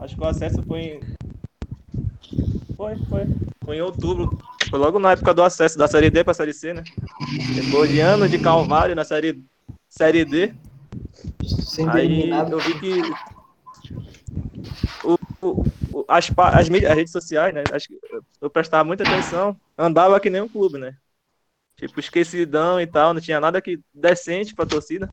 Acho 0.00 0.16
que 0.16 0.22
o 0.22 0.26
acesso 0.26 0.62
foi 0.62 0.80
em. 0.80 1.00
Foi, 2.76 2.96
foi. 3.08 3.26
Foi 3.64 3.76
em 3.76 3.80
outubro. 3.80 4.38
Foi 4.68 4.78
logo 4.78 4.98
na 4.98 5.12
época 5.12 5.32
do 5.32 5.42
acesso 5.42 5.78
da 5.78 5.86
série 5.86 6.10
D 6.10 6.24
pra 6.24 6.34
série 6.34 6.52
C, 6.52 6.74
né? 6.74 6.82
Depois 7.54 7.90
de 7.90 8.00
anos 8.00 8.30
de 8.30 8.38
calvário 8.38 8.94
na 8.94 9.04
série, 9.04 9.42
série 9.88 10.24
D. 10.24 10.54
sendo 11.44 11.90
Aí 11.92 12.30
eu 12.30 12.58
vi 12.58 12.78
que 12.78 13.00
o, 15.02 15.16
o- 15.92 16.04
as, 16.08 16.30
as, 16.36 16.68
mídias, 16.68 16.90
as 16.90 16.96
redes 16.96 17.12
sociais, 17.12 17.54
né? 17.54 17.68
Eu- 18.40 18.50
prestava 18.50 18.84
muita 18.84 19.04
atenção, 19.04 19.58
andava 19.78 20.20
que 20.20 20.30
nem 20.30 20.40
um 20.42 20.48
clube, 20.48 20.78
né? 20.78 20.96
Tipo, 21.76 22.00
esquecidão 22.00 22.80
e 22.80 22.86
tal, 22.86 23.14
não 23.14 23.20
tinha 23.22 23.40
nada 23.40 23.62
que 23.62 23.80
decente 23.94 24.54
pra 24.54 24.66
torcida. 24.66 25.10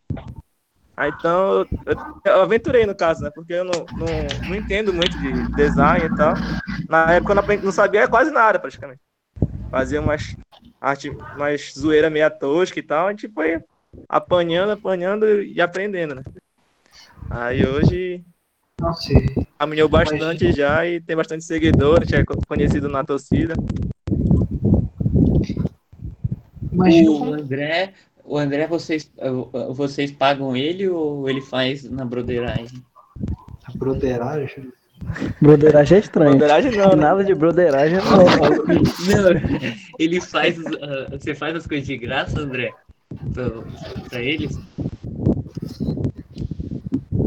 Aí 0.95 1.09
então 1.11 1.61
eu, 1.85 1.97
eu- 2.25 2.41
aventurei 2.41 2.85
no 2.85 2.95
caso, 2.95 3.23
né? 3.23 3.31
Porque 3.33 3.53
eu 3.53 3.63
não, 3.65 3.89
não, 3.95 4.41
não 4.43 4.55
entendo 4.55 4.93
muito 4.93 5.17
de 5.17 5.47
design 5.49 6.05
e 6.05 6.09
tal. 6.09 6.41
Na 6.87 7.13
época 7.13 7.33
eu 7.33 7.35
não, 7.35 7.63
não 7.65 7.71
sabia 7.71 8.07
quase 8.07 8.31
nada, 8.31 8.59
praticamente. 8.59 9.01
Fazia 9.71 10.01
umas 10.01 10.37
arte 10.81 11.17
mais 11.33 11.73
zoeira 11.77 12.09
meia 12.09 12.29
tosca 12.31 12.79
e 12.79 12.83
tal, 12.83 13.07
a 13.07 13.11
gente 13.11 13.31
foi 13.33 13.61
apanhando, 14.09 14.71
apanhando 14.73 15.41
e 15.43 15.61
aprendendo, 15.61 16.15
né? 16.15 16.23
Aí 17.29 17.65
hoje 17.65 18.23
E- 18.81 19.45
caminhou 19.59 19.87
bastante 19.87 20.51
já 20.51 20.85
e 20.85 20.99
tem 20.99 21.15
bastante 21.15 21.43
seguidores, 21.45 22.09
já 22.09 22.17
é 22.17 22.23
co- 22.25 22.39
conhecido 22.47 22.89
na 22.89 23.03
torcida. 23.03 23.53
imagina 26.71 27.11
o 27.11 27.33
André, 27.33 27.93
o 28.25 28.37
André, 28.37 28.67
vocês, 28.67 29.09
uh, 29.19 29.73
vocês 29.73 30.11
pagam 30.11 30.55
ele 30.57 30.87
ou 30.89 31.29
ele 31.29 31.39
faz 31.41 31.89
na 31.89 32.03
broderagem? 32.03 32.83
a 33.65 33.71
broderagem. 33.77 34.71
Broderagem 35.41 35.97
é 35.97 35.99
estranho. 36.01 36.31
Bandeiragem 36.33 36.71
não, 36.75 36.89
né? 36.89 36.95
Nada 36.95 37.23
de 37.23 37.33
broderagem 37.35 37.97
não. 37.97 38.23
Não, 38.23 39.73
ele 39.99 40.19
faz, 40.19 40.57
ah, 40.81 41.07
você 41.17 41.35
faz 41.35 41.55
as 41.55 41.67
coisas 41.67 41.85
de 41.87 41.97
graça, 41.97 42.39
André? 42.39 42.71
Pra, 43.33 43.49
pra 44.09 44.21
eles? 44.21 44.57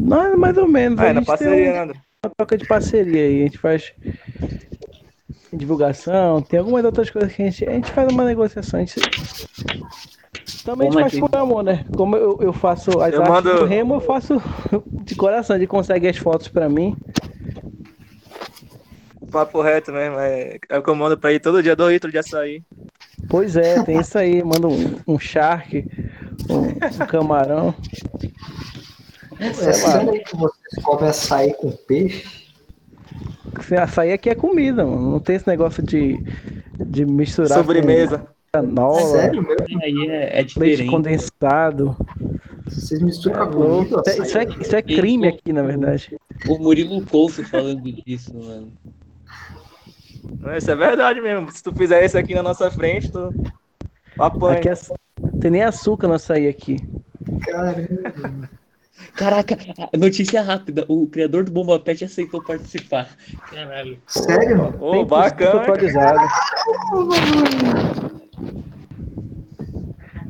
Não, 0.07 0.37
mais 0.37 0.57
ou 0.57 0.69
menos. 0.69 0.99
Ah, 1.01 1.03
a 1.05 1.07
é 1.09 1.13
na 1.13 1.21
gente 1.21 1.27
tem 1.27 1.37
parceria, 1.39 1.71
um- 1.71 1.73
né? 1.75 1.81
André? 1.83 1.99
uma 2.25 2.33
troca 2.37 2.59
de 2.59 2.67
parceria 2.67 3.23
aí. 3.23 3.41
A 3.41 3.45
gente 3.45 3.59
faz 3.59 3.93
divulgação, 5.53 6.43
tem 6.43 6.59
algumas 6.59 6.85
outras 6.85 7.11
coisas 7.11 7.33
que 7.33 7.43
a 7.43 7.45
gente. 7.51 7.69
A 7.69 7.73
gente 7.73 7.91
faz 7.91 8.13
uma 8.13 8.25
negociação. 8.25 8.81
A 8.81 8.85
gente... 8.85 9.01
Também 10.65 10.89
a 10.89 10.91
Como 10.91 10.99
gente 10.99 10.99
é 10.99 11.01
faz 11.03 11.13
que- 11.13 11.21
por 11.21 11.37
amor, 11.37 11.63
né? 11.63 11.85
Como 11.97 12.17
eu, 12.17 12.39
eu 12.41 12.53
faço 12.53 12.91
as 13.01 13.15
Eu 13.15 13.21
artes 13.23 13.29
mando- 13.35 13.59
do 13.61 13.65
Remo, 13.65 13.95
eu 13.95 14.01
faço 14.01 14.43
de 15.05 15.15
coração. 15.15 15.55
Ele 15.57 15.67
consegue 15.67 16.09
as 16.09 16.17
fotos 16.17 16.49
pra 16.49 16.69
mim. 16.69 16.97
O 19.21 19.27
papo 19.27 19.61
reto 19.61 19.93
mesmo, 19.93 20.19
é, 20.19 20.59
é 20.69 20.79
o 20.79 20.83
que 20.83 20.91
eu 20.91 20.95
mando 20.95 21.17
pra 21.19 21.33
ir 21.33 21.41
todo 21.41 21.63
dia, 21.63 21.77
dois 21.77 21.93
litros 21.93 22.13
de 22.13 22.19
açaí. 22.19 22.63
Pois 23.29 23.57
é, 23.57 23.83
tem 23.83 24.01
isso 24.01 24.17
aí. 24.19 24.43
Manda 24.43 24.67
um, 24.69 25.01
um 25.07 25.19
shark, 25.19 25.85
um, 26.51 26.59
um 27.03 27.07
camarão. 27.07 27.75
É 29.39 29.53
Sei 29.53 29.73
sério 29.75 30.13
que 30.25 30.37
vocês 30.37 30.85
comem 30.85 31.09
açaí 31.11 31.53
com 31.55 31.71
peixe? 31.71 32.47
Açaí 33.81 34.13
aqui 34.13 34.31
é 34.31 34.35
comida, 34.35 34.85
mano. 34.85 35.13
Não 35.13 35.21
tem 35.21 35.37
esse 35.37 35.47
negócio 35.47 35.83
de, 35.83 36.19
de 36.87 37.05
misturar 37.05 37.59
Sobremesa. 37.59 38.19
com 38.19 38.27
canola, 38.53 39.01
Sério 39.03 39.43
mesmo? 39.43 39.83
Aí 39.83 40.09
é, 40.11 40.31
é 40.33 40.35
leite 40.37 40.49
diferente. 40.55 40.91
condensado. 40.91 41.97
Vocês 42.65 43.01
misturam 43.01 43.43
É 43.43 43.47
com 43.47 43.53
comida? 43.53 43.69
louco. 43.69 44.01
açaí? 44.01 44.21
Isso 44.27 44.39
é, 44.39 44.45
isso 44.61 44.77
é 44.77 44.83
crime 44.83 45.29
aqui, 45.29 45.53
na 45.53 45.63
verdade. 45.63 46.17
O 46.49 46.59
Murilo 46.59 47.05
Couto 47.07 47.45
falando 47.45 47.83
disso, 47.83 48.35
mano. 48.35 48.73
Não, 50.41 50.57
Isso 50.57 50.71
é 50.71 50.75
verdade 50.75 51.21
mesmo. 51.21 51.51
Se 51.53 51.63
tu 51.63 51.73
fizer 51.75 52.05
isso 52.05 52.19
aqui 52.19 52.35
na 52.35 52.43
nossa 52.43 52.71
frente, 52.71 53.11
tu 53.13 53.33
apanha. 54.19 54.59
Aqui 54.59 54.69
é, 54.69 54.75
tem 55.41 55.51
nem 55.51 55.63
açúcar 55.63 56.09
no 56.09 56.15
açaí 56.15 56.49
aqui. 56.49 56.77
Caramba. 57.43 58.51
Caraca, 59.15 59.57
notícia 59.97 60.43
rápida. 60.43 60.85
O 60.89 61.07
criador 61.07 61.45
do 61.45 61.51
Bomba 61.51 61.79
Pet 61.81 62.05
aceitou 62.05 62.43
participar. 62.43 63.09
Caralho. 63.51 63.99
Sério? 64.07 64.75
Ô, 64.81 65.05
100% 65.05 65.07
bacana. 65.07 65.61
atualizado. 65.63 66.29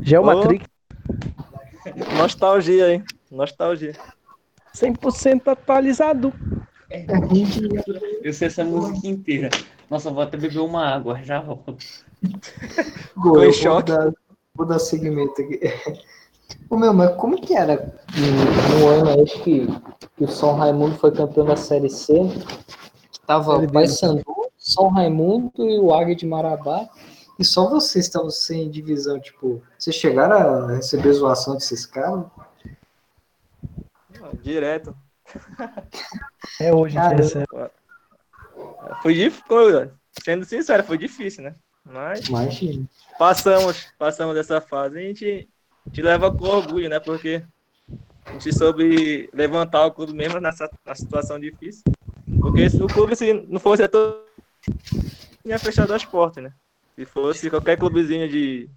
Geomatrix, 0.00 0.66
Nostalgia, 2.16 2.92
hein? 2.94 3.04
Nostalgia. 3.30 3.94
100% 4.74 5.48
atualizado. 5.48 6.32
É, 6.90 7.00
É 7.00 7.06
eu 8.22 8.32
sei 8.32 8.48
essa 8.48 8.64
música 8.64 9.06
inteira. 9.08 9.50
Nossa, 9.90 10.10
vou 10.10 10.22
até 10.22 10.36
beber 10.36 10.58
uma 10.60 10.86
água, 10.86 11.20
já 11.24 11.40
volto. 11.40 11.76
Eu 12.22 12.32
vou 13.16 13.52
choque. 13.52 13.90
dar, 13.90 14.12
vou 14.54 14.66
dar 14.66 14.78
seguimento 14.78 15.40
aqui. 15.42 15.60
Ô, 16.68 16.76
meu, 16.76 16.92
mas 16.92 17.14
como 17.16 17.40
que 17.40 17.54
era 17.54 17.94
no, 18.16 18.78
no 18.78 18.88
ano 18.88 19.10
aí 19.10 19.24
que, 19.24 19.66
que 20.16 20.24
o 20.24 20.28
São 20.28 20.54
Raimundo 20.54 20.96
foi 20.96 21.12
campeão 21.12 21.46
da 21.46 21.56
Série 21.56 21.88
C? 21.88 22.14
Tava 23.26 23.56
o 23.56 23.60
B, 23.60 23.68
Paysandu, 23.68 24.24
São 24.56 24.88
Raimundo 24.88 25.52
e 25.58 25.78
o 25.78 25.94
Águia 25.94 26.16
de 26.16 26.26
Marabá. 26.26 26.88
E 27.38 27.44
só 27.44 27.68
vocês 27.68 28.06
estavam 28.06 28.30
sem 28.30 28.70
divisão, 28.70 29.20
tipo, 29.20 29.62
vocês 29.78 29.94
chegaram 29.94 30.36
a 30.36 30.76
receber 30.76 31.12
zoação 31.12 31.54
desses 31.54 31.84
caras? 31.84 32.24
Direto. 34.42 34.94
É 36.60 36.72
hoje, 36.72 36.96
recebe. 36.96 37.44
Foi 39.02 39.12
difícil, 39.12 39.90
sendo 40.22 40.44
sincero, 40.44 40.84
foi 40.84 40.96
difícil, 40.96 41.42
né? 41.42 41.54
Mas 41.84 42.26
Imagina. 42.28 42.88
passamos, 43.18 43.88
passamos 43.98 44.34
dessa 44.34 44.60
fase. 44.60 44.98
A 44.98 45.02
gente, 45.02 45.48
a 45.86 45.88
gente 45.88 46.02
leva 46.02 46.30
com 46.32 46.44
orgulho, 46.44 46.88
né? 46.88 47.00
Porque 47.00 47.42
a 48.26 48.32
gente 48.32 48.52
soube 48.52 49.30
levantar 49.32 49.86
o 49.86 49.92
clube 49.92 50.12
mesmo 50.12 50.40
nessa, 50.40 50.68
nessa 50.84 51.02
situação 51.02 51.38
difícil. 51.38 51.82
Porque 52.40 52.68
se 52.68 52.82
o 52.82 52.88
clube 52.88 53.14
se 53.14 53.32
não 53.32 53.60
fosse 53.60 53.86
todo 53.88 54.26
tinha 55.42 55.58
fechado 55.58 55.94
as 55.94 56.04
portas, 56.04 56.42
né? 56.42 56.52
Se 56.96 57.04
fosse 57.04 57.48
qualquer 57.48 57.78
clubezinho 57.78 58.28
de 58.28 58.68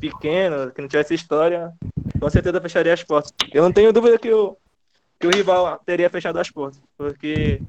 pequeno, 0.00 0.72
que 0.72 0.80
não 0.80 0.88
tivesse 0.88 1.14
história, 1.14 1.72
com 2.18 2.28
certeza 2.28 2.60
fecharia 2.60 2.92
as 2.92 3.04
portas. 3.04 3.32
Eu 3.52 3.62
não 3.62 3.72
tenho 3.72 3.92
dúvida 3.92 4.18
que 4.18 4.32
o, 4.32 4.56
que 5.20 5.26
o 5.26 5.30
rival 5.30 5.80
teria 5.86 6.10
fechado 6.10 6.38
as 6.40 6.50
portas, 6.50 6.80
porque 6.98 7.62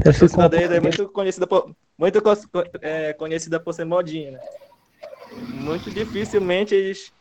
a 0.00 0.12
torcida 0.12 0.48
dele 0.48 0.76
é 0.76 0.80
muito 0.80 1.08
conhecida 1.08 1.46
por, 1.46 1.74
muito 1.98 2.22
é, 2.80 3.12
conhecida 3.14 3.58
por 3.58 3.72
ser 3.72 3.84
modinha, 3.84 4.32
né? 4.32 4.40
Muito 5.48 5.90
dificilmente 5.90 6.74
eles 6.74 7.12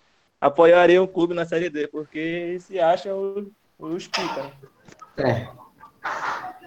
apoiariam 0.41 1.03
o 1.03 1.07
clube 1.07 1.35
na 1.35 1.45
Série 1.45 1.69
D, 1.69 1.87
porque 1.87 2.57
se 2.59 2.79
acham 2.79 3.35
os, 3.35 3.47
os 3.77 4.07
pica? 4.07 4.51
É. 5.17 5.47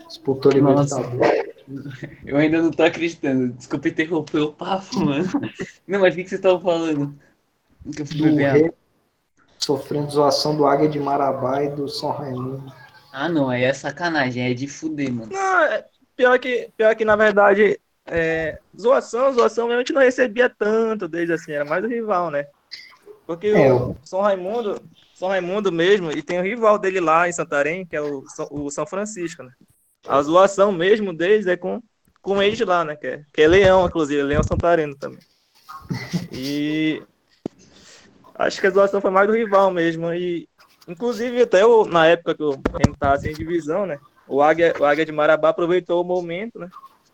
Disputou. 0.07 0.53
Libertadores. 0.53 1.55
Eu 2.25 2.37
ainda 2.37 2.63
não 2.63 2.71
tô 2.71 2.85
acreditando. 2.85 3.53
Desculpa 3.55 3.89
interromper 3.89 4.39
o 4.39 4.53
papo, 4.53 5.01
mano. 5.01 5.25
Não, 5.87 6.01
mas 6.01 6.15
o 6.15 6.17
que, 6.17 6.23
que 6.23 6.29
vocês 6.29 6.39
estavam 6.39 6.61
falando? 6.61 7.19
Que 7.95 8.03
eu 8.03 8.07
fui 8.07 8.19
Do 8.19 8.75
sofrendo 9.59 10.11
zoação 10.11 10.57
do 10.57 10.67
Águia 10.67 10.89
de 10.89 11.01
Marabá 11.01 11.63
e 11.63 11.71
do 11.71 11.89
São 11.89 12.11
Raimundo. 12.11 12.71
Ah, 13.13 13.29
não, 13.29 13.49
aí 13.49 13.65
é 13.65 13.73
sacanagem, 13.73 14.51
é 14.51 14.55
de 14.55 14.69
fuder, 14.69 15.13
mano. 15.13 15.33
Não, 15.33 15.61
é- 15.63 15.85
pior 16.15 16.39
que, 16.39 16.71
pior 16.77 16.95
que 16.95 17.05
na 17.05 17.17
verdade, 17.17 17.81
é, 18.07 18.59
zoação, 18.79 19.33
zoação 19.33 19.67
mesmo 19.67 19.79
a 19.79 19.83
gente 19.83 19.93
não 19.93 20.03
recebia 20.03 20.51
tanto 20.51 21.09
desde 21.09 21.33
assim, 21.33 21.53
era 21.53 21.65
mais 21.65 21.83
o 21.83 21.89
rival, 21.89 22.31
né? 22.31 22.47
Porque 23.27 23.53
É, 23.53 23.73
o 23.73 23.97
São 24.05 24.21
Raimundo, 24.21 24.81
São 25.15 25.29
Raimundo 25.29 25.73
mesmo, 25.73 26.11
e 26.13 26.23
tem 26.23 26.39
o 26.39 26.43
rival 26.43 26.79
dele 26.79 27.01
lá 27.01 27.29
em 27.29 27.33
Santarém, 27.33 27.87
que 27.87 27.97
é 27.97 28.01
o, 28.03 28.23
São- 28.29 28.49
o 28.51 28.71
São 28.71 28.87
Francisco, 28.87 29.43
né? 29.43 29.51
A 30.07 30.21
zoação 30.23 30.73
mesmo 30.73 31.15
deles 31.17 31.47
é 31.47 31.57
com, 31.57 31.81
com 32.23 32.43
eles 32.43 32.61
lá, 32.61 32.85
né? 32.85 32.97
Que 32.97 33.07
é, 33.07 33.23
que 33.33 33.43
é 33.43 33.49
Leão, 33.49 33.87
inclusive, 33.87 34.23
Leão 34.23 34.43
Santareno 34.43 34.97
também. 34.99 35.21
E 36.31 37.03
acho 38.35 38.61
que 38.61 38.67
a 38.67 38.71
zoação 38.71 39.01
foi 39.01 39.11
mais 39.11 39.27
do 39.29 39.35
rival 39.35 39.71
mesmo. 39.71 40.13
E, 40.13 40.49
inclusive, 40.89 41.43
até 41.43 41.65
o, 41.65 41.85
na 41.85 42.07
época 42.07 42.35
que 42.35 42.43
o 42.43 42.51
Remo 42.79 42.97
tava 42.99 43.19
sem 43.19 43.35
divisão, 43.35 43.87
né? 43.87 43.99
O 44.27 44.43
Águia, 44.43 44.75
o 44.79 44.85
Águia 44.85 45.05
de 45.07 45.13
Marabá 45.13 45.51
aproveitou 45.51 46.01
o 46.03 46.05
momento, 46.07 46.59
né? 46.59 46.69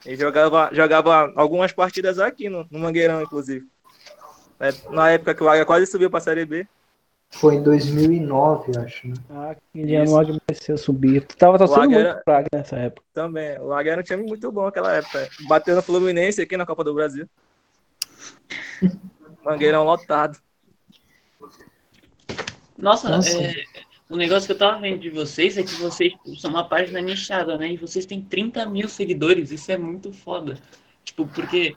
E 0.05 0.17
jogava, 0.17 0.71
jogava 0.73 1.33
algumas 1.37 1.73
partidas 1.73 2.19
aqui 2.19 2.49
no, 2.49 2.67
no 2.71 2.79
Mangueirão, 2.79 3.23
inclusive. 3.23 3.67
É, 4.61 4.73
Na 4.91 5.11
época 5.11 5.35
que 5.35 5.43
o 5.43 5.49
Águia 5.49 5.65
quase 5.65 5.87
subiu 5.87 6.11
para 6.11 6.19
a 6.19 6.23
Série 6.23 6.45
B. 6.45 6.67
Foi 7.33 7.55
em 7.55 7.63
2009, 7.63 8.73
acho. 8.79 9.07
Né? 9.09 9.15
Ah, 9.31 9.51
aquele 9.53 9.95
ano 9.97 10.11
o 10.13 10.19
Águia 10.19 10.41
mereceu 10.49 10.77
subir. 10.77 11.25
Tu 11.27 11.37
tava 11.37 11.57
torcendo 11.59 11.83
Águia 11.83 11.97
muito 11.99 12.09
era- 12.11 12.21
pro 12.25 12.35
Águia 12.35 12.49
nessa 12.53 12.77
época. 12.77 13.07
Também. 13.15 13.59
O 13.61 13.73
Águia 13.73 13.93
era 13.93 14.01
um 14.01 14.05
time 14.05 14.23
muito 14.25 14.51
bom 14.51 14.65
naquela 14.65 14.93
época. 14.95 15.29
Bateu 15.49 15.77
no 15.77 15.83
Fluminense 15.83 16.43
aqui 16.43 16.57
na 16.57 16.67
Copa 16.67 16.83
do 16.85 16.93
Brasil. 16.93 17.29
Mangueirão 19.45 19.85
lotado. 19.85 20.39
Nossa, 22.77 23.09
Nossa. 23.09 23.41
é, 23.43 23.63
o 24.09 24.17
negócio 24.17 24.47
que 24.47 24.53
eu 24.53 24.59
tava 24.59 24.81
vendo 24.81 24.99
de 25.01 25.11
vocês 25.11 25.57
é 25.57 25.63
que 25.63 25.75
vocês 25.77 26.13
são 26.39 26.51
uma 26.51 26.69
página 26.69 27.01
nichada, 27.01 27.57
né? 27.59 27.73
E 27.73 27.77
vocês 27.77 28.07
têm 28.07 28.23
30 28.23 28.67
mil 28.67 28.89
seguidores, 28.89 29.51
isso 29.51 29.71
é 29.71 29.77
muito 29.79 30.13
foda. 30.13 30.59
Tipo, 31.05 31.27
porque 31.27 31.77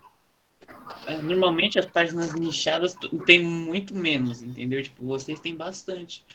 normalmente 1.24 1.78
as 1.80 1.86
páginas 1.86 2.34
nichadas 2.34 2.94
t- 2.94 3.10
têm 3.26 3.44
muito 3.44 3.96
menos, 3.96 4.42
entendeu? 4.42 4.82
Tipo, 4.82 5.06
vocês 5.06 5.40
têm 5.40 5.56
bastante. 5.56 6.26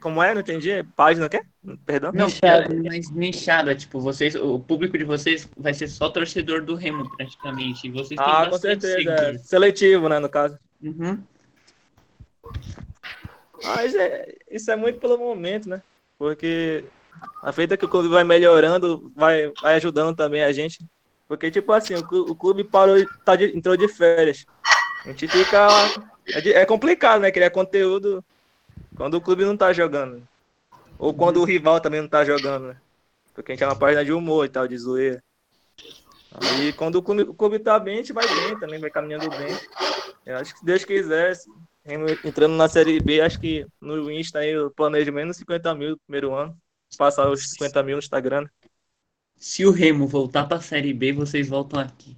Como 0.00 0.22
é? 0.22 0.32
Não 0.32 0.40
entendi. 0.40 0.82
Página 0.96 1.26
o 1.26 1.30
quê? 1.30 1.42
Perdão? 1.84 2.10
Não, 2.12 2.26
é 2.42 2.68
mais 2.88 3.10
nichada, 3.10 3.74
tipo, 3.74 4.00
vocês, 4.00 4.34
o 4.34 4.58
público 4.58 4.96
de 4.96 5.04
vocês 5.04 5.48
vai 5.56 5.74
ser 5.74 5.88
só 5.88 6.08
torcedor 6.08 6.64
do 6.64 6.74
Remo, 6.74 7.08
praticamente. 7.16 7.86
E 7.86 7.90
vocês 7.90 8.08
têm 8.08 8.18
Ah, 8.18 8.46
com 8.48 8.56
certeza. 8.56 9.10
é. 9.10 9.38
Seletivo, 9.38 10.08
né, 10.08 10.18
no 10.18 10.28
caso. 10.28 10.58
Uhum. 10.82 11.22
Mas 13.62 13.94
é, 13.94 14.34
isso 14.50 14.70
é 14.70 14.76
muito 14.76 14.98
pelo 14.98 15.18
momento, 15.18 15.68
né? 15.68 15.82
Porque 16.18 16.84
a 17.42 17.52
feita 17.52 17.76
que 17.76 17.84
o 17.84 17.88
clube 17.88 18.08
vai 18.08 18.24
melhorando, 18.24 19.12
vai, 19.14 19.52
vai 19.60 19.74
ajudando 19.74 20.16
também 20.16 20.42
a 20.42 20.52
gente. 20.52 20.78
Porque, 21.30 21.48
tipo 21.48 21.72
assim, 21.72 21.94
o 21.94 22.02
clu- 22.04 22.28
o 22.28 22.34
clube 22.34 22.64
parou, 22.64 22.96
tá 23.24 23.36
de- 23.36 23.56
entrou 23.56 23.76
de 23.76 23.86
férias. 23.86 24.44
A 25.04 25.10
gente 25.10 25.28
fica. 25.28 25.68
É, 26.26 26.62
é 26.62 26.66
complicado, 26.66 27.20
né? 27.20 27.30
Criar 27.30 27.50
conteúdo 27.50 28.20
quando 28.96 29.14
o 29.14 29.20
clube 29.20 29.44
não 29.44 29.56
tá 29.56 29.72
jogando. 29.72 30.26
Ou 30.98 31.14
quando 31.14 31.36
o 31.40 31.44
rival 31.44 31.80
também 31.80 32.00
não 32.00 32.08
tá 32.08 32.24
jogando, 32.24 32.70
né? 32.70 32.76
Porque 33.32 33.52
a 33.52 33.54
gente 33.54 33.62
é 33.62 33.66
uma 33.68 33.78
página 33.78 34.04
de 34.04 34.12
humor 34.12 34.44
e 34.44 34.48
tal, 34.48 34.66
de 34.66 34.76
zoeira. 34.76 35.22
Aí 36.32 36.72
quando 36.72 36.96
o 36.96 37.02
clube, 37.02 37.22
o 37.22 37.32
clube 37.32 37.60
tá 37.60 37.78
bem, 37.78 37.94
a 37.94 37.96
gente 37.98 38.12
vai 38.12 38.26
bem 38.26 38.58
também, 38.58 38.80
vai 38.80 38.90
caminhando 38.90 39.30
bem. 39.30 39.56
Eu 40.26 40.36
acho 40.36 40.52
que 40.52 40.58
se 40.58 40.64
Deus 40.64 40.84
quiser, 40.84 41.38
entrando 42.24 42.56
na 42.56 42.68
Série 42.68 42.98
B, 42.98 43.20
acho 43.20 43.38
que 43.38 43.64
no 43.80 44.10
Insta 44.10 44.40
aí 44.40 44.50
eu 44.50 44.68
planejo 44.72 45.12
menos 45.12 45.36
50 45.36 45.72
mil 45.76 45.90
no 45.90 45.98
primeiro 46.00 46.34
ano. 46.34 46.56
Passar 46.98 47.30
os 47.30 47.50
50 47.50 47.84
mil 47.84 47.94
no 47.94 48.00
Instagram. 48.00 48.48
Se 49.40 49.64
o 49.64 49.70
Remo 49.72 50.06
voltar 50.06 50.44
pra 50.46 50.60
Série 50.60 50.92
B, 50.92 51.12
vocês 51.14 51.48
voltam 51.48 51.80
aqui. 51.80 52.14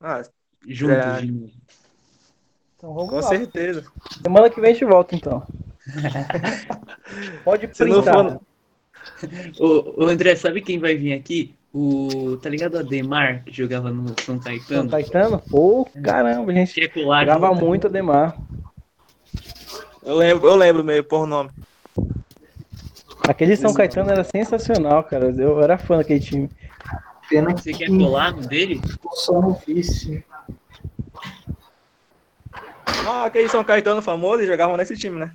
Ah, 0.00 0.22
Juntos 0.66 0.96
É. 0.96 1.20
de 1.20 1.30
novo. 1.30 1.52
Então 2.76 2.94
vamos 2.94 3.10
com 3.10 3.16
lá. 3.16 3.22
certeza. 3.22 3.84
Semana 4.22 4.48
que 4.48 4.60
vem 4.60 4.70
a 4.70 4.72
gente 4.72 4.84
volta, 4.86 5.14
então. 5.14 5.46
Pode 7.44 7.68
printar. 7.68 8.14
for- 8.14 8.40
Ô, 9.60 10.04
ô, 10.04 10.08
André, 10.08 10.34
sabe 10.36 10.62
quem 10.62 10.78
vai 10.78 10.96
vir 10.96 11.12
aqui? 11.12 11.54
O. 11.72 12.38
Tá 12.38 12.48
ligado 12.48 12.74
o 12.74 12.78
Ademar, 12.78 13.44
que 13.44 13.52
jogava 13.52 13.90
no 13.90 14.08
São 14.08 14.16
São 14.24 14.38
Caetano? 14.40 14.90
Caetano? 14.90 15.38
Pô, 15.50 15.86
caramba, 16.02 16.50
a 16.50 16.54
gente 16.54 16.88
colar 16.88 17.20
jogava 17.26 17.48
junto? 17.48 17.66
muito 17.66 17.86
Ademar. 17.88 18.36
Eu 20.02 20.16
lembro, 20.16 20.48
eu 20.48 20.56
lembro 20.56 20.82
meio 20.82 21.04
por 21.04 21.26
nome. 21.26 21.50
Aquele 23.28 23.56
São. 23.56 23.74
Caetano 23.74 24.10
era 24.10 24.24
sensacional, 24.24 25.04
cara. 25.04 25.34
Eu 25.36 25.60
era 25.62 25.76
fã 25.78 25.96
daquele 25.98 26.20
time. 26.20 26.50
Pena 27.28 27.50
Você 27.50 27.72
que 27.72 27.78
quer 27.80 27.88
colar 27.88 28.32
no 28.32 28.46
dele? 28.46 28.80
ficou 28.86 29.12
só 29.12 29.40
no 29.40 29.52
vice. 29.66 30.24
Ah, 33.06 33.24
aquele 33.26 33.48
São 33.48 33.62
Caetano 33.64 34.02
famoso, 34.02 34.36
eles 34.38 34.48
jogavam 34.48 34.76
nesse 34.76 34.96
time, 34.96 35.18
né? 35.20 35.30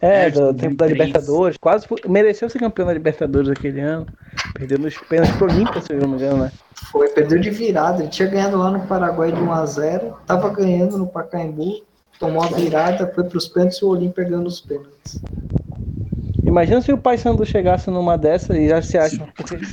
É, 0.00 0.26
É, 0.26 0.30
do 0.30 0.48
tipo, 0.48 0.54
tempo 0.54 0.76
da 0.76 0.86
2003. 0.86 0.90
Libertadores. 1.08 1.56
Quase 1.56 1.86
foi- 1.86 2.00
mereceu 2.08 2.48
ser 2.50 2.58
campeão 2.58 2.86
da 2.86 2.92
Libertadores 2.92 3.48
aquele 3.48 3.80
ano. 3.80 4.06
Perdeu 4.54 4.78
nos 4.78 4.96
pênaltis 4.98 5.36
pro 5.36 5.46
Olímpia, 5.46 5.80
se 5.80 5.92
eu 5.92 6.00
não 6.00 6.08
me 6.08 6.16
engano, 6.16 6.44
né? 6.44 6.52
Foi, 6.90 7.08
perdeu 7.10 7.38
de 7.40 7.50
virada. 7.50 8.02
Ele 8.02 8.10
tinha 8.10 8.28
ganhado 8.28 8.56
lá 8.58 8.70
no 8.70 8.86
Paraguai 8.86 9.30
de 9.32 9.40
1x0. 9.40 10.14
Tava 10.26 10.48
ganhando 10.50 10.98
no 10.98 11.06
Pacaembu. 11.06 11.82
Tomou 12.18 12.42
a 12.42 12.46
virada, 12.46 13.10
foi 13.14 13.24
pros 13.24 13.48
pênaltis 13.48 13.78
e 13.78 13.84
o 13.84 13.88
Olímpia 13.88 14.24
ganhou 14.24 14.44
os 14.44 14.60
pênaltis. 14.60 15.20
Imagina 16.54 16.80
se 16.80 16.92
o 16.92 16.96
Paysandu 16.96 17.44
chegasse 17.44 17.90
numa 17.90 18.16
dessa 18.16 18.56
e 18.56 18.68
já 18.68 18.80
se 18.80 18.96
acha. 18.96 19.26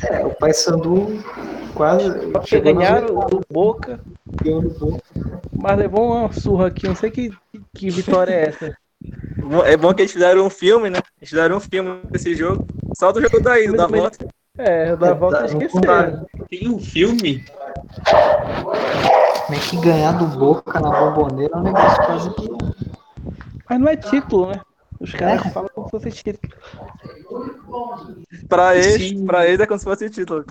É, 0.09 0.25
o 0.25 0.31
Paysandu 0.31 1.23
quase 1.75 2.09
porque 2.31 2.47
chegou 2.47 2.73
nas 2.73 2.83
ganharam 2.83 3.19
do 3.27 3.41
Boca, 3.51 3.99
mas 5.55 5.77
levou 5.77 6.11
uma 6.11 6.33
surra 6.33 6.69
aqui. 6.69 6.87
Não 6.87 6.95
sei 6.95 7.11
que, 7.11 7.31
que 7.75 7.91
vitória 7.91 8.33
é 8.33 8.49
essa. 8.49 8.75
É 9.67 9.77
bom 9.77 9.93
que 9.93 10.01
eles 10.01 10.11
fizeram 10.11 10.43
um 10.43 10.49
filme, 10.49 10.89
né? 10.89 10.97
Eles 11.19 11.29
fizeram 11.29 11.57
um 11.57 11.59
filme 11.59 12.01
desse 12.09 12.33
jogo. 12.33 12.65
Só 12.97 13.11
do 13.11 13.21
jogo 13.21 13.39
da 13.39 13.59
ida, 13.59 13.77
da 13.77 13.85
volta. 13.85 14.27
É, 14.57 14.95
da 14.95 15.13
volta 15.13 15.37
tá, 15.37 15.45
esqueceram. 15.45 16.25
Tem 16.49 16.67
um 16.67 16.79
filme? 16.79 17.45
Como 19.45 19.55
é 19.55 19.59
que 19.69 19.77
ganhar 19.81 20.13
do 20.13 20.25
Boca 20.25 20.79
na 20.79 20.89
bomboneira 20.89 21.53
é 21.53 21.57
um 21.57 21.61
negócio 21.61 22.03
quase 22.07 22.33
que. 22.33 22.49
Mas 23.69 23.79
não 23.79 23.87
é 23.87 23.95
título, 23.95 24.47
né? 24.47 24.59
Os 24.99 25.13
caras 25.13 25.45
É. 25.45 25.49
falam 25.49 25.69
fosse 25.91 26.11
título. 26.11 26.53
Pra 28.47 28.75
eles, 28.75 29.21
pra 29.23 29.47
eles 29.47 29.59
é 29.59 29.67
como 29.67 29.79
se 29.79 29.85
fosse 29.85 30.09
título. 30.09 30.45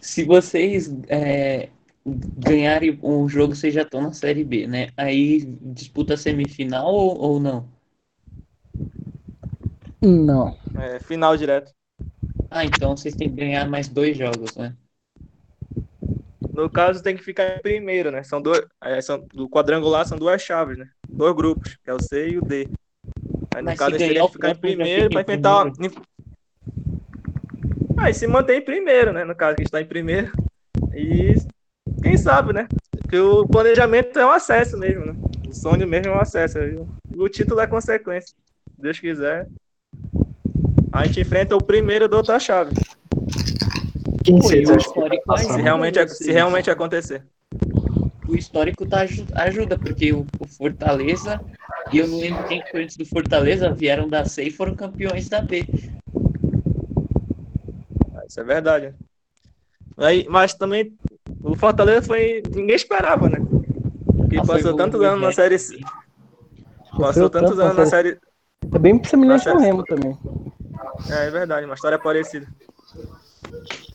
Se 0.00 0.24
vocês 0.24 0.90
é, 1.08 1.68
ganharem 2.04 2.98
um 3.02 3.28
jogo, 3.28 3.54
vocês 3.54 3.74
já 3.74 3.82
estão 3.82 4.00
na 4.00 4.12
Série 4.12 4.44
B, 4.44 4.66
né? 4.66 4.88
Aí 4.96 5.44
disputa 5.62 6.14
a 6.14 6.16
semifinal 6.16 6.92
ou, 6.92 7.18
ou 7.18 7.40
não? 7.40 7.68
Não. 10.00 10.56
É, 10.76 11.00
final 11.00 11.36
direto. 11.36 11.72
Ah, 12.50 12.64
então 12.64 12.96
vocês 12.96 13.14
têm 13.14 13.28
que 13.28 13.36
ganhar 13.36 13.68
mais 13.68 13.88
dois 13.88 14.16
jogos, 14.16 14.56
né? 14.56 14.74
No 16.52 16.68
caso, 16.68 17.02
tem 17.02 17.16
que 17.16 17.22
ficar 17.22 17.56
em 17.56 17.60
primeiro, 17.60 18.10
né? 18.10 18.22
São 18.22 18.40
dois. 18.40 18.62
é, 18.82 19.00
são, 19.00 19.24
do 19.32 19.48
quadrangular 19.48 20.06
são 20.06 20.18
duas 20.18 20.42
chaves, 20.42 20.76
né? 20.78 20.88
Dois 21.08 21.34
grupos, 21.34 21.76
que 21.76 21.90
é 21.90 21.94
o 21.94 22.02
C 22.02 22.30
e 22.30 22.38
o 22.38 22.42
D. 22.42 22.68
Aí, 23.58 23.62
no 23.62 23.70
Mas 23.70 23.78
caso, 23.78 23.98
se 23.98 24.20
o 24.20 24.26
que 24.26 24.32
ficar 24.32 24.50
em 24.50 24.54
primeiro 24.54 25.10
para 25.10 25.20
enfrentar. 25.22 25.72
Aí 27.96 28.14
se 28.14 28.26
mantém 28.26 28.58
em 28.58 28.64
primeiro, 28.64 29.12
né? 29.12 29.24
No 29.24 29.34
caso, 29.34 29.56
que 29.56 29.64
está 29.64 29.80
em 29.80 29.86
primeiro. 29.86 30.30
E 30.94 31.34
quem 32.00 32.16
sabe, 32.16 32.52
né? 32.52 32.68
Porque 32.92 33.18
o 33.18 33.46
planejamento 33.46 34.16
é 34.18 34.24
um 34.24 34.30
acesso 34.30 34.78
mesmo, 34.78 35.06
né? 35.06 35.14
O 35.48 35.52
sonho 35.52 35.88
mesmo 35.88 36.12
é 36.12 36.16
um 36.16 36.20
acesso. 36.20 36.58
O 37.16 37.28
título 37.28 37.60
é 37.60 37.66
consequência. 37.66 38.32
Se 38.76 38.80
Deus 38.80 39.00
quiser. 39.00 39.48
A 40.92 41.04
gente 41.04 41.20
enfrenta 41.20 41.56
o 41.56 41.62
primeiro 41.62 42.08
da 42.08 42.16
outra 42.16 42.38
chave. 42.38 42.72
Quem 44.24 44.40
vocês 44.40 44.68
o 44.68 44.76
que 44.76 44.82
histórico 44.82 45.38
Se 45.38 45.60
realmente, 45.60 46.08
se 46.08 46.30
realmente 46.30 46.70
acontecer. 46.70 47.24
O 48.28 48.36
histórico 48.36 48.86
tá, 48.86 49.00
aju- 49.00 49.26
ajuda, 49.34 49.76
porque 49.78 50.12
o, 50.12 50.26
o 50.38 50.46
Fortaleza, 50.46 51.40
e 51.92 51.98
eu 51.98 52.06
não 52.08 52.18
lembro 52.20 52.44
quem 52.44 52.62
foi 52.70 52.82
antes 52.84 52.96
do 52.96 53.04
Fortaleza, 53.06 53.72
vieram 53.72 54.08
da 54.08 54.24
C 54.24 54.44
e 54.44 54.50
foram 54.50 54.74
campeões 54.74 55.28
da 55.28 55.40
B. 55.40 55.66
Isso 58.28 58.40
é 58.40 58.44
verdade. 58.44 58.94
Aí, 59.96 60.26
mas 60.28 60.54
também 60.54 60.92
o 61.42 61.56
Fortaleza 61.56 62.02
foi. 62.02 62.42
Ninguém 62.54 62.76
esperava, 62.76 63.28
né? 63.28 63.38
Porque 64.16 64.36
Ah, 64.38 64.44
passou 64.44 64.72
o- 64.72 64.76
tantos 64.76 65.00
o 65.00 65.04
anos 65.04 65.20
na 65.20 65.32
série. 65.32 65.58
sim. 65.58 65.80
Passou 66.98 67.30
tantos 67.30 67.50
tanto 67.50 67.62
anos 67.62 67.76
na 67.76 67.86
série. 67.86 68.18
É 68.74 68.78
bem 68.78 69.02
semelhante 69.04 69.48
ao. 69.48 69.58
Remo 69.58 69.82
também. 69.84 70.16
É, 71.10 71.26
é 71.26 71.30
verdade, 71.30 71.64
uma 71.64 71.74
história 71.74 71.98
parecida. 71.98 72.46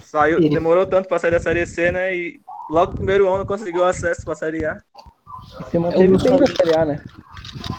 Saiu, 0.01 0.37
Ele- 0.39 0.49
demorou 0.49 0.85
tanto 0.85 1.07
pra 1.07 1.19
sair 1.19 1.31
da 1.31 1.39
série 1.39 1.65
C, 1.65 1.91
né? 1.91 2.15
E 2.15 2.39
logo 2.69 2.91
no 2.91 2.97
primeiro 2.97 3.31
ano 3.33 3.45
conseguiu 3.45 3.83
acesso 3.85 4.23
pra 4.25 4.35
série 4.35 4.65
A. 4.65 4.81
Se 5.69 5.77
manteve 5.77 6.03
Eu 6.05 6.17
bem 6.17 6.29
não 6.29 6.39
na 6.39 6.47
sabia. 6.47 6.55
Série 6.55 6.75
A, 6.75 6.85
né? 6.85 7.01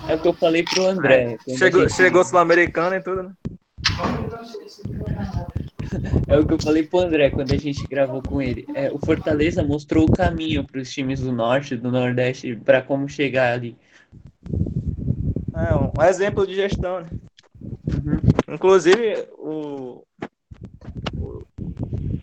É 0.09 0.15
o 0.15 0.19
que 0.21 0.29
eu 0.29 0.35
falei 0.35 0.63
pro 0.63 0.87
André. 0.87 1.39
a 1.49 1.57
Chegou, 1.57 1.81
gente- 1.83 1.95
chegou 1.95 2.25
Sul-Americana 2.25 2.97
e 2.97 3.01
tudo, 3.03 3.23
né? 3.25 3.33
É 6.27 6.37
o 6.39 6.47
que 6.47 6.55
eu 6.55 6.61
falei 6.61 6.83
pro 6.83 7.01
André 7.01 7.31
quando 7.31 7.53
a 7.53 7.57
gente 7.57 7.87
gravou 7.87 8.21
com 8.23 8.41
ele. 8.43 8.67
É, 8.75 8.91
o 8.91 8.99
Fortaleza 8.99 9.63
mostrou 9.63 10.07
o 10.07 10.13
caminho 10.13 10.65
para 10.65 10.81
os 10.81 10.91
times 10.93 11.21
do 11.21 11.31
Norte, 11.31 11.77
do 11.77 11.91
Nordeste, 11.91 12.57
para 12.57 12.83
como 12.83 13.09
chegar 13.09 13.53
ali. 13.53 13.77
É 15.55 15.75
um, 15.77 15.93
exemplo 16.03 16.47
de 16.47 16.55
gestão, 16.55 17.01
né? 17.01 17.09
Uhum. 17.63 18.55
Inclusive, 18.55 19.29
o, 19.39 20.03
o- 21.17 21.43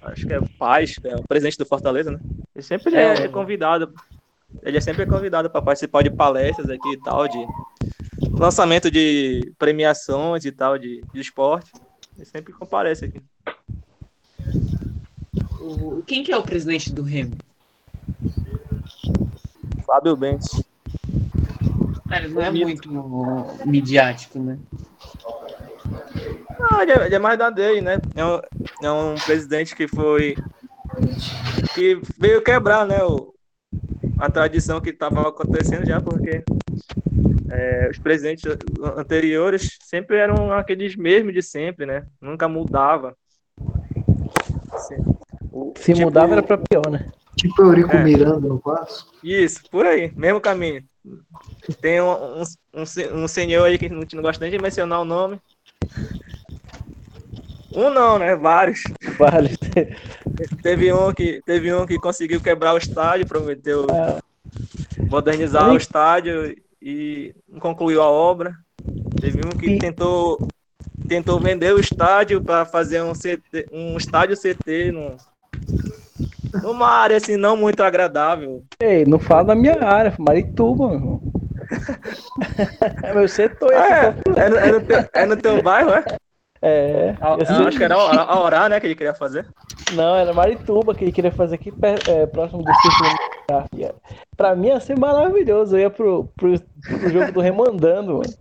Acho 0.02 0.28
que 0.28 0.34
é 0.34 0.40
o 0.40 0.50
Paz, 0.58 0.98
que 0.98 1.08
é 1.08 1.16
o 1.16 1.24
presidente 1.24 1.58
do 1.58 1.66
Fortaleza, 1.66 2.12
né? 2.12 2.20
Ele 2.56 2.64
sempre 2.64 2.94
É, 2.96 3.14
é, 3.24 3.28
convidado. 3.28 3.94
Ele 4.64 4.78
é 4.78 4.82
sempre 4.82 5.06
convidado 5.06 5.50
para 5.50 5.62
participar 5.62 6.04
de 6.04 6.10
palestras 6.12 6.70
aqui 6.70 6.92
e 6.94 6.98
tal, 7.02 7.28
de 7.28 7.46
lançamento 8.32 8.92
de 8.92 9.52
premiações 9.58 10.46
e 10.46 10.52
tal, 10.52 10.78
de, 10.78 11.04
de 11.14 11.20
esporte. 11.22 11.72
Ele 12.16 12.26
sempre 12.26 12.54
comparece 12.54 13.06
aqui. 13.06 13.22
O- 15.60 16.04
Quem 16.06 16.24
que 16.24 16.32
é 16.32 16.38
o 16.38 16.44
presidente 16.44 16.92
do 16.94 17.02
Remo? 17.02 17.36
Fábio 19.86 20.16
Bentes. 20.16 20.64
Cara, 22.08 22.28
não 22.28 22.42
é 22.42 22.52
muito 22.52 22.90
midiático, 23.66 24.40
né? 24.40 24.58
Não, 26.60 26.82
ele 26.82 26.92
é, 26.92 27.06
ele 27.06 27.16
é 27.16 27.20
mais 27.20 27.38
da 27.40 27.50
dele, 27.50 27.82
né? 27.82 27.98
É 28.16 28.26
um, 28.26 28.42
é 28.84 28.92
um 28.92 29.16
presidente 29.16 29.76
que 29.76 29.88
foi. 29.88 30.36
que 31.74 32.00
veio 32.18 32.42
quebrar, 32.44 32.86
né? 32.86 33.04
O, 33.04 33.31
a 34.22 34.30
tradição 34.30 34.80
que 34.80 34.92
estava 34.92 35.28
acontecendo 35.28 35.84
já, 35.86 36.00
porque 36.00 36.44
é, 37.50 37.90
os 37.90 37.98
presidentes 37.98 38.44
anteriores 38.96 39.80
sempre 39.82 40.18
eram 40.18 40.52
aqueles 40.54 40.96
mesmos 40.96 41.34
de 41.34 41.42
sempre, 41.42 41.88
né? 41.88 42.06
Nunca 42.22 42.48
mudava. 42.48 43.16
Se, 44.78 44.96
o- 45.52 45.74
Se 45.76 45.94
tipo, 45.94 46.06
mudava 46.06 46.34
era 46.34 46.44
pra 46.44 46.58
pior, 46.58 46.90
né? 46.92 47.10
Tipo 47.36 47.64
Eurico 47.64 47.96
É. 47.96 48.04
Miranda 48.04 48.48
no 48.48 48.60
Vasco. 48.64 49.12
Isso, 49.24 49.62
por 49.72 49.86
aí, 49.88 50.12
mesmo 50.16 50.40
caminho. 50.40 50.84
Tem 51.82 52.00
um, 52.00 52.12
um, 52.12 52.44
um, 52.76 53.24
um 53.24 53.28
senhor 53.28 53.66
aí 53.66 53.80
que 53.80 53.90
não, 53.90 54.04
não 54.14 54.22
gosta 54.22 54.44
nem 54.46 54.52
de 54.56 54.62
mencionar 54.62 55.02
o 55.02 55.06
nome. 55.06 55.40
Um 57.74 57.90
não, 57.90 58.20
né? 58.20 58.36
Vários. 58.36 58.84
Vale. 59.18 59.58
Teve 60.62 60.94
um 60.94 61.12
que, 61.14 61.42
teve 61.46 61.74
um 61.74 61.86
que 61.86 61.98
conseguiu 61.98 62.42
quebrar 62.42 62.74
o 62.74 62.78
estádio, 62.78 63.28
prometeu 63.28 63.88
Ah, 63.90 64.20
modernizar 65.10 65.70
o 65.70 65.78
estádio 65.78 66.56
e 66.82 67.34
não 67.48 67.60
concluiu 67.60 68.02
a 68.02 68.10
obra. 68.10 68.54
Teve 69.20 69.42
um 69.46 69.50
que 69.50 69.68
Sim. 69.68 69.78
tentou, 69.78 70.48
tentou 71.08 71.40
vender 71.40 71.74
o 71.74 71.80
estádio 71.80 72.42
para 72.42 72.66
fazer 72.66 73.02
um, 73.02 73.14
CT, 73.14 73.68
um 73.72 73.98
estádio 73.98 74.36
CT 74.36 74.92
num, 74.92 75.16
numa 76.64 76.88
área 76.88 77.18
assim 77.18 77.38
não 77.38 77.56
muito 77.56 77.82
agradável. 77.84 78.64
Ei, 78.80 79.06
não 79.06 79.20
fala 79.20 79.46
da 79.46 79.56
minha 79.56 79.84
área, 79.84 80.14
Marituba, 80.18 80.88
meu 80.88 80.96
irmão. 80.96 81.22
É 83.04 83.14
meu 83.14 83.28
setor, 83.28 83.72
esse 83.72 83.82
É, 83.82 84.16
é, 84.38 84.50
no, 84.50 84.58
é 84.58 84.72
no 84.72 84.82
teu, 84.82 85.10
é 85.14 85.26
no 85.26 85.38
teu 85.38 85.62
bairro, 85.62 85.92
é? 85.92 86.04
É. 86.62 87.16
A- 87.20 87.38
eu 87.40 87.68
acho 87.68 87.78
que 87.78 87.84
era 87.84 87.96
a 87.96 88.22
a 88.34 88.40
Orar, 88.44 88.70
né, 88.70 88.80
que 88.80 88.86
ele 88.88 88.96
queria 88.96 89.16
fazer. 89.16 89.48
Não, 89.94 90.16
era 90.16 90.34
Marituba 90.34 90.94
que 90.94 91.04
ele 91.04 91.12
queria 91.12 91.32
fazer 91.32 91.56
aqui 91.56 91.74
é, 92.08 92.26
próximo 92.28 92.64
do 92.64 92.72
Círculo 92.76 93.10
é, 93.84 93.94
Pra 94.38 94.56
mim 94.56 94.68
ia 94.68 94.80
ser 94.80 94.98
maravilhoso. 94.98 95.76
Eu 95.76 95.82
ia 95.82 95.90
pro, 95.90 96.26
pro, 96.38 96.60
pro 96.60 97.10
jogo 97.10 97.32
do 97.32 97.42
Remo 97.42 97.68
andando, 97.68 98.20
mano. 98.20 98.34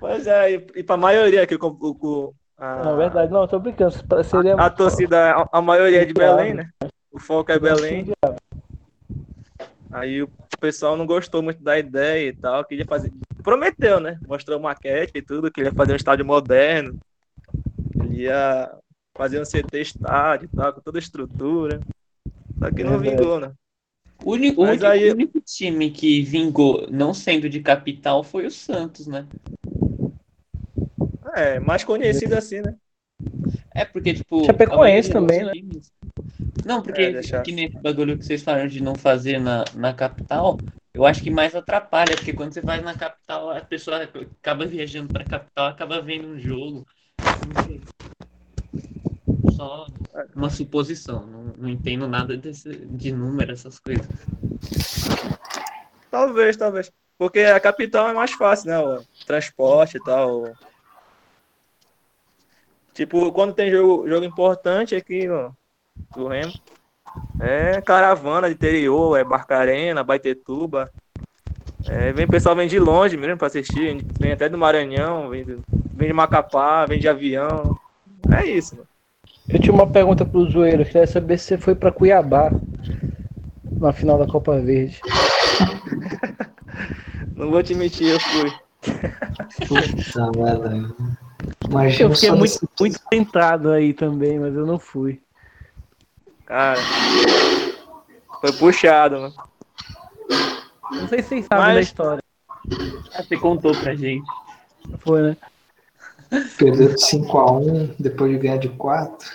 Pois 0.00 0.26
é, 0.26 0.52
e, 0.52 0.66
e 0.76 0.82
pra 0.82 0.96
maioria 0.96 1.46
que 1.46 1.54
o, 1.54 1.58
o, 1.62 2.34
a, 2.58 2.76
Na 2.84 2.92
verdade, 2.94 3.32
não, 3.32 3.46
tô 3.46 3.58
brincando. 3.58 3.94
Seria 4.24 4.54
a 4.54 4.70
torcida, 4.70 5.32
a, 5.32 5.48
a 5.52 5.62
maioria 5.62 6.02
é 6.02 6.04
de. 6.04 6.14
Belém, 6.14 6.54
né? 6.54 6.68
O 7.12 7.18
foco 7.20 7.52
é 7.52 7.58
Belém. 7.58 8.12
Aí 9.96 10.22
o 10.22 10.28
pessoal 10.60 10.94
não 10.94 11.06
gostou 11.06 11.42
muito 11.42 11.62
da 11.62 11.78
ideia 11.78 12.28
e 12.28 12.32
tal, 12.36 12.62
queria 12.66 12.84
fazer. 12.84 13.10
Prometeu, 13.42 13.98
né? 13.98 14.20
Mostrou 14.28 14.60
maquete 14.60 15.12
e 15.14 15.22
tudo, 15.22 15.50
que 15.50 15.58
ele 15.60 15.70
ia 15.70 15.74
fazer 15.74 15.94
um 15.94 15.96
estádio 15.96 16.22
moderno. 16.22 16.98
Ele 18.04 18.24
ia 18.24 18.70
fazer 19.16 19.40
um 19.40 19.44
CT 19.46 19.80
estádio 19.80 20.50
e 20.52 20.54
tal, 20.54 20.74
com 20.74 20.82
toda 20.82 20.98
a 20.98 21.00
estrutura. 21.00 21.80
Só 22.58 22.70
que 22.70 22.84
não 22.84 22.98
Verdade. 22.98 23.16
vingou, 23.16 23.40
né? 23.40 23.52
O 24.22 24.32
único, 24.32 24.60
Mas 24.60 24.68
o 24.68 24.72
único- 24.72 24.86
aí- 24.86 25.08
o 25.10 25.14
único 25.14 25.40
time 25.40 25.90
que 25.90 26.20
vingou 26.20 26.86
não 26.90 27.14
sendo 27.14 27.48
de 27.48 27.60
capital 27.60 28.22
foi 28.22 28.44
o 28.44 28.50
Santos, 28.50 29.06
né? 29.06 29.26
É, 31.34 31.58
mais 31.58 31.84
conhecido 31.84 32.34
assim, 32.36 32.60
né? 32.60 32.74
É 33.74 33.86
porque, 33.86 34.12
tipo. 34.12 34.44
Chapecoense 34.44 35.10
também, 35.10 35.42
né? 35.42 35.52
times- 35.52 35.90
Não, 36.64 36.82
porque 36.82 37.02
É, 37.02 37.12
deixa- 37.12 37.42
que 37.42 37.52
nesse 37.52 37.78
bagulho 37.78 38.18
que 38.18 38.24
vocês 38.24 38.42
falaram 38.42 38.68
de 38.68 38.82
não 38.82 38.94
fazer 38.94 39.38
na, 39.38 39.64
na 39.74 39.92
capital, 39.92 40.58
eu 40.94 41.04
acho 41.04 41.22
que 41.22 41.30
mais 41.30 41.54
atrapalha, 41.54 42.16
porque 42.16 42.32
quando 42.32 42.52
você 42.52 42.62
faz 42.62 42.82
na 42.82 42.94
capital, 42.94 43.50
a 43.50 43.60
pessoa 43.60 44.02
acaba 44.02 44.66
viajando 44.66 45.12
pra 45.12 45.24
capital, 45.24 45.66
acaba 45.68 46.00
vendo 46.00 46.28
um 46.28 46.38
jogo. 46.38 46.86
Só 49.54 49.86
uma 50.34 50.50
suposição, 50.50 51.26
não, 51.26 51.42
não 51.58 51.68
entendo 51.68 52.08
nada 52.08 52.36
desse, 52.36 52.70
de 52.86 53.12
número, 53.12 53.52
essas 53.52 53.78
coisas. 53.78 54.06
Talvez, 56.10 56.56
talvez. 56.56 56.90
Porque 57.18 57.40
a 57.40 57.58
capital 57.60 58.08
é 58.08 58.12
mais 58.14 58.32
fácil, 58.32 58.70
né? 58.70 58.78
O 58.78 59.02
transporte 59.26 59.96
e 59.96 60.02
tal. 60.02 60.52
Tipo, 62.94 63.30
quando 63.32 63.54
tem 63.54 63.70
jogo, 63.70 64.08
jogo 64.08 64.24
importante 64.24 64.94
aqui 64.94 65.26
no, 65.26 65.54
do 66.14 66.28
Remo, 66.28 66.52
é 67.40 67.80
caravana 67.80 68.48
de 68.48 68.54
interior, 68.54 69.18
é 69.18 69.24
Barcarena, 69.24 70.04
Baitetuba. 70.04 70.90
É, 71.88 72.12
vem, 72.12 72.24
o 72.24 72.28
pessoal 72.28 72.56
vem 72.56 72.66
de 72.68 72.78
longe 72.78 73.16
mesmo 73.16 73.36
pra 73.36 73.46
assistir, 73.46 74.04
vem 74.18 74.32
até 74.32 74.48
do 74.48 74.58
Maranhão, 74.58 75.28
vem, 75.28 75.44
do- 75.44 75.62
vem 75.94 76.08
de 76.08 76.14
Macapá, 76.14 76.84
vem 76.86 76.98
de 76.98 77.08
avião. 77.08 77.76
É 78.32 78.44
isso, 78.44 78.74
mano. 78.74 78.88
Eu 79.48 79.60
tinha 79.60 79.72
uma 79.72 79.86
pergunta 79.86 80.24
pro 80.24 80.50
Zoeiro. 80.50 80.82
Eu 80.82 80.86
queria 80.86 81.06
saber 81.06 81.38
se 81.38 81.44
você 81.46 81.58
foi 81.58 81.74
pra 81.76 81.92
Cuiabá 81.92 82.50
na 83.78 83.92
final 83.92 84.18
da 84.18 84.26
Copa 84.26 84.58
Verde. 84.58 85.00
Não 87.36 87.50
vou 87.50 87.62
te 87.62 87.74
mentir, 87.74 88.08
eu 88.08 88.18
fui. 88.18 88.50
Puta. 89.68 89.86
Imagina 91.68 92.10
Eu 92.10 92.14
fiquei 92.14 92.30
muito, 92.32 92.68
muito 92.80 92.98
tentado 93.10 93.70
aí 93.70 93.92
também, 93.92 94.38
mas 94.38 94.54
eu 94.54 94.66
não 94.66 94.78
fui. 94.78 95.20
Cara, 96.46 96.78
foi 98.40 98.52
puxado, 98.52 99.16
mano. 99.20 99.34
Não 100.92 101.08
sei 101.08 101.22
se 101.22 101.28
vocês 101.28 101.46
sabem 101.46 101.64
Mas- 101.66 101.74
da 101.74 101.80
história. 101.80 102.22
Ah, 103.14 103.22
Você 103.22 103.36
contou 103.36 103.72
pra 103.76 103.94
gente. 103.94 104.24
Foi, 105.00 105.22
né? 105.22 105.36
Perdeu 106.58 106.88
de 106.94 107.00
5x1 107.04 107.94
depois 107.98 108.30
de 108.32 108.38
ganhar 108.38 108.58
de 108.58 108.68
4. 108.70 109.28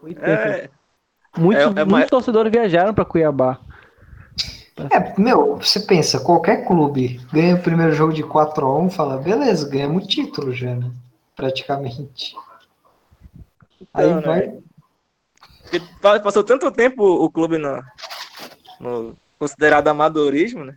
Foi 0.00 0.14
tempo. 0.14 0.26
É, 0.26 0.70
Muitos, 1.36 1.76
é- 1.76 1.80
é 1.80 1.84
muitos 1.84 2.10
torcedores 2.10 2.52
viajaram 2.52 2.92
pra 2.92 3.04
Cuiabá. 3.04 3.58
É, 4.90 5.20
meu, 5.20 5.56
você 5.56 5.80
pensa, 5.80 6.18
qualquer 6.20 6.66
clube 6.66 7.20
ganha 7.32 7.54
o 7.54 7.62
primeiro 7.62 7.92
jogo 7.92 8.12
de 8.12 8.22
4x1, 8.22 8.90
fala, 8.90 9.16
beleza, 9.18 9.68
ganhamos 9.68 10.04
o 10.04 10.08
título 10.08 10.52
já, 10.52 10.74
né? 10.74 10.90
Praticamente. 11.36 12.34
Aí 13.94 14.08
Então, 14.08 14.20
né? 14.20 14.26
vai. 14.26 14.62
porque 15.62 15.80
pa- 16.00 16.20
passou 16.20 16.44
tanto 16.44 16.70
tempo 16.70 17.02
o 17.02 17.30
clube 17.30 17.58
no, 17.58 17.82
no 18.80 19.16
considerado 19.38 19.88
amadorismo, 19.88 20.64
né? 20.64 20.76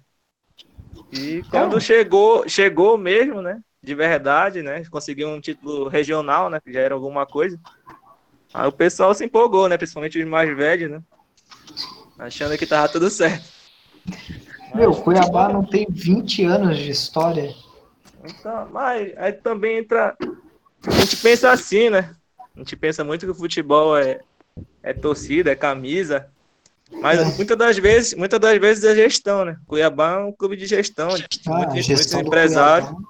E 1.11 1.43
quando 1.49 1.73
Então. 1.73 1.79
chegou, 1.79 2.47
chegou 2.47 2.97
mesmo, 2.97 3.41
né? 3.41 3.59
De 3.81 3.93
verdade, 3.93 4.61
né? 4.63 4.83
Conseguiu 4.89 5.29
um 5.29 5.39
título 5.39 5.87
regional, 5.87 6.49
né? 6.49 6.59
Que 6.59 6.73
já 6.73 6.81
era 6.81 6.95
alguma 6.95 7.25
coisa. 7.25 7.59
Aí 8.53 8.67
o 8.67 8.71
pessoal 8.71 9.13
se 9.13 9.23
empolgou, 9.25 9.67
né? 9.69 9.77
Principalmente 9.77 10.19
os 10.19 10.27
mais 10.27 10.55
velhos, 10.55 10.89
né? 10.91 11.01
Achando 12.17 12.57
que 12.57 12.65
tava 12.65 12.87
tudo 12.89 13.09
certo. 13.09 13.45
Meu, 14.73 14.91
Cuiabá 14.93 15.49
não 15.49 15.63
tem 15.63 15.85
20 15.89 16.43
anos 16.43 16.77
de 16.77 16.89
história. 16.89 17.53
Então, 18.23 18.69
mas 18.71 19.15
aí 19.17 19.33
também 19.33 19.77
entra. 19.77 20.15
A 20.87 20.91
gente 20.91 21.17
pensa 21.17 21.51
assim, 21.51 21.89
né? 21.89 22.15
A 22.55 22.59
gente 22.59 22.75
pensa 22.75 23.03
muito 23.03 23.25
que 23.25 23.31
o 23.31 23.35
futebol 23.35 23.97
é, 23.97 24.19
é 24.81 24.93
torcida, 24.93 25.51
é 25.51 25.55
camisa. 25.55 26.27
Mas 27.01 27.19
É. 27.19 27.25
muitas 27.35 27.57
das 27.57 27.77
vezes, 27.77 28.13
muitas 28.13 28.39
das 28.39 28.57
vezes 28.59 28.83
é 28.83 28.95
gestão, 28.95 29.43
né? 29.43 29.57
Cuiabá 29.67 30.13
é 30.13 30.17
um 30.19 30.31
clube 30.31 30.55
de 30.55 30.65
gestão, 30.65 31.09
de 31.09 31.27
Ah, 31.47 31.69
gestão 31.81 32.21
empresário. 32.21 32.85
Cuiabá. 32.87 33.05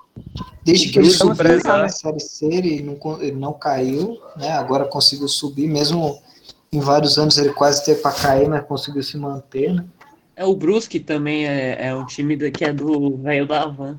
Desde 0.64 0.90
que 0.90 0.98
ele 0.98 1.10
subiu 1.12 1.34
empresário. 1.34 1.84
na 1.84 1.90
Série 1.90 2.20
C, 2.20 2.46
ele 2.48 2.82
não, 2.82 3.22
ele 3.22 3.38
não 3.38 3.54
caiu, 3.54 4.20
né? 4.36 4.52
Agora 4.54 4.86
conseguiu 4.86 5.28
subir, 5.28 5.68
mesmo 5.68 6.20
em 6.72 6.80
vários 6.80 7.18
anos 7.20 7.38
ele 7.38 7.54
quase 7.54 7.86
teve 7.86 8.02
para 8.02 8.12
cair, 8.16 8.48
mas 8.50 8.66
conseguiu 8.66 9.04
se 9.04 9.16
manter, 9.18 9.74
né? 9.74 9.86
É 10.36 10.44
o 10.44 10.56
Brusque 10.56 11.00
também 11.00 11.46
é, 11.48 11.88
é 11.88 11.96
um 11.96 12.06
time 12.06 12.36
da- 12.36 12.50
que 12.50 12.66
é 12.66 12.74
do 12.74 13.16
velho 13.18 13.46
da 13.46 13.68
Van. 13.68 13.98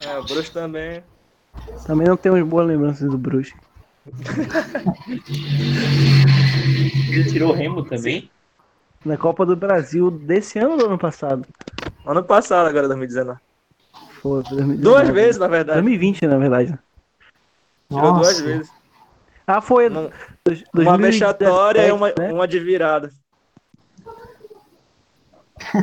É, 0.00 0.18
o 0.18 0.24
Bruxo 0.24 0.50
também. 0.52 1.02
Também 1.86 2.06
não 2.06 2.16
temos 2.16 2.40
boas 2.42 2.66
lembranças 2.66 3.08
do 3.10 3.18
Bruxo. 3.18 3.54
Ele 7.10 7.24
tirou 7.30 7.50
o 7.50 7.54
Remo 7.54 7.84
também. 7.84 8.30
Na 9.04 9.16
Copa 9.16 9.46
do 9.46 9.56
Brasil 9.56 10.10
desse 10.10 10.58
ano 10.58 10.72
ou 10.72 10.78
do 10.78 10.86
ano 10.86 10.98
passado? 10.98 11.46
Ano 12.04 12.22
passado, 12.22 12.68
agora 12.68 12.86
2019. 12.88 13.38
Foi, 14.20 14.42
foi 14.44 14.56
2019. 14.56 14.82
Duas 14.82 15.08
vezes, 15.08 15.38
na 15.38 15.48
verdade. 15.48 15.80
2020, 15.80 16.26
na 16.26 16.38
verdade. 16.38 16.78
Tirou 17.88 18.12
duas 18.14 18.28
Nossa. 18.38 18.42
vezes. 18.44 18.70
Ah, 19.46 19.60
foi. 19.60 19.88
Uma, 19.88 20.10
dois- 20.44 20.62
uma 20.74 20.98
2017, 20.98 21.38
vexatória 21.38 21.86
e 21.88 21.92
uma, 21.92 22.08
né? 22.16 22.32
uma 22.32 22.46
de 22.46 22.60
virada. 22.60 23.10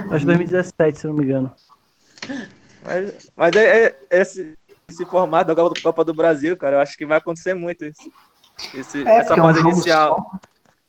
Acho 0.10 0.20
que 0.20 0.26
2017, 0.26 1.00
se 1.00 1.08
não 1.08 1.14
me 1.14 1.24
engano. 1.24 1.52
Mas, 2.84 3.32
mas 3.36 3.56
é, 3.56 3.86
é- 3.86 3.98
esse, 4.12 4.58
esse 4.90 5.06
formato 5.06 5.54
da 5.54 5.56
Copa- 5.62 5.82
Copa 5.82 6.06
do 6.06 6.14
Brasil, 6.14 6.56
cara, 6.56 6.78
eu 6.78 6.80
acho 6.80 6.98
que 6.98 7.06
vai 7.06 7.18
acontecer 7.18 7.54
muito 7.54 7.86
isso. 7.86 8.10
Esse- 8.74 9.06
É, 9.06 9.18
essa 9.18 9.28
porque 9.36 9.40
é 9.40 9.44
um 9.44 9.48
fase 9.48 9.60
inicial. 9.60 10.16
só. 10.32 10.40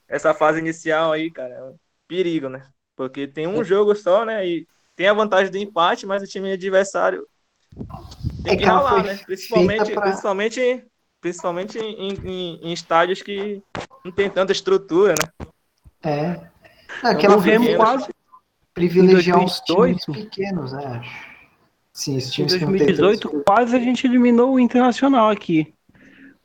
essa 0.08 0.32
fase 0.32 0.58
inicial 0.60 1.12
aí, 1.12 1.30
cara, 1.30 1.52
é 1.52 1.62
um 1.64 1.74
perigo, 2.06 2.48
né? 2.48 2.62
Porque 2.96 3.26
tem 3.26 3.46
um 3.46 3.62
jogo 3.62 3.94
só, 3.94 4.24
né? 4.24 4.46
E 4.46 4.66
tem 4.96 5.08
a 5.08 5.12
vantagem 5.12 5.50
do 5.50 5.58
empate, 5.58 6.06
mas 6.06 6.22
o 6.22 6.26
time 6.26 6.52
adversário 6.52 7.26
tem 8.44 8.54
É 8.54 8.56
que 8.56 8.64
ralar, 8.64 9.02
né? 9.04 9.18
Principalmente, 9.26 9.92
pra- 9.92 10.02
principalmente, 10.02 10.84
principalmente 11.20 11.78
em, 11.78 12.08
em- 12.24 12.60
em 12.62 12.72
estádios 12.72 13.20
que 13.20 13.62
não 14.04 14.10
tem 14.12 14.30
tanta 14.30 14.52
estrutura, 14.52 15.14
né? 15.14 15.48
É. 16.02 16.48
Não, 17.02 17.10
aquela 17.10 17.36
o 17.36 17.40
Remo 17.40 17.76
quase. 17.76 18.08
privilegiar 18.72 19.44
os 19.44 19.60
2018. 19.66 20.00
times 20.12 20.24
pequenos, 20.24 20.72
né? 20.72 20.86
acho. 20.86 21.27
Sim, 21.98 22.16
os 22.16 22.28
Em 22.28 22.30
times 22.30 22.52
que 22.54 22.60
não 22.60 22.68
têm 22.68 22.78
2018, 22.78 23.28
tanto- 23.28 23.44
quase 23.44 23.74
a 23.74 23.80
gente 23.80 24.06
eliminou 24.06 24.54
o 24.54 24.60
Internacional 24.60 25.30
aqui. 25.30 25.74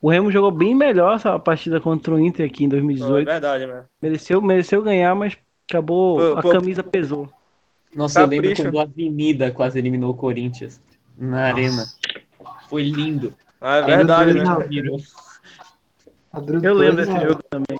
O 0.02 0.10
Remo 0.10 0.32
jogou 0.32 0.50
bem 0.50 0.74
melhor 0.74 1.16
essa 1.16 1.38
partida 1.38 1.80
contra 1.80 2.12
o 2.16 2.20
Inter 2.20 2.48
aqui 2.50 2.64
em 2.64 2.68
É 2.68 2.70
2018. 2.72 3.26
verdade, 3.28 3.68
né? 3.68 3.84
Mereceu, 4.02 4.42
mereceu 4.42 4.82
ganhar, 4.82 5.14
mas 5.14 5.38
acabou. 5.70 6.18
Pô, 6.18 6.40
a 6.40 6.42
pô. 6.42 6.50
camisa 6.50 6.82
pesou. 6.82 7.30
Nossa, 7.96 8.22
eu 8.22 8.26
lembro 8.26 8.56
quando 8.56 8.80
a 8.80 8.82
Avenida 8.82 9.52
quase 9.52 9.78
eliminou 9.78 10.10
o 10.10 10.16
Corinthians 10.18 10.82
na 11.16 11.44
arena. 11.44 11.86
Foi 12.68 12.82
lindo. 12.82 13.36
Ah, 13.62 13.76
É 13.78 13.84
verdade, 13.84 14.34
né? 14.34 14.44
Eu 16.64 16.74
lembro 16.74 17.06
desse 17.06 17.22
jogo 17.28 17.44
também. 17.48 17.78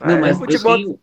Não, 0.00 0.14
É, 0.14 0.20
mas 0.20 0.38
futebol. 0.38 0.74
eu 0.74 0.78
tenho... 0.84 1.00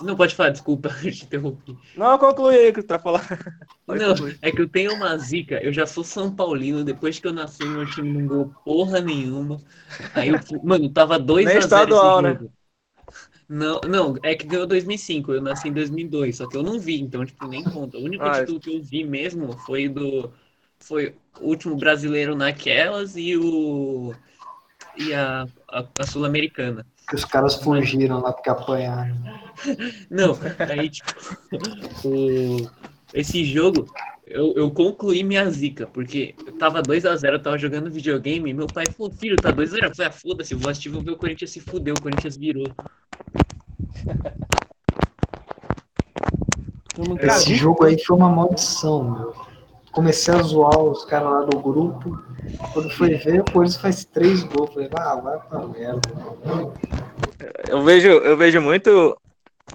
Não, 0.00 0.16
pode 0.16 0.34
falar, 0.34 0.50
desculpa, 0.50 0.88
eu 1.04 1.12
te 1.12 1.24
interrompi. 1.24 1.76
Não, 1.94 2.18
conclui 2.18 2.56
aí 2.56 2.70
o 2.70 2.74
que 2.74 2.82
tu 2.82 2.86
tá 2.88 2.98
falando. 2.98 3.24
Não, 3.86 4.14
é 4.42 4.50
que 4.52 4.60
eu 4.62 4.68
tenho 4.68 4.94
uma 4.94 5.16
zica. 5.18 5.62
Eu 5.62 5.72
já 5.72 5.86
sou 5.86 6.02
São 6.04 6.34
Paulino. 6.34 6.84
Depois 6.84 7.18
que 7.18 7.26
eu 7.26 7.32
nasci, 7.32 7.68
meu 7.68 7.86
time 7.86 8.10
não 8.10 8.26
ganhou 8.26 8.54
porra 8.64 9.00
nenhuma. 9.00 9.62
Aí 10.12 10.30
eu, 10.30 10.38
fui- 10.38 10.60
mano, 10.62 10.90
tava 10.92 11.18
2 11.18 11.54
Nem 11.54 11.56
a 11.56 11.66
0 11.66 11.94
estadual, 11.96 12.20
né? 12.22 12.40
Não, 13.48 13.80
não, 13.86 14.14
é 14.22 14.34
que 14.34 14.46
ganhou 14.46 14.66
2005. 14.66 15.32
Eu 15.32 15.42
nasci 15.42 15.68
em 15.68 15.72
2002, 15.72 16.36
só 16.36 16.46
que 16.46 16.56
eu 16.56 16.62
não 16.62 16.78
vi, 16.78 17.00
então 17.00 17.24
tipo 17.24 17.46
nem 17.46 17.66
conta. 17.68 17.98
O 17.98 18.02
único 18.04 18.28
Ah, 18.28 18.30
título 18.30 18.60
que 18.60 18.70
eu 18.70 18.82
vi 18.82 19.04
mesmo 19.04 19.56
foi 19.56 19.88
do 19.88 20.32
foi 20.78 21.14
o 21.38 21.48
último 21.48 21.76
brasileiro 21.76 22.34
naquelas 22.36 23.16
e 23.16 23.36
o 23.36 24.16
e 24.96 25.14
a, 25.14 25.44
a, 25.68 25.88
a 25.98 26.06
sul-americana. 26.06 26.86
Que 27.08 27.14
os 27.14 27.24
caras 27.24 27.54
fugiram 27.56 28.20
lá 28.20 28.32
porque 28.32 28.48
apanharam. 28.48 29.16
Não, 30.10 30.38
aí, 30.70 30.88
tipo, 30.88 31.12
o, 32.04 32.70
esse 33.12 33.44
jogo, 33.44 33.86
eu, 34.26 34.54
eu 34.54 34.70
concluí 34.70 35.22
minha 35.22 35.48
zica, 35.50 35.86
porque 35.86 36.34
eu 36.46 36.52
tava 36.58 36.82
2x0, 36.82 37.32
eu 37.32 37.42
tava 37.42 37.58
jogando 37.58 37.90
videogame, 37.90 38.50
e 38.50 38.54
meu 38.54 38.66
pai 38.66 38.84
falou, 38.96 39.12
filho, 39.12 39.36
tá 39.36 39.52
2x0. 39.52 39.84
Eu 39.84 39.94
falei, 39.94 40.08
ah, 40.08 40.12
foda-se, 40.12 40.54
vou 40.54 40.70
assistir, 40.70 40.88
vou 40.88 41.02
ver 41.02 41.12
o 41.12 41.16
Corinthians 41.16 41.50
se 41.50 41.60
fudeu, 41.60 41.94
o 41.94 42.00
Corinthians 42.00 42.36
virou. 42.36 42.66
Esse 47.20 47.54
jogo 47.54 47.84
aí 47.84 47.98
foi 48.02 48.16
uma 48.16 48.28
maldição, 48.28 49.04
meu. 49.04 49.53
Comecei 49.94 50.34
a 50.34 50.42
zoar 50.42 50.78
os 50.78 51.04
caras 51.04 51.30
lá 51.30 51.40
do 51.44 51.60
grupo. 51.60 52.20
Quando 52.72 52.90
foi 52.90 53.14
ver, 53.14 53.40
o 53.40 53.44
Corinthians 53.44 53.80
faz 53.80 54.04
três 54.04 54.42
gols. 54.42 54.74
Falei, 54.74 54.90
ah, 54.96 55.16
vai 55.16 55.38
pra 55.40 55.66
merda. 55.68 56.00
Eu 57.68 57.82
vejo, 57.82 58.08
eu 58.08 58.36
vejo 58.36 58.60
muito 58.60 59.16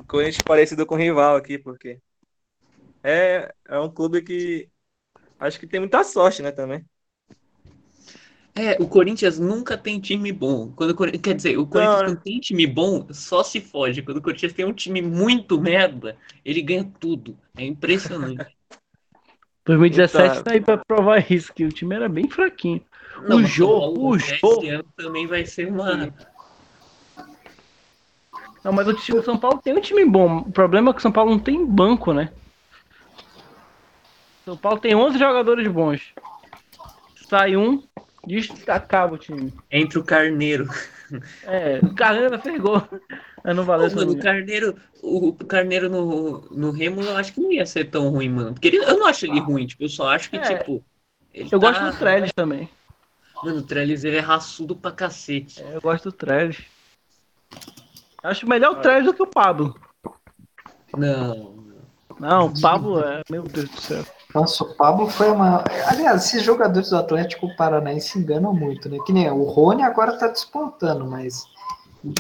Corinthians 0.08 0.42
parecido 0.44 0.86
com 0.86 0.96
o 0.96 0.98
rival 0.98 1.36
aqui, 1.36 1.58
porque 1.58 2.00
é, 3.04 3.54
é 3.68 3.80
um 3.80 3.90
clube 3.90 4.22
que 4.22 4.70
acho 5.40 5.60
que 5.60 5.68
tem 5.68 5.80
muita 5.80 6.04
sorte, 6.04 6.42
né, 6.42 6.52
também. 6.52 6.84
É, 8.56 8.76
o 8.82 8.88
Corinthians 8.90 9.40
nunca 9.40 9.78
tem 9.78 10.02
time 10.02 10.34
bom. 10.34 10.74
Quando, 10.76 10.94
quer 11.20 11.34
dizer, 11.34 11.58
o 11.58 11.66
Corinthians 11.66 11.96
Não, 11.96 12.00
né? 12.02 12.06
quando 12.10 12.22
tem 12.24 12.40
time 12.42 12.68
bom, 12.68 13.08
só 13.12 13.42
se 13.42 13.62
fode. 13.62 14.02
Quando 14.02 14.18
o 14.18 14.22
Corinthians 14.22 14.52
tem 14.52 14.66
um 14.66 14.74
time 14.74 15.02
muito 15.02 15.62
merda, 15.62 16.18
ele 16.44 16.62
ganha 16.62 16.92
tudo. 17.00 17.38
É 17.56 17.64
impressionante. 17.64 18.46
2017 19.78 20.32
Então- 20.32 20.44
tá 20.44 20.52
aí 20.52 20.62
pra 20.62 20.78
provar 20.78 21.32
isso, 21.32 21.54
que 21.54 21.64
o 21.64 21.70
time 21.70 21.96
era 21.96 22.10
bem 22.10 22.28
fraquinho. 22.30 22.82
Não, 23.28 23.38
O 23.38 23.44
jogo, 23.46 24.00
o 24.10 24.16
esse 24.16 24.36
jogo. 24.38 24.66
ano 24.68 24.86
também 24.98 25.28
vai 25.28 25.46
ser 25.46 25.68
uma. 25.70 26.12
Não, 28.64 28.72
mas 28.74 28.88
o 28.88 28.94
time 28.94 29.20
do 29.20 29.26
São 29.26 29.38
Paulo 29.38 29.60
tem 29.64 29.74
um 29.74 29.82
time 29.82 30.04
bom. 30.06 30.40
O 30.40 30.52
problema 30.52 30.90
é 30.90 30.94
que 30.94 31.00
o 31.00 31.02
São 31.02 31.12
Paulo 31.12 31.32
não 31.32 31.40
tem 31.40 31.66
banco, 31.66 32.14
né? 32.14 32.32
São 34.46 34.58
Paulo 34.58 34.80
tem 34.80 34.96
11 34.96 35.18
jogadores 35.20 35.68
bons. 35.68 36.02
Sai 37.30 37.56
um, 37.56 37.84
diz 38.26 38.50
acaba 38.68 39.16
o 39.16 39.18
time. 39.18 39.54
Entre 39.72 40.00
o 40.00 40.04
Carneiro. 40.04 40.68
É, 41.44 41.80
o 41.84 41.94
Carneiro 41.94 42.40
fez 42.40 42.60
gol. 42.62 42.82
Mas 43.44 43.56
não 43.56 43.64
valeu 43.64 43.90
mano, 43.96 44.12
o 44.12 44.20
Carneiro, 44.20 44.76
o 45.02 45.34
Carneiro 45.34 45.90
no, 45.90 46.42
no 46.52 46.72
Remo 46.72 47.02
eu 47.02 47.16
acho 47.18 47.34
que 47.34 47.42
não 47.42 47.52
ia 47.52 47.66
ser 47.66 47.86
tão 47.86 48.10
ruim, 48.10 48.30
mano. 48.30 48.54
Porque 48.54 48.68
ele- 48.68 48.78
eu 48.78 48.98
não 48.98 49.08
acho 49.08 49.26
ele 49.26 49.40
ruim, 49.40 49.66
tipo, 49.66 49.84
eu 49.84 49.90
só 49.90 50.10
acho 50.10 50.30
que, 50.30 50.38
É. 50.38 50.58
tipo. 50.58 50.84
Eu 51.34 51.50
tá- 51.50 51.58
gosto 51.58 51.84
do 51.86 51.98
Trellis 51.98 52.34
também. 52.34 52.70
Mano, 53.44 53.60
o 53.60 53.64
Trellis 53.64 54.04
ele 54.04 54.18
é 54.18 54.22
raçudo 54.22 54.76
pra 54.76 54.92
cacete. 54.92 55.62
É, 55.64 55.76
eu 55.76 55.82
gosto 55.82 56.06
do 56.06 56.12
Trellis. 56.12 56.58
Acho 58.22 58.48
melhor 58.48 58.74
o 58.74 58.82
Trellis 58.82 59.06
do 59.06 59.14
que 59.14 59.24
o 59.24 59.28
Pablo. 59.28 59.80
Não. 60.98 61.58
Não, 62.20 62.48
o 62.48 62.62
Pablo 62.62 63.00
é. 63.02 63.22
Meu 63.30 63.44
Deus 63.44 63.70
do 63.70 63.80
céu. 63.80 64.06
Nossa, 64.34 64.64
o 64.64 64.76
Pablo 64.76 65.10
foi 65.10 65.32
uma. 65.32 65.64
Aliás, 65.88 66.26
esses 66.26 66.44
jogadores 66.44 66.90
do 66.90 66.98
Atlético 66.98 67.56
Paranaense 67.56 68.20
enganam 68.20 68.54
muito, 68.54 68.88
né? 68.88 68.98
Que 69.06 69.12
nem 69.12 69.30
o 69.32 69.44
Rony 69.44 69.82
agora 69.82 70.18
tá 70.18 70.28
despontando, 70.28 71.06
mas 71.06 71.46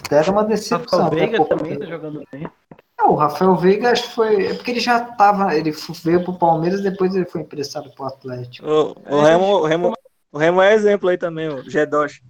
era 0.09 0.31
uma 0.31 0.43
decepção. 0.43 1.03
Rafael 1.03 1.11
né? 1.11 1.27
Veiga 1.27 1.37
Pouco 1.37 1.55
também 1.55 1.77
tá 1.77 1.85
jogando 1.85 2.23
bem. 2.31 2.49
Não, 2.97 3.11
o 3.11 3.15
Rafael 3.15 3.55
Veiga 3.55 3.91
acho 3.91 4.03
que 4.03 4.15
foi. 4.15 4.47
É 4.47 4.53
porque 4.55 4.71
ele 4.71 4.79
já 4.79 4.99
tava. 4.99 5.55
Ele 5.55 5.71
veio 6.03 6.23
pro 6.23 6.33
Palmeiras 6.33 6.81
depois 6.81 7.15
ele 7.15 7.25
foi 7.25 7.41
emprestado 7.41 7.91
pro 7.91 8.05
Atlético. 8.05 8.67
O, 8.67 8.95
o, 9.07 9.21
Remo, 9.21 9.45
o, 9.45 9.65
Remo, 9.65 9.93
o 10.31 10.37
Remo 10.37 10.61
é 10.63 10.73
exemplo 10.73 11.09
aí 11.09 11.17
também, 11.17 11.47
o 11.47 11.63
G2. 11.63 12.21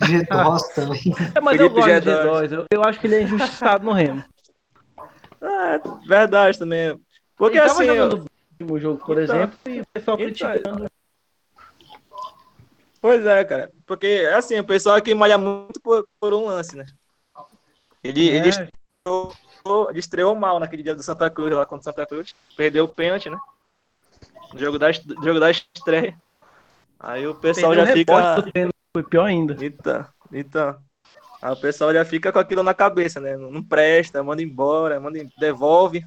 G2 0.00 0.60
também. 0.74 1.14
É, 1.34 1.40
mas 1.42 1.60
eu 1.60 1.68
Felipe 1.68 1.90
gosto 1.90 2.04
do 2.04 2.10
G2. 2.10 2.48
G2. 2.48 2.52
Eu, 2.52 2.66
eu 2.72 2.84
acho 2.84 2.98
que 2.98 3.06
ele 3.06 3.16
é 3.16 3.22
injustiçado 3.22 3.84
no 3.84 3.92
Remo. 3.92 4.24
Ah, 5.42 5.74
é 5.74 6.08
verdade 6.08 6.58
também. 6.58 6.98
Porque 7.36 7.58
ele 7.58 7.66
tava 7.66 7.80
assim, 7.80 7.86
jogando 7.86 8.16
bem 8.16 8.37
no 8.60 8.78
jogo, 8.78 9.04
por 9.04 9.20
Então, 9.20 9.36
exemplo, 9.36 9.58
e 9.66 9.80
o 9.80 9.86
pessoal 9.92 10.18
então, 10.20 10.26
criticando. 10.26 10.90
Pois 13.00 13.24
é, 13.24 13.44
cara. 13.44 13.70
Porque, 13.86 14.28
assim, 14.34 14.58
o 14.58 14.64
pessoal 14.64 14.96
aqui 14.96 15.14
malha 15.14 15.38
muito 15.38 15.80
por, 15.80 16.06
por 16.20 16.34
um 16.34 16.46
lance, 16.46 16.76
né? 16.76 16.84
Ele, 18.02 18.28
ele, 18.28 18.48
É, 18.48 18.50
estreou, 18.50 19.90
ele 19.90 19.98
estreou 19.98 20.34
mal 20.34 20.58
naquele 20.58 20.82
dia 20.82 20.94
do 20.94 21.02
Santa 21.02 21.30
Cruz, 21.30 21.52
lá 21.54 21.64
contra 21.64 21.80
o 21.80 21.84
Santa 21.84 22.06
Cruz. 22.06 22.34
Perdeu 22.56 22.84
o 22.84 22.88
pênalti, 22.88 23.30
né? 23.30 23.38
No 24.52 24.58
jogo 24.58 24.78
da, 24.78 24.90
jogo 24.90 25.38
da 25.38 25.50
estreia. 25.50 26.16
Aí 26.98 27.26
o 27.26 27.34
pessoal 27.34 27.72
perdeu 27.72 27.86
já 27.86 27.92
fica. 27.92 28.42
pênalti, 28.52 28.74
foi 28.92 29.02
pior 29.04 29.24
ainda. 29.26 29.64
Então, 29.64 30.06
então. 30.32 30.78
Aí 31.40 31.52
o 31.52 31.56
pessoal 31.60 31.92
já 31.92 32.04
fica 32.04 32.32
com 32.32 32.38
aquilo 32.40 32.64
na 32.64 32.74
cabeça, 32.74 33.20
né? 33.20 33.36
Não, 33.36 33.50
não 33.52 33.62
presta, 33.62 34.22
manda 34.24 34.42
embora, 34.42 34.98
manda, 34.98 35.18
em- 35.18 35.30
devolve. 35.38 36.04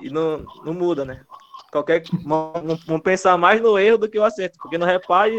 E 0.00 0.10
não, 0.10 0.44
não 0.64 0.72
muda, 0.74 1.04
né? 1.04 1.24
Qualquer. 1.72 2.02
Vão, 2.24 2.52
vão 2.86 3.00
pensar 3.00 3.36
mais 3.36 3.60
no 3.60 3.78
erro 3.78 3.98
do 3.98 4.08
que 4.08 4.18
o 4.18 4.24
acerto, 4.24 4.58
porque 4.58 4.78
no 4.78 4.84
repare 4.84 5.36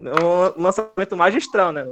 é 0.00 0.24
um 0.58 0.62
lançamento 0.62 1.16
magistral, 1.16 1.72
né? 1.72 1.84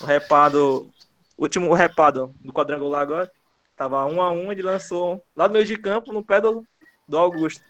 O 0.00 0.04
repado. 0.04 0.90
O 1.36 1.42
último 1.42 1.72
repado 1.74 2.34
do 2.40 2.52
quadrangular 2.52 3.02
agora. 3.02 3.30
Tava 3.76 4.06
um 4.06 4.22
a 4.22 4.30
um, 4.30 4.52
ele 4.52 4.62
lançou 4.62 5.20
lá 5.34 5.48
no 5.48 5.54
meio 5.54 5.64
de 5.64 5.76
campo, 5.76 6.12
no 6.12 6.24
pé 6.24 6.40
do, 6.40 6.64
do 7.08 7.18
Augusto. 7.18 7.60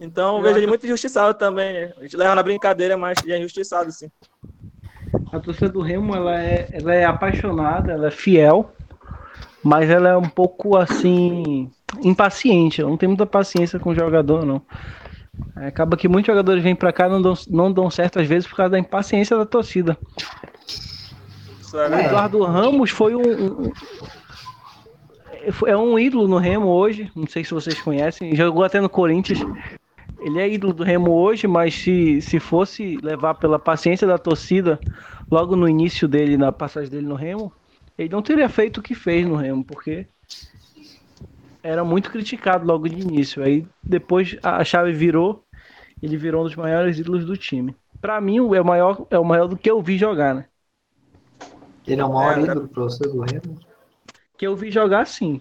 Então, 0.00 0.36
eu 0.36 0.42
vejo 0.42 0.56
ele 0.56 0.66
muito 0.66 0.86
injustiçado 0.86 1.36
também, 1.36 1.72
né? 1.72 1.94
A 1.98 2.02
gente 2.02 2.16
leva 2.16 2.34
na 2.34 2.42
brincadeira, 2.42 2.96
mas 2.96 3.18
ele 3.22 3.32
é 3.32 3.38
injustiçado, 3.38 3.90
sim. 3.92 4.10
A 5.32 5.38
torcida 5.38 5.68
do 5.68 5.82
Remo 5.82 6.14
ela 6.14 6.40
é, 6.40 6.68
ela 6.72 6.94
é 6.94 7.04
apaixonada, 7.04 7.92
ela 7.92 8.06
é 8.06 8.10
fiel, 8.10 8.72
mas 9.62 9.88
ela 9.90 10.08
é 10.10 10.16
um 10.16 10.28
pouco 10.28 10.76
assim 10.76 11.70
impaciente. 12.02 12.80
Ela 12.80 12.90
não 12.90 12.96
tem 12.96 13.08
muita 13.08 13.26
paciência 13.26 13.78
com 13.78 13.90
o 13.90 13.94
jogador, 13.94 14.44
não. 14.44 14.62
É, 15.56 15.66
Acaba 15.68 15.96
que 15.96 16.08
muitos 16.08 16.26
jogadores 16.26 16.62
vêm 16.62 16.74
pra 16.74 16.92
cá 16.92 17.06
e 17.06 17.10
não 17.10 17.20
dão, 17.22 17.34
não 17.48 17.72
dão 17.72 17.90
certo 17.90 18.18
às 18.20 18.26
vezes 18.26 18.48
por 18.48 18.56
causa 18.56 18.70
da 18.70 18.78
impaciência 18.78 19.36
da 19.36 19.46
torcida. 19.46 19.96
É 21.72 21.76
O 21.76 21.78
verdade. 21.78 22.04
Eduardo 22.06 22.42
Ramos 22.44 22.90
foi 22.90 23.14
um, 23.14 23.20
um- 23.20 23.72
é 25.66 25.76
um 25.76 25.98
ídolo 25.98 26.28
no 26.28 26.36
Remo 26.38 26.68
hoje. 26.68 27.10
Não 27.14 27.26
sei 27.26 27.44
se 27.44 27.54
vocês 27.54 27.80
conhecem. 27.80 28.34
Jogou 28.34 28.64
até 28.64 28.80
no 28.80 28.88
Corinthians. 28.88 29.40
Ele 30.20 30.38
é 30.38 30.48
ídolo 30.52 30.72
do 30.74 30.82
Remo 30.84 31.12
hoje, 31.12 31.46
mas 31.46 31.74
se, 31.74 32.20
se 32.20 32.38
fosse 32.38 32.98
levar 33.02 33.34
pela 33.34 33.58
paciência 33.58 34.06
da 34.06 34.18
torcida 34.18 34.78
logo 35.30 35.56
no 35.56 35.66
início 35.68 36.06
dele, 36.06 36.36
na 36.36 36.52
passagem 36.52 36.90
dele 36.90 37.06
no 37.06 37.14
Remo, 37.14 37.50
ele 38.00 38.08
não 38.08 38.22
teria 38.22 38.48
feito 38.48 38.78
o 38.78 38.82
que 38.82 38.94
fez 38.94 39.26
no 39.26 39.36
Remo, 39.36 39.64
porque 39.64 40.06
era 41.62 41.84
muito 41.84 42.10
criticado 42.10 42.66
logo 42.66 42.88
de 42.88 43.00
início. 43.00 43.42
Aí 43.42 43.66
depois 43.82 44.36
a 44.42 44.64
chave 44.64 44.92
virou, 44.92 45.44
ele 46.02 46.16
virou 46.16 46.42
um 46.42 46.44
dos 46.44 46.56
maiores 46.56 46.98
ídolos 46.98 47.24
do 47.24 47.36
time. 47.36 47.76
Pra 48.00 48.20
mim, 48.20 48.38
é 48.54 48.60
o 48.60 48.64
maior, 48.64 49.06
é 49.10 49.18
o 49.18 49.24
maior 49.24 49.46
do 49.48 49.56
que 49.58 49.70
eu 49.70 49.82
vi 49.82 49.98
jogar, 49.98 50.34
né? 50.34 50.46
Ele 51.86 52.00
é 52.00 52.04
o 52.04 52.12
maior 52.12 52.38
É, 52.38 52.44
ídolo 52.44 52.68
pro 52.68 52.84
você 52.84 53.04
do 53.04 53.20
Remo. 53.20 53.60
Que 54.36 54.46
eu 54.46 54.56
vi 54.56 54.70
jogar 54.72 55.06
sim. 55.06 55.40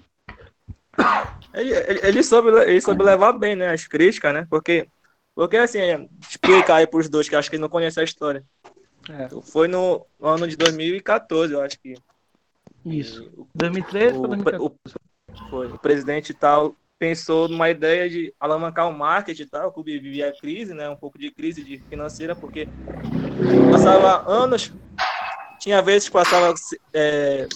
Ele, 1.54 1.74
ele, 1.74 2.00
ele 2.04 2.24
soube, 2.24 2.50
ele 2.70 2.82
soube 2.82 3.04
levar 3.04 3.34
bem, 3.34 3.56
né? 3.56 3.70
As 3.72 3.88
críticas, 3.88 4.34
né? 4.34 4.46
Porque, 4.50 4.88
porque 5.36 5.58
assim, 5.58 5.80
é, 5.80 6.08
explicar 6.30 6.76
aí 6.78 6.88
pros 6.88 7.10
dois 7.10 7.28
que 7.28 7.36
acho 7.36 7.50
que 7.50 7.58
não 7.58 7.70
conhecem 7.70 8.02
a 8.02 8.06
história. 8.06 8.46
É, 9.10 9.30
Foi 9.42 9.68
no 9.68 10.06
ano 10.22 10.48
de 10.48 10.56
2014, 10.56 11.54
eu 11.54 11.62
acho 11.62 11.80
que. 11.80 12.02
Isso. 12.90 13.48
2013 13.56 14.18
o, 14.18 14.22
para 14.22 14.58
2014. 14.58 14.66
o, 14.66 15.50
foi, 15.50 15.68
o 15.68 15.80
presidente 15.80 16.30
e 16.32 16.34
tal 16.34 16.76
pensou 17.00 17.48
numa 17.48 17.70
ideia 17.70 18.10
de 18.10 18.34
alavancar 18.40 18.90
o 18.90 18.94
marketing 18.94 19.44
e 19.44 19.46
tal. 19.46 19.70
O 19.70 19.72
clube 19.72 19.98
vivia 19.98 20.34
crise, 20.40 20.74
né? 20.74 20.90
Um 20.90 20.98
pouco 20.98 21.18
de 21.18 21.32
crise 21.32 21.64
de 21.64 21.78
financeira, 21.90 22.36
porque 22.36 22.68
passava 23.72 24.30
anos, 24.30 24.72
tinha 25.60 25.82
vezes 25.82 26.10
que 26.10 26.14
passava. 26.14 26.54
É, 26.94 27.48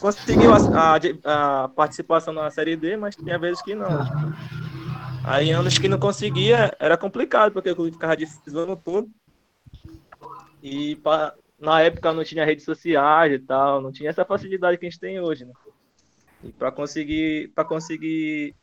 conseguiu 0.00 0.52
a, 0.52 0.58
a- 0.72 1.62
a 1.64 1.68
participação 1.68 2.34
na 2.34 2.50
Série 2.50 2.76
D, 2.76 2.96
mas 2.96 3.14
tinha 3.14 3.38
vezes 3.38 3.62
que 3.62 3.74
não. 3.76 4.04
Aí 5.22 5.52
anos 5.52 5.78
que 5.78 5.88
não 5.88 5.98
conseguia, 5.98 6.76
era 6.80 6.98
complicado, 6.98 7.52
porque 7.52 7.70
o 7.70 7.76
clube 7.76 7.92
ficava 7.92 8.16
difícil 8.16 8.76
tudo. 8.76 9.08
E 10.62 10.96
pa- 10.96 11.34
na 11.64 11.80
época 11.80 12.12
não 12.12 12.22
tinha 12.22 12.44
redes 12.44 12.64
sociais 12.64 13.32
e 13.32 13.38
tal, 13.38 13.80
não 13.80 13.90
tinha 13.90 14.10
essa 14.10 14.24
facilidade 14.24 14.78
que 14.78 14.86
a 14.86 14.90
gente 14.90 15.00
tem 15.00 15.18
hoje, 15.20 15.44
né? 15.44 15.52
E 16.42 16.52
para 16.52 16.70
conseguir, 16.70 17.48
para 17.54 17.64
conseguir 17.64 18.54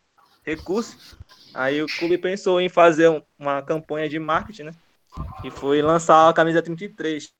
recursos, 0.45 1.17
aí 1.53 1.81
o 1.81 1.87
clube 1.87 2.17
pensou 2.17 2.61
em 2.61 2.69
fazer 2.69 3.09
um- 3.09 3.21
uma 3.37 3.61
campanha 3.61 4.07
de 4.07 4.19
marketing, 4.19 4.63
né? 4.63 4.71
E 5.43 5.49
foi 5.49 5.81
lançar 5.81 6.29
a 6.29 6.33
camisa 6.33 6.61
33. 6.61 7.33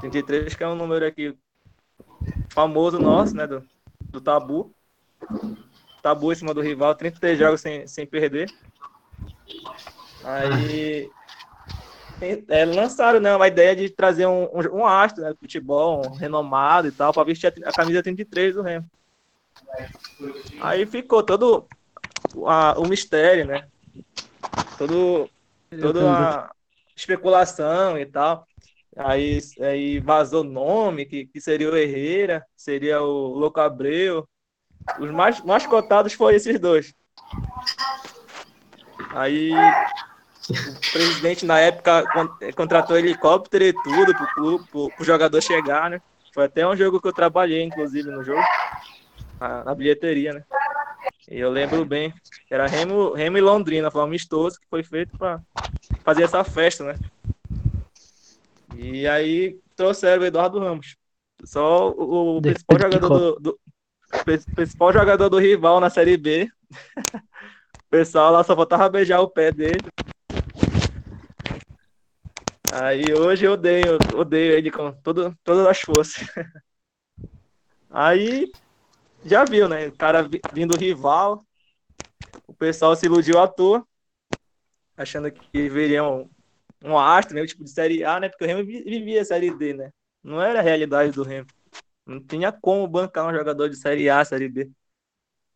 33 0.00 0.54
que 0.54 0.62
é 0.62 0.68
um 0.68 0.76
número 0.76 1.04
aqui 1.04 1.36
famoso 2.50 2.98
nosso, 2.98 3.36
né? 3.36 3.46
Do, 3.46 3.68
do 4.12 4.20
tabu. 4.20 4.72
Tabu 6.02 6.32
em 6.32 6.36
cima 6.36 6.54
do 6.54 6.60
rival, 6.60 6.94
33 6.94 7.38
jogos 7.38 7.60
sem, 7.60 7.86
sem 7.86 8.06
perder. 8.06 8.48
Aí 10.22 11.10
é, 12.20 12.64
lançaram 12.64 13.20
né, 13.20 13.34
uma 13.34 13.48
ideia 13.48 13.74
de 13.74 13.90
trazer 13.90 14.26
um, 14.26 14.48
um, 14.72 14.86
astro 14.86 15.22
né, 15.22 15.30
do 15.30 15.38
futebol, 15.38 16.12
um 16.12 16.14
renomado 16.14 16.88
e 16.88 16.92
tal, 16.92 17.12
para 17.12 17.24
vestir 17.24 17.52
a, 17.64 17.70
a 17.70 17.72
camisa 17.72 18.02
33 18.02 18.54
do 18.54 18.62
Remo. 18.62 18.86
Aí 20.60 20.86
ficou 20.86 21.22
todo 21.22 21.68
a- 22.46 22.74
o 22.78 22.86
mistério, 22.86 23.46
né? 23.46 23.68
Todo, 24.78 25.28
toda 25.80 26.40
a 26.40 26.50
especulação 26.96 27.98
e 27.98 28.06
tal. 28.06 28.46
Aí, 28.96 29.38
aí 29.60 29.98
vazou 29.98 30.42
o 30.42 30.48
nome, 30.48 31.04
que, 31.04 31.26
que 31.26 31.40
seria 31.40 31.70
o 31.70 31.76
Herrera, 31.76 32.44
seria 32.56 33.02
o 33.02 33.28
Louco 33.28 33.60
Abreu. 33.60 34.28
Os 35.00 35.10
mais, 35.10 35.40
mais 35.42 35.66
cotados 35.66 36.12
foram 36.12 36.36
esses 36.36 36.60
dois. 36.60 36.94
Aí 39.10 39.50
o 40.50 40.92
presidente 40.92 41.44
na 41.46 41.58
época 41.58 42.04
con- 42.12 42.52
contratou 42.54 42.98
helicóptero 42.98 43.64
e 43.64 43.72
tudo 43.72 44.14
pro, 44.14 44.26
clube, 44.34 44.64
pro, 44.70 44.90
pro 44.90 45.04
jogador 45.04 45.40
chegar, 45.40 45.90
né? 45.90 46.00
Foi 46.32 46.44
até 46.44 46.66
um 46.66 46.76
jogo 46.76 47.00
que 47.00 47.08
eu 47.08 47.12
trabalhei, 47.12 47.62
inclusive, 47.62 48.10
no 48.10 48.22
jogo. 48.24 48.42
Na, 49.40 49.64
na 49.64 49.74
bilheteria, 49.74 50.32
né? 50.34 50.44
E 51.30 51.38
eu 51.38 51.50
lembro 51.50 51.84
bem. 51.84 52.12
Era 52.50 52.66
Remo, 52.66 53.12
Remo 53.12 53.38
e 53.38 53.40
Londrina, 53.40 53.90
foi 53.90 54.00
um 54.00 54.04
amistoso 54.04 54.58
que 54.58 54.66
foi 54.68 54.82
feito 54.82 55.16
para 55.16 55.40
fazer 56.04 56.24
essa 56.24 56.44
festa, 56.44 56.84
né? 56.84 56.96
E 58.76 59.06
aí 59.06 59.58
trouxeram 59.76 60.22
o 60.22 60.26
Eduardo 60.26 60.58
Ramos. 60.58 60.96
Só 61.44 61.90
o, 61.90 62.38
o 62.38 62.42
principal 62.42 62.78
jogador 62.78 63.08
do, 63.08 63.40
do- 63.40 63.58
principal 64.54 64.92
jogador 64.92 65.28
do 65.28 65.38
rival 65.38 65.80
na 65.80 65.90
Série 65.90 66.16
B. 66.16 66.48
o 67.14 67.90
pessoal 67.90 68.32
lá 68.32 68.42
só 68.44 68.54
faltava 68.54 68.88
beijar 68.88 69.20
o 69.20 69.28
pé 69.28 69.50
dele. 69.52 69.80
Aí 72.76 73.14
hoje 73.14 73.44
eu 73.46 73.52
odeio, 73.52 74.02
odeio 74.18 74.52
ele 74.54 74.68
com 74.68 74.90
todo, 75.00 75.32
todas 75.44 75.64
as 75.64 75.80
forças. 75.80 76.26
Aí 77.88 78.48
já 79.24 79.44
viu, 79.44 79.68
né? 79.68 79.88
O 79.88 79.96
cara 79.96 80.22
vi- 80.28 80.44
vindo 80.52 80.76
rival, 80.76 81.44
o 82.48 82.54
pessoal 82.54 82.96
se 82.96 83.06
iludiu 83.06 83.38
à 83.38 83.46
toa, 83.46 83.86
achando 84.96 85.30
que 85.30 85.68
viria 85.68 86.02
um, 86.02 86.28
um 86.82 86.98
astro, 86.98 87.34
né? 87.36 87.42
O 87.42 87.46
tipo 87.46 87.62
de 87.64 87.70
Série 87.70 88.04
A, 88.04 88.18
né? 88.18 88.28
Porque 88.28 88.44
o 88.44 88.46
Remo 88.46 88.64
vi- 88.64 88.82
vivia 88.82 89.22
a 89.22 89.24
Série 89.24 89.56
D, 89.56 89.74
né? 89.74 89.90
Não 90.22 90.42
era 90.42 90.58
a 90.58 90.62
realidade 90.62 91.12
do 91.12 91.22
Remo. 91.22 91.48
Não 92.06 92.20
tinha 92.20 92.52
como 92.52 92.88
bancar 92.88 93.28
um 93.28 93.36
jogador 93.36 93.68
de 93.68 93.76
Série 93.76 94.10
A, 94.10 94.24
Série 94.24 94.48
B 94.48 94.70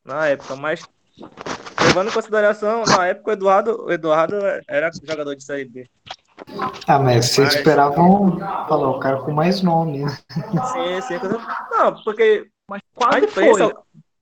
na 0.04 0.26
época, 0.28 0.56
mas 0.56 0.84
levando 1.82 2.08
em 2.10 2.12
consideração, 2.14 2.84
na 2.84 3.06
época 3.08 3.30
o 3.30 3.32
Eduardo, 3.34 3.84
o 3.84 3.92
Eduardo 3.92 4.36
era 4.68 4.90
jogador 5.04 5.34
de 5.34 5.44
Série 5.44 5.64
B. 5.66 5.88
Ah, 6.86 6.98
mas 6.98 7.26
vocês 7.26 7.48
Mas- 7.48 7.56
esperavam 7.56 8.38
falar 8.68 8.90
o 8.90 8.98
cara 9.00 9.18
com 9.18 9.32
mais 9.32 9.62
nome, 9.62 10.04
né? 10.04 10.18
Sim, 10.72 11.00
sim. 11.02 11.14
Não, 11.70 12.02
porque 12.02 12.48
Mas 12.68 12.80
A 12.96 12.98
quase 13.04 13.26
imprensa, 13.26 13.64
foi. 13.64 13.74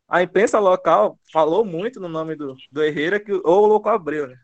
a 0.09 0.23
imprensa 0.23 0.59
local 0.59 1.19
falou 1.33 1.65
muito 1.65 2.01
no 2.01 2.09
nome 2.09 2.35
do, 2.37 2.57
do 2.71 2.83
Herrera 2.83 3.19
que, 3.21 3.33
ou 3.33 3.65
o 3.65 3.67
Louco 3.67 3.89
Abreu, 3.89 4.27
né? 4.29 4.37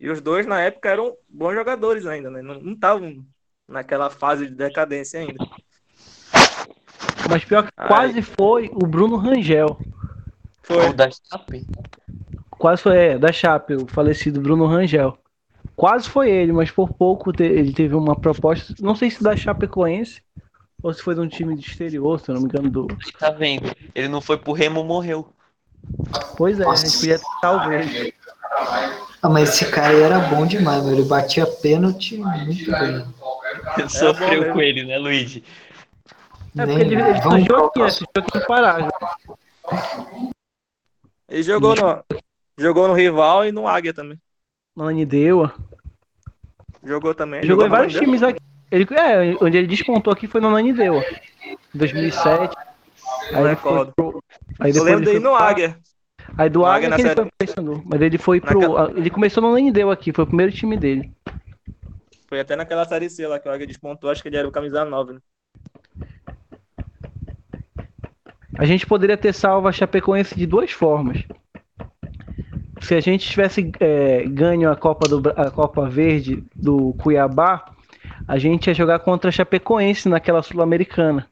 E 0.00 0.10
os 0.10 0.20
dois, 0.20 0.44
na 0.46 0.60
época, 0.60 0.88
eram 0.90 1.14
bons 1.28 1.54
jogadores 1.54 2.04
ainda, 2.04 2.30
né? 2.30 2.42
Não 2.42 2.72
estavam 2.72 3.24
naquela 3.68 4.10
fase 4.10 4.46
de 4.48 4.54
decadência 4.54 5.20
ainda. 5.20 5.44
Mas 7.30 7.44
pior 7.44 7.62
que 7.64 7.70
Ai. 7.76 7.88
quase 7.88 8.22
foi 8.22 8.70
o 8.74 8.86
Bruno 8.86 9.16
Rangel. 9.16 9.78
Foi. 10.62 10.88
O 10.90 10.92
da 10.92 11.08
Chape. 11.10 11.66
Quase 12.50 12.82
foi, 12.82 12.96
é, 12.96 13.18
da 13.18 13.32
Chape, 13.32 13.74
o 13.74 13.86
falecido 13.86 14.40
Bruno 14.40 14.66
Rangel. 14.66 15.16
Quase 15.76 16.08
foi 16.08 16.30
ele, 16.30 16.52
mas 16.52 16.70
por 16.70 16.92
pouco 16.92 17.32
te- 17.32 17.42
ele 17.42 17.72
teve 17.72 17.94
uma 17.94 18.14
proposta, 18.14 18.74
não 18.80 18.94
sei 18.94 19.10
se 19.10 19.22
da 19.22 19.36
Chapecoense 19.36 20.22
ou 20.82 20.92
se 20.92 21.02
foi 21.02 21.14
de 21.14 21.20
um 21.20 21.28
time 21.28 21.54
do 21.54 21.60
exterior, 21.60 22.20
se 22.20 22.30
eu 22.30 22.34
não 22.34 22.42
me 22.42 22.48
engano. 22.48 22.70
Do... 22.70 22.86
Tá 23.18 23.30
vendo? 23.30 23.74
Ele 23.94 24.08
não 24.08 24.20
foi 24.20 24.36
pro 24.36 24.52
Remo, 24.52 24.84
morreu. 24.84 25.28
Pois 26.36 26.60
é, 26.60 26.64
a 26.68 26.74
gente 26.74 26.98
podia 26.98 27.20
talvez. 27.40 28.12
Ah, 29.22 29.28
mas 29.28 29.48
esse 29.48 29.70
cara 29.70 29.94
aí 29.94 30.02
era 30.02 30.18
bom 30.18 30.46
demais, 30.46 30.84
meu. 30.84 30.92
Ele 30.92 31.04
batia 31.04 31.46
pênalti 31.46 32.18
muito 32.18 32.70
bem. 32.70 33.04
Sofreu 33.88 34.52
com 34.52 34.60
ele, 34.60 34.84
né, 34.84 34.98
Luigi? 34.98 35.42
É 36.56 36.66
Nem- 36.66 36.78
porque 36.78 36.94
ele, 36.94 37.02
ele 37.02 37.22
surgiu 37.22 37.64
aqui, 37.66 37.80
né? 37.80 37.90
surgiu 37.90 38.08
aqui 38.16 38.46
Pará. 38.46 38.80
já. 38.80 38.90
Ele 41.28 41.42
jogou 41.42 41.74
no, 41.74 42.04
jogou 42.58 42.86
no 42.86 42.94
Rival 42.94 43.46
e 43.46 43.52
no 43.52 43.66
Águia 43.66 43.92
também. 43.94 44.20
Na 44.76 44.88
Anideua. 44.88 45.54
Jogou 46.82 47.14
também. 47.14 47.42
Jogou 47.44 47.64
em 47.64 47.68
no 47.68 47.74
vários 47.74 47.94
times 47.94 48.22
aqui. 48.22 48.40
Ele, 48.70 48.86
é, 48.94 49.36
onde 49.40 49.56
ele 49.58 49.66
despontou 49.66 50.12
aqui 50.12 50.26
foi 50.26 50.40
no 50.40 50.50
Nanideua. 50.50 51.02
Em 51.46 51.56
2007. 51.78 52.54
Não 53.32 53.40
Aí, 53.40 53.46
recordo. 53.48 53.92
foi 53.96 54.10
pro, 54.10 54.24
aí 54.60 54.70
Eu 54.76 54.82
lembro 54.82 55.00
ele 55.00 55.06
dele 55.06 55.20
foi 55.20 55.30
no 55.30 55.34
Águia. 55.36 55.78
Aí 56.36 56.50
do 56.50 56.64
Águia 56.64 56.88
Águia 56.88 56.96
que 56.96 57.02
ele 57.02 57.08
foi 57.08 57.08
série- 57.16 57.30
pro 57.30 57.38
Paysandu. 57.46 57.82
Mas 57.86 58.00
ele 58.00 58.18
foi 58.18 58.40
pro. 58.40 58.60
Naquela- 58.60 58.90
Ele 58.98 59.10
começou 59.10 59.42
no 59.42 59.52
Nanideua 59.52 59.92
aqui, 59.92 60.12
foi 60.12 60.24
o 60.24 60.26
primeiro 60.26 60.52
time 60.52 60.76
dele. 60.76 61.12
Foi 62.28 62.40
até 62.40 62.56
naquela 62.56 62.84
série 62.84 63.08
C 63.08 63.26
lá 63.26 63.38
que 63.38 63.48
o 63.48 63.52
Águia 63.52 63.66
despontou, 63.66 64.10
acho 64.10 64.20
que 64.22 64.28
ele 64.28 64.36
era 64.36 64.48
o 64.48 64.52
camisa 64.52 64.84
9, 64.84 65.14
né? 65.14 65.20
A 68.58 68.64
gente 68.64 68.86
poderia 68.86 69.16
ter 69.16 69.32
salvo 69.32 69.68
a 69.68 69.72
Chapecoense 69.72 70.34
de 70.34 70.46
duas 70.46 70.70
formas. 70.70 71.22
Se 72.84 72.94
a 72.94 73.00
gente 73.00 73.26
tivesse 73.26 73.72
é, 73.80 74.24
ganho 74.26 74.70
a 74.70 74.76
Copa, 74.76 75.08
do, 75.08 75.30
a 75.30 75.50
Copa 75.50 75.88
Verde 75.88 76.44
do 76.54 76.92
Cuiabá, 76.98 77.64
a 78.28 78.38
gente 78.38 78.66
ia 78.66 78.74
jogar 78.74 78.98
contra 78.98 79.30
a 79.30 79.32
Chapecoense 79.32 80.06
naquela 80.06 80.42
Sul-Americana. 80.42 81.26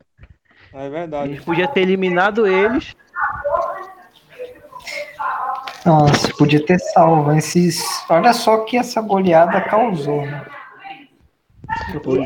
É 0.73 0.87
A 0.87 0.89
verdade. 0.89 1.35
gente 1.35 1.45
podia 1.45 1.69
ter 1.69 1.81
eliminado 1.83 2.47
eles. 2.47 2.97
Nossa, 5.85 6.33
podia 6.39 6.65
ter 6.65 6.79
salvo 6.79 7.33
esses. 7.33 7.83
Olha 8.09 8.33
só 8.33 8.65
que 8.65 8.79
essa 8.79 9.03
goleada 9.03 9.61
causou, 9.61 10.25
né? 10.25 10.47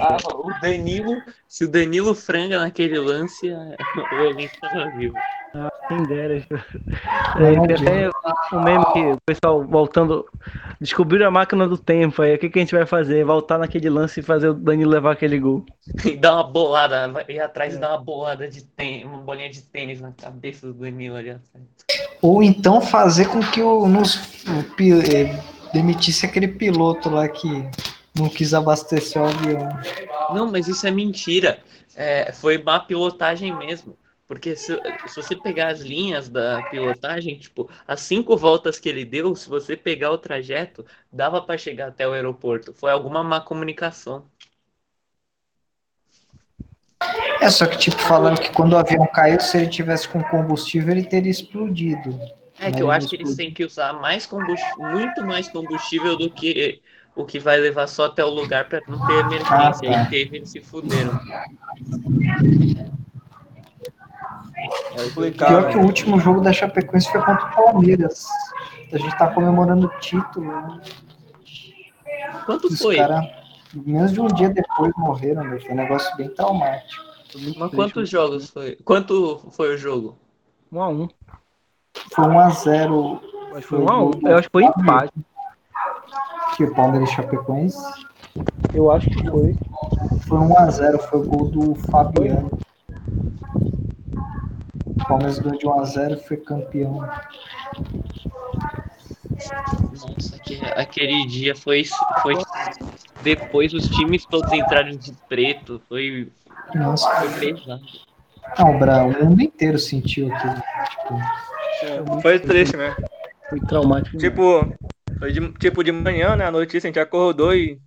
Ah, 0.01 0.17
o 0.35 0.61
Danilo, 0.61 1.23
se 1.49 1.65
o 1.65 1.69
Danilo 1.69 2.15
franga 2.15 2.59
naquele 2.59 2.99
lance, 2.99 3.51
o 3.51 4.15
elenco 4.17 4.55
tava 4.61 4.91
vivo. 4.97 5.15
Ah, 5.55 5.73
quem 5.89 6.03
dera. 6.05 6.47
É, 7.39 7.53
tem 7.53 7.75
até 7.75 8.11
um 8.53 8.63
meme 8.63 8.85
que 8.93 8.99
o 8.99 9.19
pessoal 9.27 9.63
voltando. 9.63 10.25
Descobriram 10.81 11.27
a 11.27 11.31
máquina 11.31 11.69
do 11.69 11.77
tempo. 11.77 12.23
Aí 12.23 12.35
o 12.35 12.39
que, 12.39 12.49
que 12.49 12.59
a 12.59 12.63
gente 12.63 12.75
vai 12.75 12.87
fazer? 12.87 13.25
Voltar 13.25 13.59
naquele 13.59 13.91
lance 13.91 14.21
e 14.21 14.23
fazer 14.23 14.49
o 14.49 14.55
Danilo 14.55 14.91
levar 14.91 15.13
aquele 15.13 15.39
gol. 15.39 15.65
E 16.03 16.17
dá 16.17 16.35
uma 16.35 16.45
bolada, 16.45 17.09
vai 17.09 17.25
ir 17.29 17.41
atrás 17.41 17.75
e 17.75 17.79
dá 17.79 17.91
uma 17.91 18.03
bolada 18.03 18.49
de 18.49 18.65
tênis, 18.65 19.05
uma 19.05 19.19
bolinha 19.19 19.51
de 19.51 19.61
tênis 19.61 20.01
na 20.01 20.13
cabeça 20.13 20.67
do 20.67 20.73
Danilo 20.73 21.17
ali 21.17 21.31
atrás. 21.31 21.67
Ou 22.23 22.43
então 22.43 22.81
fazer 22.81 23.29
com 23.29 23.41
que 23.41 23.61
o, 23.61 23.87
nos, 23.87 24.17
o 24.47 24.65
eh, 24.81 25.39
demitisse 25.75 26.25
aquele 26.25 26.49
piloto 26.49 27.11
lá 27.11 27.29
que 27.29 27.69
não 28.19 28.29
quis 28.29 28.55
abastecer 28.55 29.21
o 29.21 29.27
avião. 29.27 29.69
Não, 30.35 30.51
mas 30.51 30.69
isso 30.69 30.87
é 30.87 30.91
mentira. 30.91 31.63
É, 31.95 32.33
foi 32.33 32.59
má 32.59 32.81
pilotagem 32.81 33.57
mesmo. 33.57 33.97
Porque 34.27 34.57
se, 34.57 34.77
se 35.07 35.17
você 35.17 35.37
pegar 35.37 35.69
as 35.69 35.81
linhas 35.81 36.29
da 36.29 36.61
pilotagem, 36.63 37.39
tipo, 37.39 37.71
as 37.87 38.01
cinco 38.01 38.37
voltas 38.37 38.79
que 38.79 38.89
ele 38.89 39.05
deu, 39.05 39.37
se 39.37 39.49
você 39.49 39.77
pegar 39.77 40.11
o 40.11 40.19
trajeto, 40.19 40.85
dava 41.13 41.41
para 41.41 41.57
chegar 41.57 41.89
até 41.89 42.09
o 42.09 42.13
aeroporto. 42.13 42.75
Foi 42.75 42.91
alguma 42.91 43.23
má 43.23 43.41
comunicação. 43.41 44.25
É 47.41 47.49
só 47.49 47.67
que, 47.67 47.79
tipo, 47.79 47.99
falando 47.99 48.41
que 48.41 48.51
quando 48.53 48.73
o 48.73 48.77
avião 48.77 49.07
caiu, 49.07 49.39
se 49.39 49.57
ele 49.59 49.69
tivesse 49.69 50.09
com 50.09 50.23
combustível, 50.25 50.91
ele 50.91 51.05
teria 51.05 51.31
explodido. 51.31 52.19
É 52.59 52.73
que 52.73 52.73
Mas 52.73 52.81
eu 52.81 52.91
acho 52.91 53.09
que 53.09 53.17
eles 53.17 53.37
têm 53.37 53.53
que 53.53 53.65
usar 53.65 53.93
mais 53.93 54.27
combustível, 54.27 54.87
muito 54.87 55.25
mais 55.25 55.49
combustível 55.49 56.17
do 56.17 56.31
que 56.31 56.81
o 57.17 57.25
que 57.25 57.39
vai 57.39 57.57
levar 57.57 57.87
só 57.87 58.05
até 58.05 58.23
o 58.23 58.29
lugar 58.29 58.69
para 58.69 58.83
não 58.87 59.05
ter 59.07 59.15
emergência. 59.15 59.49
Ah, 59.51 59.73
tá. 59.73 60.01
Aí 60.01 60.11
teve, 60.11 60.37
eles 60.37 60.51
se 60.51 60.61
fuderam. 60.61 61.19
É 64.99 65.31
Pior 65.31 65.69
que 65.71 65.79
o 65.79 65.83
último 65.83 66.21
jogo 66.21 66.41
da 66.43 66.53
Chapecoense 66.53 67.11
foi 67.11 67.23
contra 67.23 67.47
o 67.47 67.55
Palmeiras. 67.55 68.27
A 68.93 68.99
gente 68.99 69.17
tá 69.19 69.33
comemorando 69.33 69.87
o 69.87 70.01
título. 70.01 70.47
Né? 70.47 70.81
Quanto 72.45 72.69
Os 72.69 72.81
foi? 72.81 72.97
caras, 72.97 73.25
menos 73.75 74.13
de 74.13 74.21
um 74.21 74.29
dia 74.29 74.51
depois, 74.51 74.93
morreram. 74.97 75.43
Meu. 75.43 75.61
Foi 75.61 75.73
um 75.73 75.77
negócio 75.77 76.17
bem 76.17 76.29
traumático. 76.29 77.05
Mas 77.57 77.71
quantos 77.75 78.09
jogos 78.09 78.51
foi? 78.51 78.77
Quanto 78.85 79.43
foi 79.51 79.75
o 79.75 79.79
jogo? 79.79 80.19
Um 80.71 80.83
a 80.83 80.89
um. 80.89 81.09
Foi 82.15 82.25
1x0 82.25 83.21
Acho 83.51 83.61
que 83.61 83.63
foi 83.63 83.79
um 83.79 83.89
a 83.89 84.05
um. 84.05 84.11
Eu 84.23 84.37
acho 84.37 84.49
que 84.49 84.53
foi 84.53 84.65
empate. 84.65 85.13
Que 86.57 86.65
o 86.65 86.75
Palmeiras 86.75 87.11
e 87.11 87.15
Chapecoense. 87.15 87.79
Eu 88.75 88.91
acho 88.91 89.09
que 89.09 89.29
foi. 89.31 89.55
Foi 90.27 90.39
1x0, 90.39 90.99
foi 91.09 91.21
o 91.21 91.25
gol 91.25 91.49
do 91.49 91.75
Fabiano. 91.75 92.51
O 94.87 95.09
Palmeiras 95.09 95.39
ganhou 95.39 95.59
de 95.59 95.67
1x0 95.67 96.13
e 96.17 96.21
foi 96.27 96.37
campeão. 96.39 97.09
Nossa, 99.93 100.39
que- 100.41 100.61
aquele 100.77 101.27
dia 101.27 101.55
foi, 101.55 101.85
foi. 102.23 102.35
Depois 103.23 103.73
os 103.73 103.89
times 103.89 104.25
todos 104.27 104.51
entraram 104.53 104.91
de 104.97 105.13
preto. 105.29 105.81
Foi, 105.89 106.29
Nossa, 106.75 107.09
foi 107.17 107.53
pesado. 107.55 107.83
não, 108.59 108.77
o 108.77 108.79
Bra- 108.79 109.05
o 109.05 109.25
mundo 109.25 109.43
inteiro 109.43 109.79
sentiu 109.79 110.33
aquilo. 110.35 110.55
Tipo, 110.55 111.47
É, 111.83 112.21
Foi 112.23 112.39
triste, 112.39 112.75
né? 112.77 112.97
Foi 113.51 113.61
traumático. 113.61 114.17
Tipo, 114.17 114.73
foi 115.19 115.33
de, 115.33 115.53
tipo 115.53 115.83
de 115.83 115.93
manhã, 115.93 116.37
né? 116.37 116.45
A 116.47 116.51
notícia, 116.51 116.89
a 116.89 116.91
gente 116.91 117.01
acordou 117.01 117.55
e. 117.55 117.81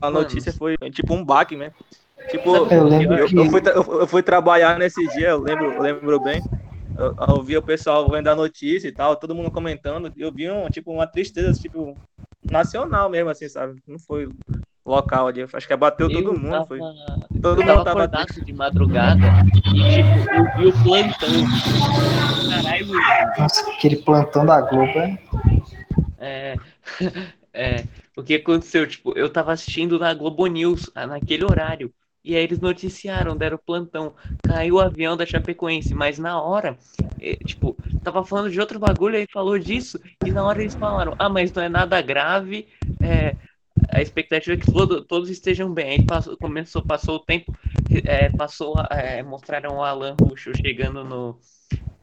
A 0.00 0.10
Mano. 0.10 0.20
notícia 0.20 0.52
foi 0.52 0.76
tipo 0.92 1.14
um 1.14 1.24
baque, 1.24 1.56
né? 1.56 1.72
Tipo, 2.30 2.56
eu 2.56 2.66
eu, 2.66 3.26
que 3.26 3.36
eu 3.36 3.50
fui, 3.50 3.60
eu, 3.64 4.00
eu 4.00 4.06
fui 4.06 4.22
trabalhar 4.22 4.78
nesse 4.78 5.06
dia, 5.08 5.28
eu 5.28 5.40
lembro, 5.40 5.80
lembro 5.80 6.20
bem. 6.20 6.42
Eu, 6.98 7.14
eu 7.28 7.42
vi 7.42 7.56
o 7.56 7.62
pessoal 7.62 8.08
vendo 8.10 8.28
a 8.28 8.34
notícia 8.34 8.88
e 8.88 8.92
tal, 8.92 9.16
todo 9.16 9.34
mundo 9.34 9.50
comentando. 9.50 10.12
Eu 10.16 10.32
vi 10.32 10.50
um, 10.50 10.68
tipo, 10.68 10.92
uma 10.92 11.06
tristeza, 11.06 11.52
tipo, 11.60 11.96
nacional 12.50 13.08
mesmo, 13.08 13.30
assim, 13.30 13.48
sabe? 13.48 13.80
Não 13.86 13.98
foi 13.98 14.28
local 14.84 15.26
ali. 15.26 15.46
Acho 15.52 15.66
que 15.66 15.72
abateu 15.72 16.08
todo 16.08 16.32
Eu 16.32 16.38
mundo. 16.38 16.50
tava, 16.50 16.66
Foi. 16.66 16.78
eu 16.78 17.42
Todo 17.42 17.62
mundo 17.62 17.66
tava 17.66 17.90
acordado 17.90 18.44
de 18.44 18.52
madrugada 18.52 19.26
e, 19.74 19.96
tipo, 19.96 20.30
eu 20.32 20.56
vi 20.56 20.66
o 20.66 20.82
plantão. 20.84 21.28
Caralho, 22.48 22.86
nossa, 23.38 23.70
aquele 23.70 23.96
plantão 23.96 24.46
da 24.46 24.60
Globo 24.62 24.98
é. 24.98 25.18
É, 26.18 26.56
é, 27.52 27.84
o 28.16 28.22
que 28.22 28.34
aconteceu? 28.34 28.86
Tipo, 28.86 29.16
eu 29.16 29.30
tava 29.32 29.52
assistindo 29.52 29.98
na 29.98 30.12
Globo 30.14 30.46
News, 30.46 30.90
ah, 30.94 31.06
naquele 31.06 31.44
horário. 31.44 31.92
E 32.24 32.34
aí 32.34 32.42
eles 32.42 32.58
noticiaram, 32.60 33.36
deram 33.36 33.56
plantão. 33.64 34.14
Caiu 34.42 34.76
o 34.76 34.80
avião 34.80 35.16
da 35.16 35.24
Chapecoense, 35.24 35.94
mas 35.94 36.18
na 36.18 36.40
hora, 36.42 36.76
eh, 37.20 37.36
tipo, 37.36 37.76
tava 38.02 38.24
falando 38.24 38.50
de 38.50 38.58
outro 38.60 38.80
bagulho 38.80 39.16
aí 39.16 39.26
falou 39.32 39.56
disso. 39.58 40.00
E 40.24 40.32
na 40.32 40.44
hora 40.44 40.60
eles 40.60 40.74
falaram: 40.74 41.14
Ah, 41.18 41.28
mas 41.28 41.52
não 41.52 41.62
é 41.62 41.68
nada 41.68 42.00
grave. 42.02 42.66
é, 43.00 43.36
a 43.90 44.00
expectativa 44.02 44.54
é 44.54 44.58
que 44.58 44.72
todo- 44.72 45.04
todos 45.04 45.30
estejam 45.30 45.72
bem. 45.72 45.90
Aí 45.90 46.06
passou, 46.06 46.36
começou, 46.38 46.82
passou 46.82 47.16
o 47.16 47.20
tempo, 47.20 47.54
é, 48.04 48.30
passou, 48.30 48.74
é, 48.90 49.22
mostraram 49.22 49.76
o 49.76 49.82
Alan 49.84 50.16
Ruschel 50.20 50.54
chegando 50.56 51.04
no, 51.04 51.38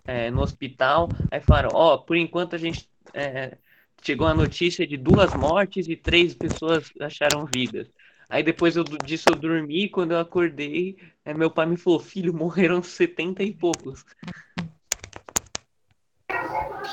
é, 0.05 0.29
no 0.31 0.41
hospital. 0.41 1.09
Aí 1.31 1.41
falaram: 1.41 1.69
Ó, 1.73 1.97
por 1.97 2.17
enquanto 2.17 2.55
a 2.55 2.57
gente. 2.59 2.87
é, 3.13 3.57
chegou 4.03 4.27
a 4.27 4.33
notícia 4.33 4.85
de 4.85 4.97
duas 4.97 5.33
mortes 5.33 5.87
e 5.87 5.95
três 5.95 6.33
pessoas 6.33 6.91
acharam 6.99 7.45
vidas. 7.45 7.87
Aí 8.29 8.43
depois 8.43 8.75
eu, 8.75 8.83
disso 8.83 9.29
eu 9.29 9.35
dormi, 9.35 9.87
quando 9.87 10.11
eu 10.11 10.19
acordei, 10.19 10.97
é, 11.23 11.33
meu 11.33 11.49
pai 11.49 11.65
me 11.65 11.77
falou, 11.77 11.99
filho, 11.99 12.33
morreram 12.33 12.83
70 12.83 13.43
e 13.43 13.53
poucos. 13.53 14.03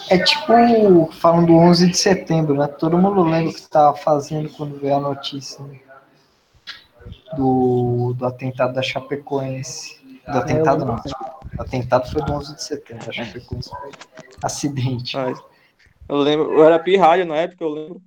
É 0.08 0.18
tipo 0.18 1.12
falando 1.12 1.46
do 1.46 1.54
11 1.54 1.90
de 1.90 1.96
setembro, 1.96 2.54
né? 2.54 2.66
Todo 2.66 2.98
mundo 2.98 3.22
lembra 3.22 3.50
o 3.50 3.54
que 3.54 3.61
estava 3.61 3.96
fazendo 3.96 4.48
quando 4.50 4.78
veio 4.78 4.96
a 4.96 5.00
notícia 5.00 5.64
né? 5.64 5.80
do, 7.36 8.14
do 8.16 8.26
atentado 8.26 8.74
da 8.74 8.82
Chapecoense. 8.82 10.00
Do 10.26 10.38
atentado 10.38 10.84
não, 10.84 10.94
O 10.94 11.62
atentado 11.62 12.11
foi 12.11 12.22
do 12.22 12.32
11 12.32 12.54
de 12.54 12.62
setembro, 12.62 13.08
acho 13.08 13.32
que 13.32 13.40
foi 13.40 13.58
acidente. 14.42 15.16
Mas 15.16 15.49
eu 16.11 16.16
lembro, 16.16 16.52
eu 16.52 16.64
era 16.64 16.78
pirralho 16.78 17.24
na 17.24 17.36
época, 17.36 17.64
eu 17.64 17.68
lembro. 17.68 18.02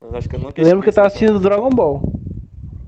Eu 0.00 0.16
acho 0.16 0.28
que 0.28 0.36
eu 0.36 0.40
nunca 0.40 0.60
Eu 0.60 0.66
lembro 0.66 0.82
que 0.82 0.88
eu 0.88 0.92
tava 0.94 1.06
assistindo 1.06 1.38
Dragon 1.38 1.70
Ball. 1.70 2.02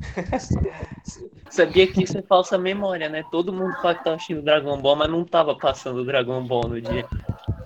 Sabia 1.51 1.87
que 1.87 2.03
isso 2.03 2.19
é 2.19 2.23
falsa 2.23 2.59
memória, 2.59 3.09
né? 3.09 3.25
Todo 3.31 3.53
mundo 3.53 3.75
fala 3.81 3.95
que 3.95 4.05
tava 4.05 4.17
assistindo 4.17 4.43
Dragon 4.43 4.77
Ball, 4.79 4.97
mas 4.97 5.11
não 5.11 5.25
tava 5.25 5.55
passando 5.55 6.05
Dragon 6.05 6.43
Ball 6.45 6.69
no 6.69 6.81
dia. 6.81 7.09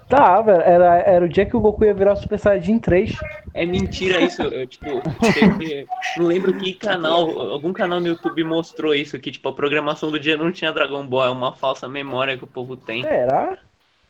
Tava, 0.08 0.52
era, 0.52 0.98
era 0.98 1.24
o 1.24 1.28
dia 1.28 1.46
que 1.46 1.56
o 1.56 1.60
Goku 1.60 1.84
ia 1.84 1.94
virar 1.94 2.12
o 2.12 2.16
Super 2.16 2.38
Saiyajin 2.38 2.78
3. 2.78 3.16
É 3.54 3.64
mentira 3.64 4.20
isso. 4.20 4.42
Eu, 4.42 4.66
tipo, 4.66 4.88
teve- 5.34 5.86
não 6.18 6.26
lembro 6.26 6.52
que 6.54 6.74
canal, 6.74 7.38
algum 7.52 7.72
canal 7.72 8.00
no 8.00 8.08
YouTube 8.08 8.42
mostrou 8.44 8.94
isso, 8.94 9.18
que 9.18 9.30
tipo, 9.30 9.48
a 9.48 9.52
programação 9.52 10.10
do 10.10 10.18
dia 10.18 10.36
não 10.36 10.52
tinha 10.52 10.72
Dragon 10.72 11.06
Ball, 11.06 11.26
é 11.26 11.30
uma 11.30 11.52
falsa 11.52 11.88
memória 11.88 12.36
que 12.36 12.44
o 12.44 12.48
povo 12.48 12.76
tem. 12.76 13.02
Será? 13.02 13.56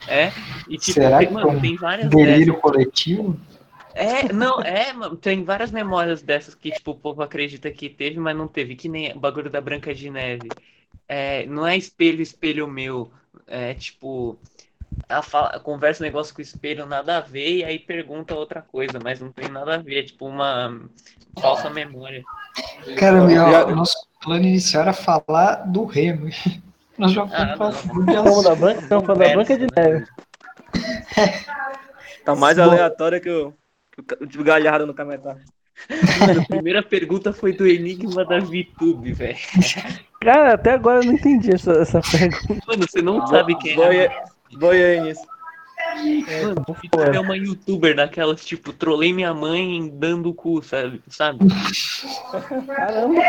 É, 0.09 0.33
e 0.69 0.79
tipo, 0.79 0.93
Será 0.95 1.19
tem, 1.19 1.29
que 1.29 1.35
mano, 1.35 1.49
um 1.51 1.61
tem 1.61 1.77
várias 1.77 2.09
Delírio 2.09 2.55
dessas. 2.55 2.61
coletivo? 2.61 3.41
É, 3.95 4.33
não, 4.33 4.61
é, 4.63 4.93
mano, 4.93 5.17
tem 5.17 5.45
várias 5.45 5.71
memórias 5.71 6.23
dessas 6.23 6.55
que, 6.55 6.71
tipo, 6.71 6.93
o 6.93 6.97
povo 6.97 7.23
acredita 7.23 7.71
que 7.71 7.89
teve, 7.89 8.19
mas 8.19 8.37
não 8.37 8.49
teve, 8.49 8.77
que 8.77 8.89
nem 8.89 9.13
o 9.13 9.19
bagulho 9.19 9.51
da 9.51 9.61
Branca 9.61 9.95
de 9.95 10.09
Neve. 10.11 10.49
É, 11.09 11.45
não 11.47 11.67
é 11.67 11.77
espelho, 11.77 12.23
espelho 12.23 12.69
meu. 12.69 13.11
É 13.47 13.75
tipo, 13.75 14.39
ela 15.09 15.23
fala, 15.23 15.59
conversa 15.61 16.03
um 16.03 16.07
negócio 16.07 16.35
com 16.35 16.41
o 16.41 16.43
espelho, 16.43 16.87
nada 16.87 17.19
a 17.19 17.21
ver, 17.21 17.57
e 17.57 17.65
aí 17.65 17.79
pergunta 17.79 18.35
outra 18.35 18.63
coisa, 18.63 18.99
mas 19.03 19.21
não 19.21 19.33
tem 19.33 19.49
nada 19.49 19.75
a 19.75 19.79
ver, 19.79 20.01
é 20.01 20.03
tipo 20.03 20.27
uma 20.27 20.81
falsa 21.41 21.69
memória. 21.71 22.23
Cara, 22.97 23.25
meu, 23.25 23.77
nosso 23.77 23.97
plano 24.23 24.45
inicial 24.45 24.83
era 24.83 24.93
falar 24.93 25.67
do 25.67 25.85
Remo. 25.85 26.29
Nós 27.01 27.13
já 27.13 27.23
Ah, 27.33 27.73
fomos 27.73 28.45
da 28.45 28.55
Branca, 28.55 28.81
estamos 28.83 29.07
falando 29.07 29.25
da 29.25 29.33
Branca 29.33 29.59
de 29.59 29.67
Neve. 29.75 30.07
Tá 32.23 32.35
mais 32.35 32.59
Bom. 32.59 32.65
aleatório 32.65 33.19
que 33.19 33.31
o, 33.31 33.55
que 34.29 34.39
o, 34.39 34.45
Galhardo 34.45 34.87
no 34.87 34.95
comentário. 34.95 35.41
Mano, 36.21 36.43
a 36.43 36.45
primeira 36.45 36.83
pergunta 36.83 37.33
foi 37.33 37.55
do 37.55 37.67
Enigma 37.67 38.27
da 38.27 38.39
VTube, 38.39 39.15
velho. 39.15 39.39
Cara, 40.21 40.53
até 40.53 40.73
agora 40.73 40.99
eu 41.01 41.07
não 41.07 41.15
entendi 41.15 41.55
essa, 41.55 41.73
essa 41.73 42.03
pergunta. 42.03 42.63
Mano, 42.69 42.87
você 42.87 43.01
não 43.01 43.27
sabe 43.27 43.57
quem 43.57 43.73
é. 43.83 44.23
Aí 44.63 45.01
nisso. 45.01 45.27
Mano, 46.43 46.63
a 46.69 46.73
VTube 46.73 47.17
é 47.17 47.21
uma 47.21 47.37
youtuber 47.39 47.97
daquelas, 47.97 48.45
tipo, 48.45 48.71
trolei 48.75 49.15
minha 49.15 49.33
mãe 49.33 49.91
dando 49.95 50.29
o 50.29 50.35
cu, 50.35 50.63
sabe? 50.63 51.01
sabe? 51.09 51.39
Caramba, 52.67 53.23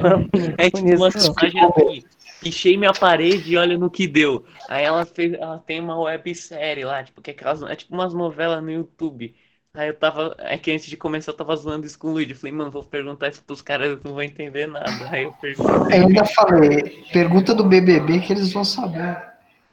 Não, 0.00 0.10
não, 0.10 0.54
É 0.56 0.70
tipo 0.70 0.96
uma 0.96 1.10
personagem 1.10 1.60
assim, 1.62 2.04
pichei 2.40 2.76
minha 2.76 2.92
parede 2.94 3.52
e 3.52 3.56
olha 3.56 3.76
no 3.78 3.90
que 3.90 4.06
deu. 4.06 4.44
Aí 4.66 4.84
ela 4.84 5.04
fez, 5.06 5.32
ela 5.34 5.58
tem 5.58 5.80
uma 5.80 5.98
websérie 6.00 6.84
lá, 6.84 7.02
tipo, 7.04 7.20
que 7.22 7.30
é, 7.30 7.34
aquelas, 7.34 7.62
é 7.62 7.76
tipo 7.76 7.94
umas 7.94 8.14
novelas 8.14 8.62
no 8.62 8.70
YouTube. 8.70 9.34
Aí 9.74 9.88
eu 9.88 9.98
tava, 9.98 10.34
é 10.38 10.58
que 10.58 10.70
antes 10.72 10.86
de 10.86 10.96
começar 10.96 11.30
eu 11.32 11.36
tava 11.36 11.54
zoando 11.56 11.86
isso 11.86 11.98
com 11.98 12.08
o 12.08 12.12
Luigi. 12.12 12.32
Eu 12.32 12.36
falei, 12.36 12.52
mano, 12.52 12.70
vou 12.70 12.84
perguntar 12.84 13.28
isso 13.28 13.42
pros 13.44 13.62
caras, 13.62 13.88
eles 13.90 14.02
não 14.02 14.12
vão 14.14 14.22
entender 14.22 14.66
nada. 14.66 15.08
Aí 15.10 15.24
eu 15.24 15.32
perguntei. 15.32 15.98
Eu 15.98 16.06
ainda 16.06 16.24
falei, 16.24 17.04
pergunta 17.12 17.54
do 17.54 17.64
BBB 17.64 18.20
que 18.20 18.32
eles 18.32 18.52
vão 18.52 18.64
saber. 18.64 19.16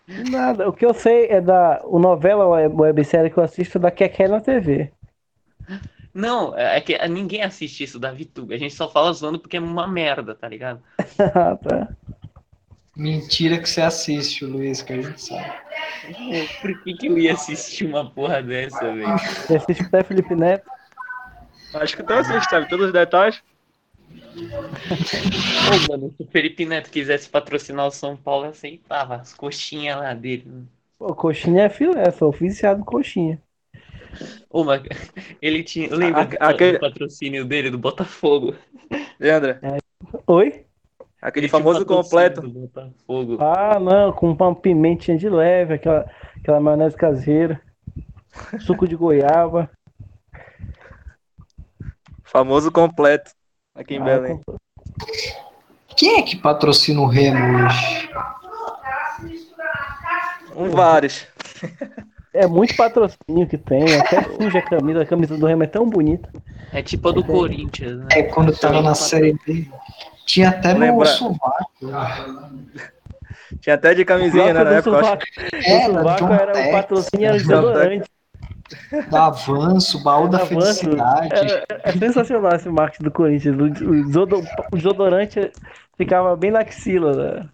Nada, 0.07 0.68
o 0.68 0.74
que 0.74 0.86
eu 0.86 0.93
sei 0.93 1.28
é 1.28 1.41
da 1.41 1.82
o 1.86 1.99
novela 1.99 2.47
web- 2.47 2.76
websérie 2.76 3.30
que 3.32 3.38
eu 3.38 3.43
assisto 3.43 3.78
é 3.78 3.82
da 3.82 3.91
Keké 3.91 4.28
na 4.28 4.39
TV. 4.39 4.91
Não, 6.13 6.57
é 6.57 6.82
que 6.82 6.97
ninguém 7.07 7.43
assiste 7.43 7.84
isso 7.84 7.99
da 7.99 8.11
VTube. 8.11 8.53
A 8.53 8.57
gente 8.57 8.74
só 8.74 8.89
fala 8.89 9.13
zoando 9.13 9.39
porque 9.39 9.57
é 9.57 9.59
uma 9.59 9.88
merda, 9.88 10.34
tá 10.36 10.47
ligado? 10.47 10.84
Ah, 11.20 11.55
tá. 11.57 11.88
Mentira 12.98 13.60
que 13.60 13.70
você 13.70 13.82
assiste, 13.82 14.43
Luiz, 14.43 14.82
que 14.82 14.91
a 14.93 15.02
gente 15.02 15.22
sabe. 15.22 15.45
Por 16.62 16.84
que, 16.84 16.93
que 16.95 17.08
eu 17.08 17.18
ia 17.18 17.34
assistir 17.34 17.86
uma 17.86 18.10
porra 18.10 18.41
dessa, 18.41 18.80
velho? 18.80 19.18
Você 19.20 19.56
assiste 19.58 19.84
até 19.84 20.04
Felipe 20.04 20.36
Neto. 20.36 20.70
Acho 21.74 21.95
que 21.95 22.02
então 22.02 22.18
assim, 22.18 22.41
sabe 22.50 22.68
todos 22.68 22.88
os 22.88 22.93
detalhes. 22.93 23.41
Ô, 25.68 25.91
mano, 25.91 26.14
se 26.18 26.24
o 26.24 26.28
Felipe 26.28 26.66
Neto 26.66 26.89
quisesse 26.89 27.30
patrocinar 27.30 27.86
o 27.86 27.91
São 27.91 28.16
Paulo, 28.18 28.45
eu 28.45 28.50
aceitava. 28.50 29.18
As 29.18 29.34
coxinhas 29.34 29.98
lá 29.98 30.14
dele. 30.14 30.45
Pô, 30.98 31.14
coxinha 31.14 31.64
é 31.64 31.70
filé, 31.70 32.10
sou 32.12 32.30
oficiado 32.30 32.82
em 32.82 32.84
coxinha. 32.84 33.39
Ô, 34.50 34.64
mas 34.64 34.82
ele 35.41 35.62
tinha. 35.64 35.93
Lembra 35.93 36.26
do- 36.26 36.38
aquele- 36.39 36.74
do 36.74 36.80
patrocínio 36.80 37.45
dele, 37.45 37.70
do 37.70 37.78
Botafogo? 37.78 38.56
Leandra, 39.20 39.62
Oi? 40.26 40.66
Aquele 41.22 41.47
famoso 41.47 41.86
completo. 41.86 42.41
Botafogo. 42.41 43.38
Ah, 43.39 43.80
não, 43.80 44.11
com 44.11 44.32
uma 44.32 44.55
pimentinha 44.55 45.18
de 45.18 45.30
leve, 45.30 45.74
aquela, 45.76 46.09
aquela 46.38 46.59
maionese 46.59 46.95
caseira, 46.95 47.61
suco 48.59 48.88
de 48.88 48.95
goiaba. 48.95 49.70
Famoso 52.24 52.72
completo. 52.72 53.32
Aqui 53.76 53.95
em 53.95 53.99
Ah, 54.01 54.03
Belém. 54.03 54.41
com- 54.45 54.55
Quem 55.95 56.20
é 56.20 56.22
que 56.22 56.36
patrocina 56.36 57.01
o 57.01 57.07
Remo 57.07 57.38
hoje? 57.65 58.09
Um 60.55 60.70
vários. 60.72 61.28
É 62.34 62.45
muito 62.45 62.76
patrocínio 62.76 63.47
que 63.47 63.57
tem, 63.57 63.84
até 63.99 64.22
suja 64.24 64.59
a 64.59 64.61
camisa, 64.61 65.01
a 65.01 65.05
camisa 65.05 65.38
do 65.38 65.45
Remo 65.45 65.63
é 65.63 65.68
tão 65.68 65.89
bonita. 65.89 66.30
É 66.72 66.84
tipo 66.84 67.09
a 67.09 67.11
do 67.11 67.24
Corinthians, 67.24 67.97
né? 67.99 68.07
É 68.11 68.24
quando 68.24 68.55
tava 68.55 68.82
na 68.82 68.93
série 68.93 69.34
B. 69.45 69.68
Tinha 70.28 70.49
até 70.49 70.73
no 70.73 70.82
Lembra- 70.82 71.05
sovaco. 71.07 71.71
Tinha 73.61 73.75
até 73.75 73.93
de 73.95 74.03
camisinha, 74.05 74.53
né? 74.53 74.63
Na 74.63 74.71
época, 74.73 74.97
sovaco, 74.97 75.23
É, 75.65 75.88
o 75.88 75.93
da 75.93 75.97
sovaco 75.99 76.34
era 76.34 76.51
o 76.51 76.53
Tex, 76.53 76.71
patrocínio 76.71 77.32
desodorante. 77.32 78.11
Da 79.09 79.25
Avanço, 79.28 80.03
Baú 80.03 80.28
da 80.28 80.39
Avanço. 80.39 80.82
Felicidade. 80.82 81.30
É, 81.34 81.65
é 81.84 81.91
sensacional 81.93 82.53
esse 82.55 82.67
marketing 82.67 83.03
do 83.05 83.11
Corinthians. 83.11 83.55
O, 83.57 83.63
o 83.63 84.05
desodo- 84.05 84.43
o 84.71 84.75
desodorante 84.75 85.51
ficava 85.97 86.36
bem 86.36 86.51
na 86.51 86.59
axila 86.59 87.15
da- 87.15 87.49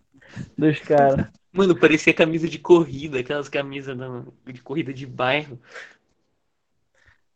dos 0.57 0.79
caras. 0.79 1.27
Mano, 1.51 1.75
parecia 1.79 2.11
camisa 2.11 2.47
de 2.49 2.57
corrida, 2.57 3.19
aquelas 3.19 3.47
camisas 3.47 3.95
de 4.47 4.61
corrida 4.63 4.91
de 4.91 5.05
bairro. 5.05 5.59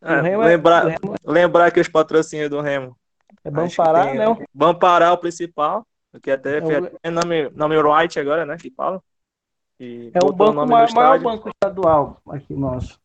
É, 0.02 0.14
é- 0.14 0.38
lembrar, 0.38 0.86
Remo 0.88 1.16
lembrar 1.24 1.70
que 1.72 1.80
os 1.80 1.88
patrocínios 1.88 2.50
do 2.50 2.60
Remo. 2.60 2.98
É 3.44 3.68
que 3.68 3.76
parar, 3.76 4.06
tem, 4.06 4.18
né? 4.18 4.48
Vamos 4.54 4.80
parar 4.80 5.14
o 5.14 5.18
principal, 5.18 5.86
que 6.22 6.32
até 6.32 6.60
É 6.60 7.10
o- 7.10 7.12
nome, 7.12 7.50
nome 7.50 7.82
right 7.82 8.20
agora, 8.20 8.46
né? 8.46 8.58
Que 8.58 8.72
fala. 8.72 9.02
E 9.80 10.12
É 10.14 10.24
o 10.24 10.32
banco 10.32 10.54
nome 10.54 10.72
no 10.72 10.76
maior, 10.76 10.94
maior 10.94 11.20
banco 11.20 11.50
estadual 11.50 12.22
aqui 12.30 12.54
nosso. 12.54 13.00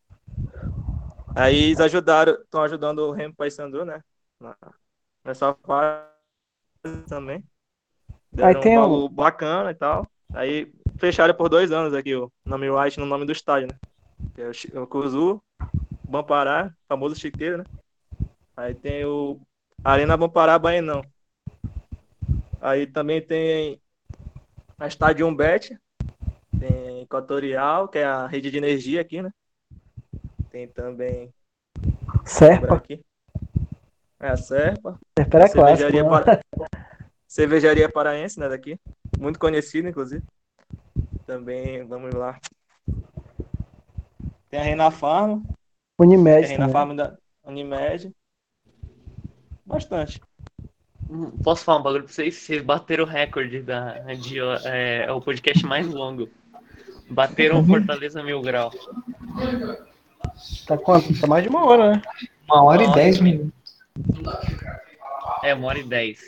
Aí 1.34 1.56
eles 1.64 1.80
ajudaram, 1.80 2.34
estão 2.34 2.62
ajudando 2.62 3.00
o 3.00 3.12
Remo 3.12 3.34
Paysandu, 3.34 3.84
né? 3.84 4.02
Nessa 5.24 5.54
fase 5.54 6.06
também. 7.08 7.42
Deram 8.32 8.48
Aí 8.48 8.54
tem 8.62 8.72
um 8.72 8.80
o- 8.80 8.80
valor 8.80 9.08
bacana 9.08 9.70
e 9.70 9.74
tal. 9.74 10.06
Aí 10.34 10.72
fecharam 10.98 11.34
por 11.34 11.48
dois 11.48 11.70
anos 11.70 11.94
aqui 11.94 12.14
o 12.14 12.30
nome 12.44 12.70
right 12.70 12.98
no 12.98 13.06
nome 13.06 13.24
do 13.24 13.32
estádio, 13.32 13.68
né? 13.68 13.78
Que 14.34 14.42
é 14.42 14.50
o, 14.78 14.82
o 14.82 14.86
Cuzu, 14.86 15.42
Bampará, 16.08 16.72
famoso 16.88 17.14
chiqueiro, 17.14 17.58
né? 17.58 17.64
Aí 18.56 18.74
tem 18.74 19.04
o 19.04 19.38
Arena 19.84 20.16
Bampará 20.16 20.58
Baenão. 20.58 21.04
Aí 22.60 22.86
também 22.86 23.20
tem 23.20 23.80
a 24.78 24.86
Estádio 24.86 25.34
Bet, 25.34 25.76
tem 26.58 27.02
Equatorial, 27.02 27.88
que 27.88 27.98
é 27.98 28.04
a 28.04 28.26
rede 28.26 28.50
de 28.50 28.58
energia 28.58 29.00
aqui, 29.00 29.20
né? 29.20 29.30
Tem 30.50 30.68
também 30.68 31.32
Serpa. 32.24 32.76
aqui. 32.76 33.04
É 34.20 34.28
a 34.28 34.36
Serpa. 34.36 34.98
Serpa 35.18 35.48
clássico. 35.48 35.58
Cervejaria, 35.58 36.02
né? 36.04 36.08
para... 36.08 36.40
Cervejaria 37.26 37.88
Paraense, 37.88 38.38
né, 38.38 38.48
daqui. 38.48 38.78
Muito 39.18 39.38
conhecida, 39.38 39.88
inclusive. 39.88 40.22
Também, 41.26 41.84
vamos 41.84 42.14
lá. 42.14 42.38
Tem 44.48 44.60
a 44.60 44.62
Reina 44.62 44.90
Farma. 44.90 45.42
Tem 45.42 45.54
a 45.98 46.02
Unimed 46.02 46.46
Reina 46.46 46.56
também. 46.56 46.72
Farma 46.72 46.94
da 46.94 47.16
Unimed. 47.42 48.14
Bastante. 49.72 50.20
Hum, 51.08 51.30
Posso 51.42 51.64
falar 51.64 51.78
um 51.78 51.82
bagulho 51.82 52.04
pra 52.04 52.12
vocês? 52.12 52.34
Vocês 52.36 52.62
bateram 52.62 53.04
o 53.04 53.06
recorde 53.06 53.62
da, 53.62 53.92
de, 54.14 54.38
é, 54.66 55.04
é 55.06 55.12
o 55.12 55.18
podcast 55.20 55.64
mais 55.64 55.86
longo. 55.86 56.28
Bateram 57.08 57.60
o 57.60 57.66
Fortaleza 57.66 58.22
Mil 58.22 58.42
Grau. 58.42 58.70
Tá 60.66 60.76
quanto? 60.76 61.18
Tá 61.18 61.26
mais 61.26 61.42
de 61.42 61.48
uma 61.48 61.64
hora, 61.64 61.92
né? 61.92 62.02
Uma 62.46 62.62
hora 62.64 62.84
e 62.84 62.92
dez 62.92 63.18
minutos. 63.18 63.50
É, 65.42 65.54
uma 65.54 65.68
hora 65.68 65.78
e 65.78 65.84
dez. 65.84 66.20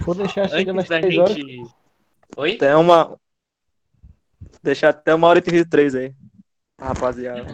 Vou 0.00 0.14
deixar 0.14 0.48
chegando 0.48 0.78
Antes 0.80 0.90
às 0.90 1.00
da 1.00 1.06
três 1.06 1.18
horas. 1.18 1.34
gente. 1.34 1.70
Oi? 2.36 2.56
Tem 2.56 2.74
uma. 2.74 3.14
Deixar 4.62 4.88
até 4.88 5.14
uma 5.14 5.28
hora 5.28 5.38
e 5.38 5.42
33 5.42 5.94
aí. 5.94 6.14
Rapaziada. 6.80 7.46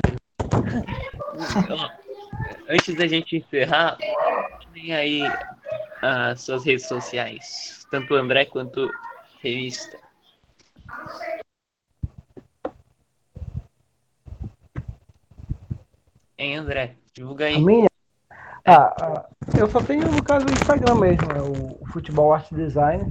Antes 2.69 2.95
da 2.97 3.07
gente 3.07 3.37
encerrar, 3.37 3.99
tem 4.83 4.93
aí 4.93 5.23
as 6.03 6.41
suas 6.41 6.65
redes 6.65 6.87
sociais. 6.87 7.87
Tanto 7.91 8.15
o 8.15 8.17
André 8.17 8.47
quanto 8.47 8.91
revista. 9.41 9.97
Hein, 16.37 16.57
André? 16.57 16.97
Divulga 17.15 17.45
aí. 17.45 17.55
A 17.55 17.61
minha? 17.61 17.89
Ah, 18.65 18.95
ah, 19.01 19.29
eu 19.57 19.69
só 19.71 19.81
tenho, 19.81 20.11
no 20.11 20.23
caso, 20.23 20.47
o 20.47 20.51
Instagram 20.51 20.95
mesmo, 20.97 21.31
é 21.33 21.43
o, 21.43 21.87
Futebol 21.87 22.33
Art 22.33 22.49
Design. 22.53 23.05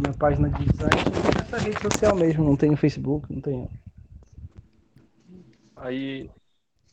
Minha 0.00 0.14
página 0.18 0.48
de 0.50 0.64
design. 0.64 1.02
Essa 1.40 1.58
rede 1.58 1.80
social 1.80 2.14
mesmo, 2.14 2.44
não 2.44 2.56
tenho 2.56 2.76
Facebook, 2.76 3.32
não 3.32 3.40
tenho. 3.40 3.70
Aí, 5.76 6.30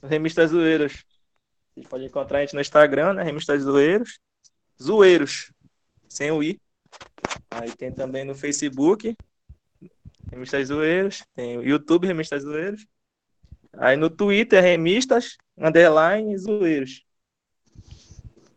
Remistas 0.03 0.52
Zoeiros. 0.52 1.06
Você 1.76 1.88
pode 1.88 2.06
encontrar 2.06 2.39
a 2.39 2.41
gente 2.41 2.53
no 2.56 2.61
Instagram, 2.61 3.14
né? 3.14 3.23
Remistas 3.23 3.61
Zoeiros. 3.64 4.19
Zoeiros, 4.81 5.52
sem 6.07 6.31
o 6.31 6.41
I. 6.43 6.60
Aí 7.49 7.72
tem 7.73 7.91
também 7.91 8.23
no 8.23 8.35
Facebook, 8.35 9.15
Remistas 10.31 10.68
Zoeiros. 10.68 11.23
Tem 11.34 11.57
o 11.57 11.64
YouTube, 11.64 12.07
Remistas 12.07 12.43
Zoeiros. 12.43 12.85
Aí 13.73 13.97
no 13.97 14.10
Twitter, 14.10 14.61
Remistas, 14.61 15.38
underline, 15.57 16.38
Zoeiros. 16.38 17.03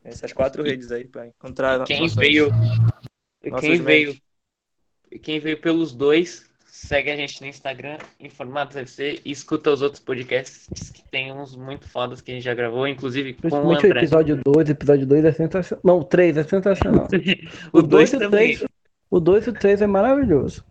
Essas 0.05 0.33
quatro 0.33 0.63
redes 0.63 0.91
aí 0.93 1.07
para 1.07 1.27
encontrar. 1.27 1.85
Quem 1.85 2.01
nossos- 2.01 2.17
veio, 2.17 2.49
nossos 2.51 3.61
quem 3.61 3.71
membros. 3.81 3.85
veio, 3.85 5.21
quem 5.21 5.41
veio 5.41 5.61
pelos 5.61 5.93
dois, 5.93 6.48
segue 6.87 7.11
a 7.11 7.17
gente 7.17 7.41
no 7.41 7.47
Instagram, 7.49 7.99
Informados 8.21 8.77
FC, 8.77 9.21
e 9.25 9.31
escuta 9.33 9.71
os 9.71 9.83
outros 9.83 10.01
podcasts 10.01 10.91
que 10.91 11.03
tem 11.11 11.33
uns 11.33 11.57
muito 11.57 11.89
fodas 11.89 12.21
que 12.21 12.31
a 12.31 12.35
gente 12.35 12.45
já 12.45 12.55
gravou, 12.55 12.87
inclusive 12.87 13.33
com 13.35 13.39
o 13.39 13.43
Principalmente 13.43 13.83
o 13.85 13.87
André. 13.87 14.01
episódio 14.01 14.41
2, 14.45 14.71
episódio 14.71 15.07
2 15.07 15.25
é 15.25 15.33
sensacional. 15.33 15.81
Não, 15.85 15.99
o 16.01 16.05
3 16.05 16.37
é 16.37 16.45
sensacional. 16.45 17.09
O 17.73 17.83
2 17.83 17.89
dois 17.89 18.13
e 18.13 18.17
o 18.17 18.19
também. 18.21 18.57
três- 18.57 18.65
O 19.11 19.21
2 19.21 19.47
e 19.47 19.51
o 19.51 19.53
3 19.53 19.83
é 19.83 19.87
maravilhoso. 19.87 20.65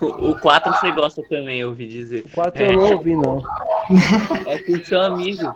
O 0.00 0.34
4 0.38 0.72
você 0.74 0.92
gosta 0.92 1.22
também, 1.28 1.60
eu 1.60 1.68
ouvi 1.68 1.88
dizer. 1.88 2.24
O 2.26 2.30
4 2.30 2.62
eu 2.62 2.72
não 2.74 2.92
ouvi, 2.92 3.16
não. 3.16 3.42
É 4.46 4.58
com 4.58 4.84
seu 4.84 5.00
amigo. 5.00 5.54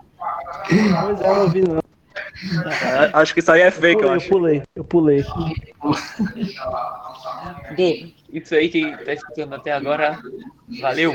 Pois 0.68 1.20
é, 1.20 1.28
eu 1.28 1.35
não 1.35 1.43
ouvi, 1.43 1.60
não. 1.60 1.81
Ah, 3.12 3.20
Acho 3.20 3.35
que 3.35 3.40
isso 3.40 3.51
aí 3.52 3.61
é 3.62 3.70
fake, 3.70 4.02
eu 4.02 4.09
Eu 4.09 4.15
acho. 4.15 4.28
pulei, 4.28 4.62
eu 4.74 4.85
pulei. 4.85 5.24
Bom, 7.77 8.11
isso 8.32 8.55
aí 8.55 8.69
quem 8.69 8.97
tá 8.97 9.12
escutando 9.12 9.55
até 9.55 9.73
agora, 9.73 10.19
valeu. 10.81 11.15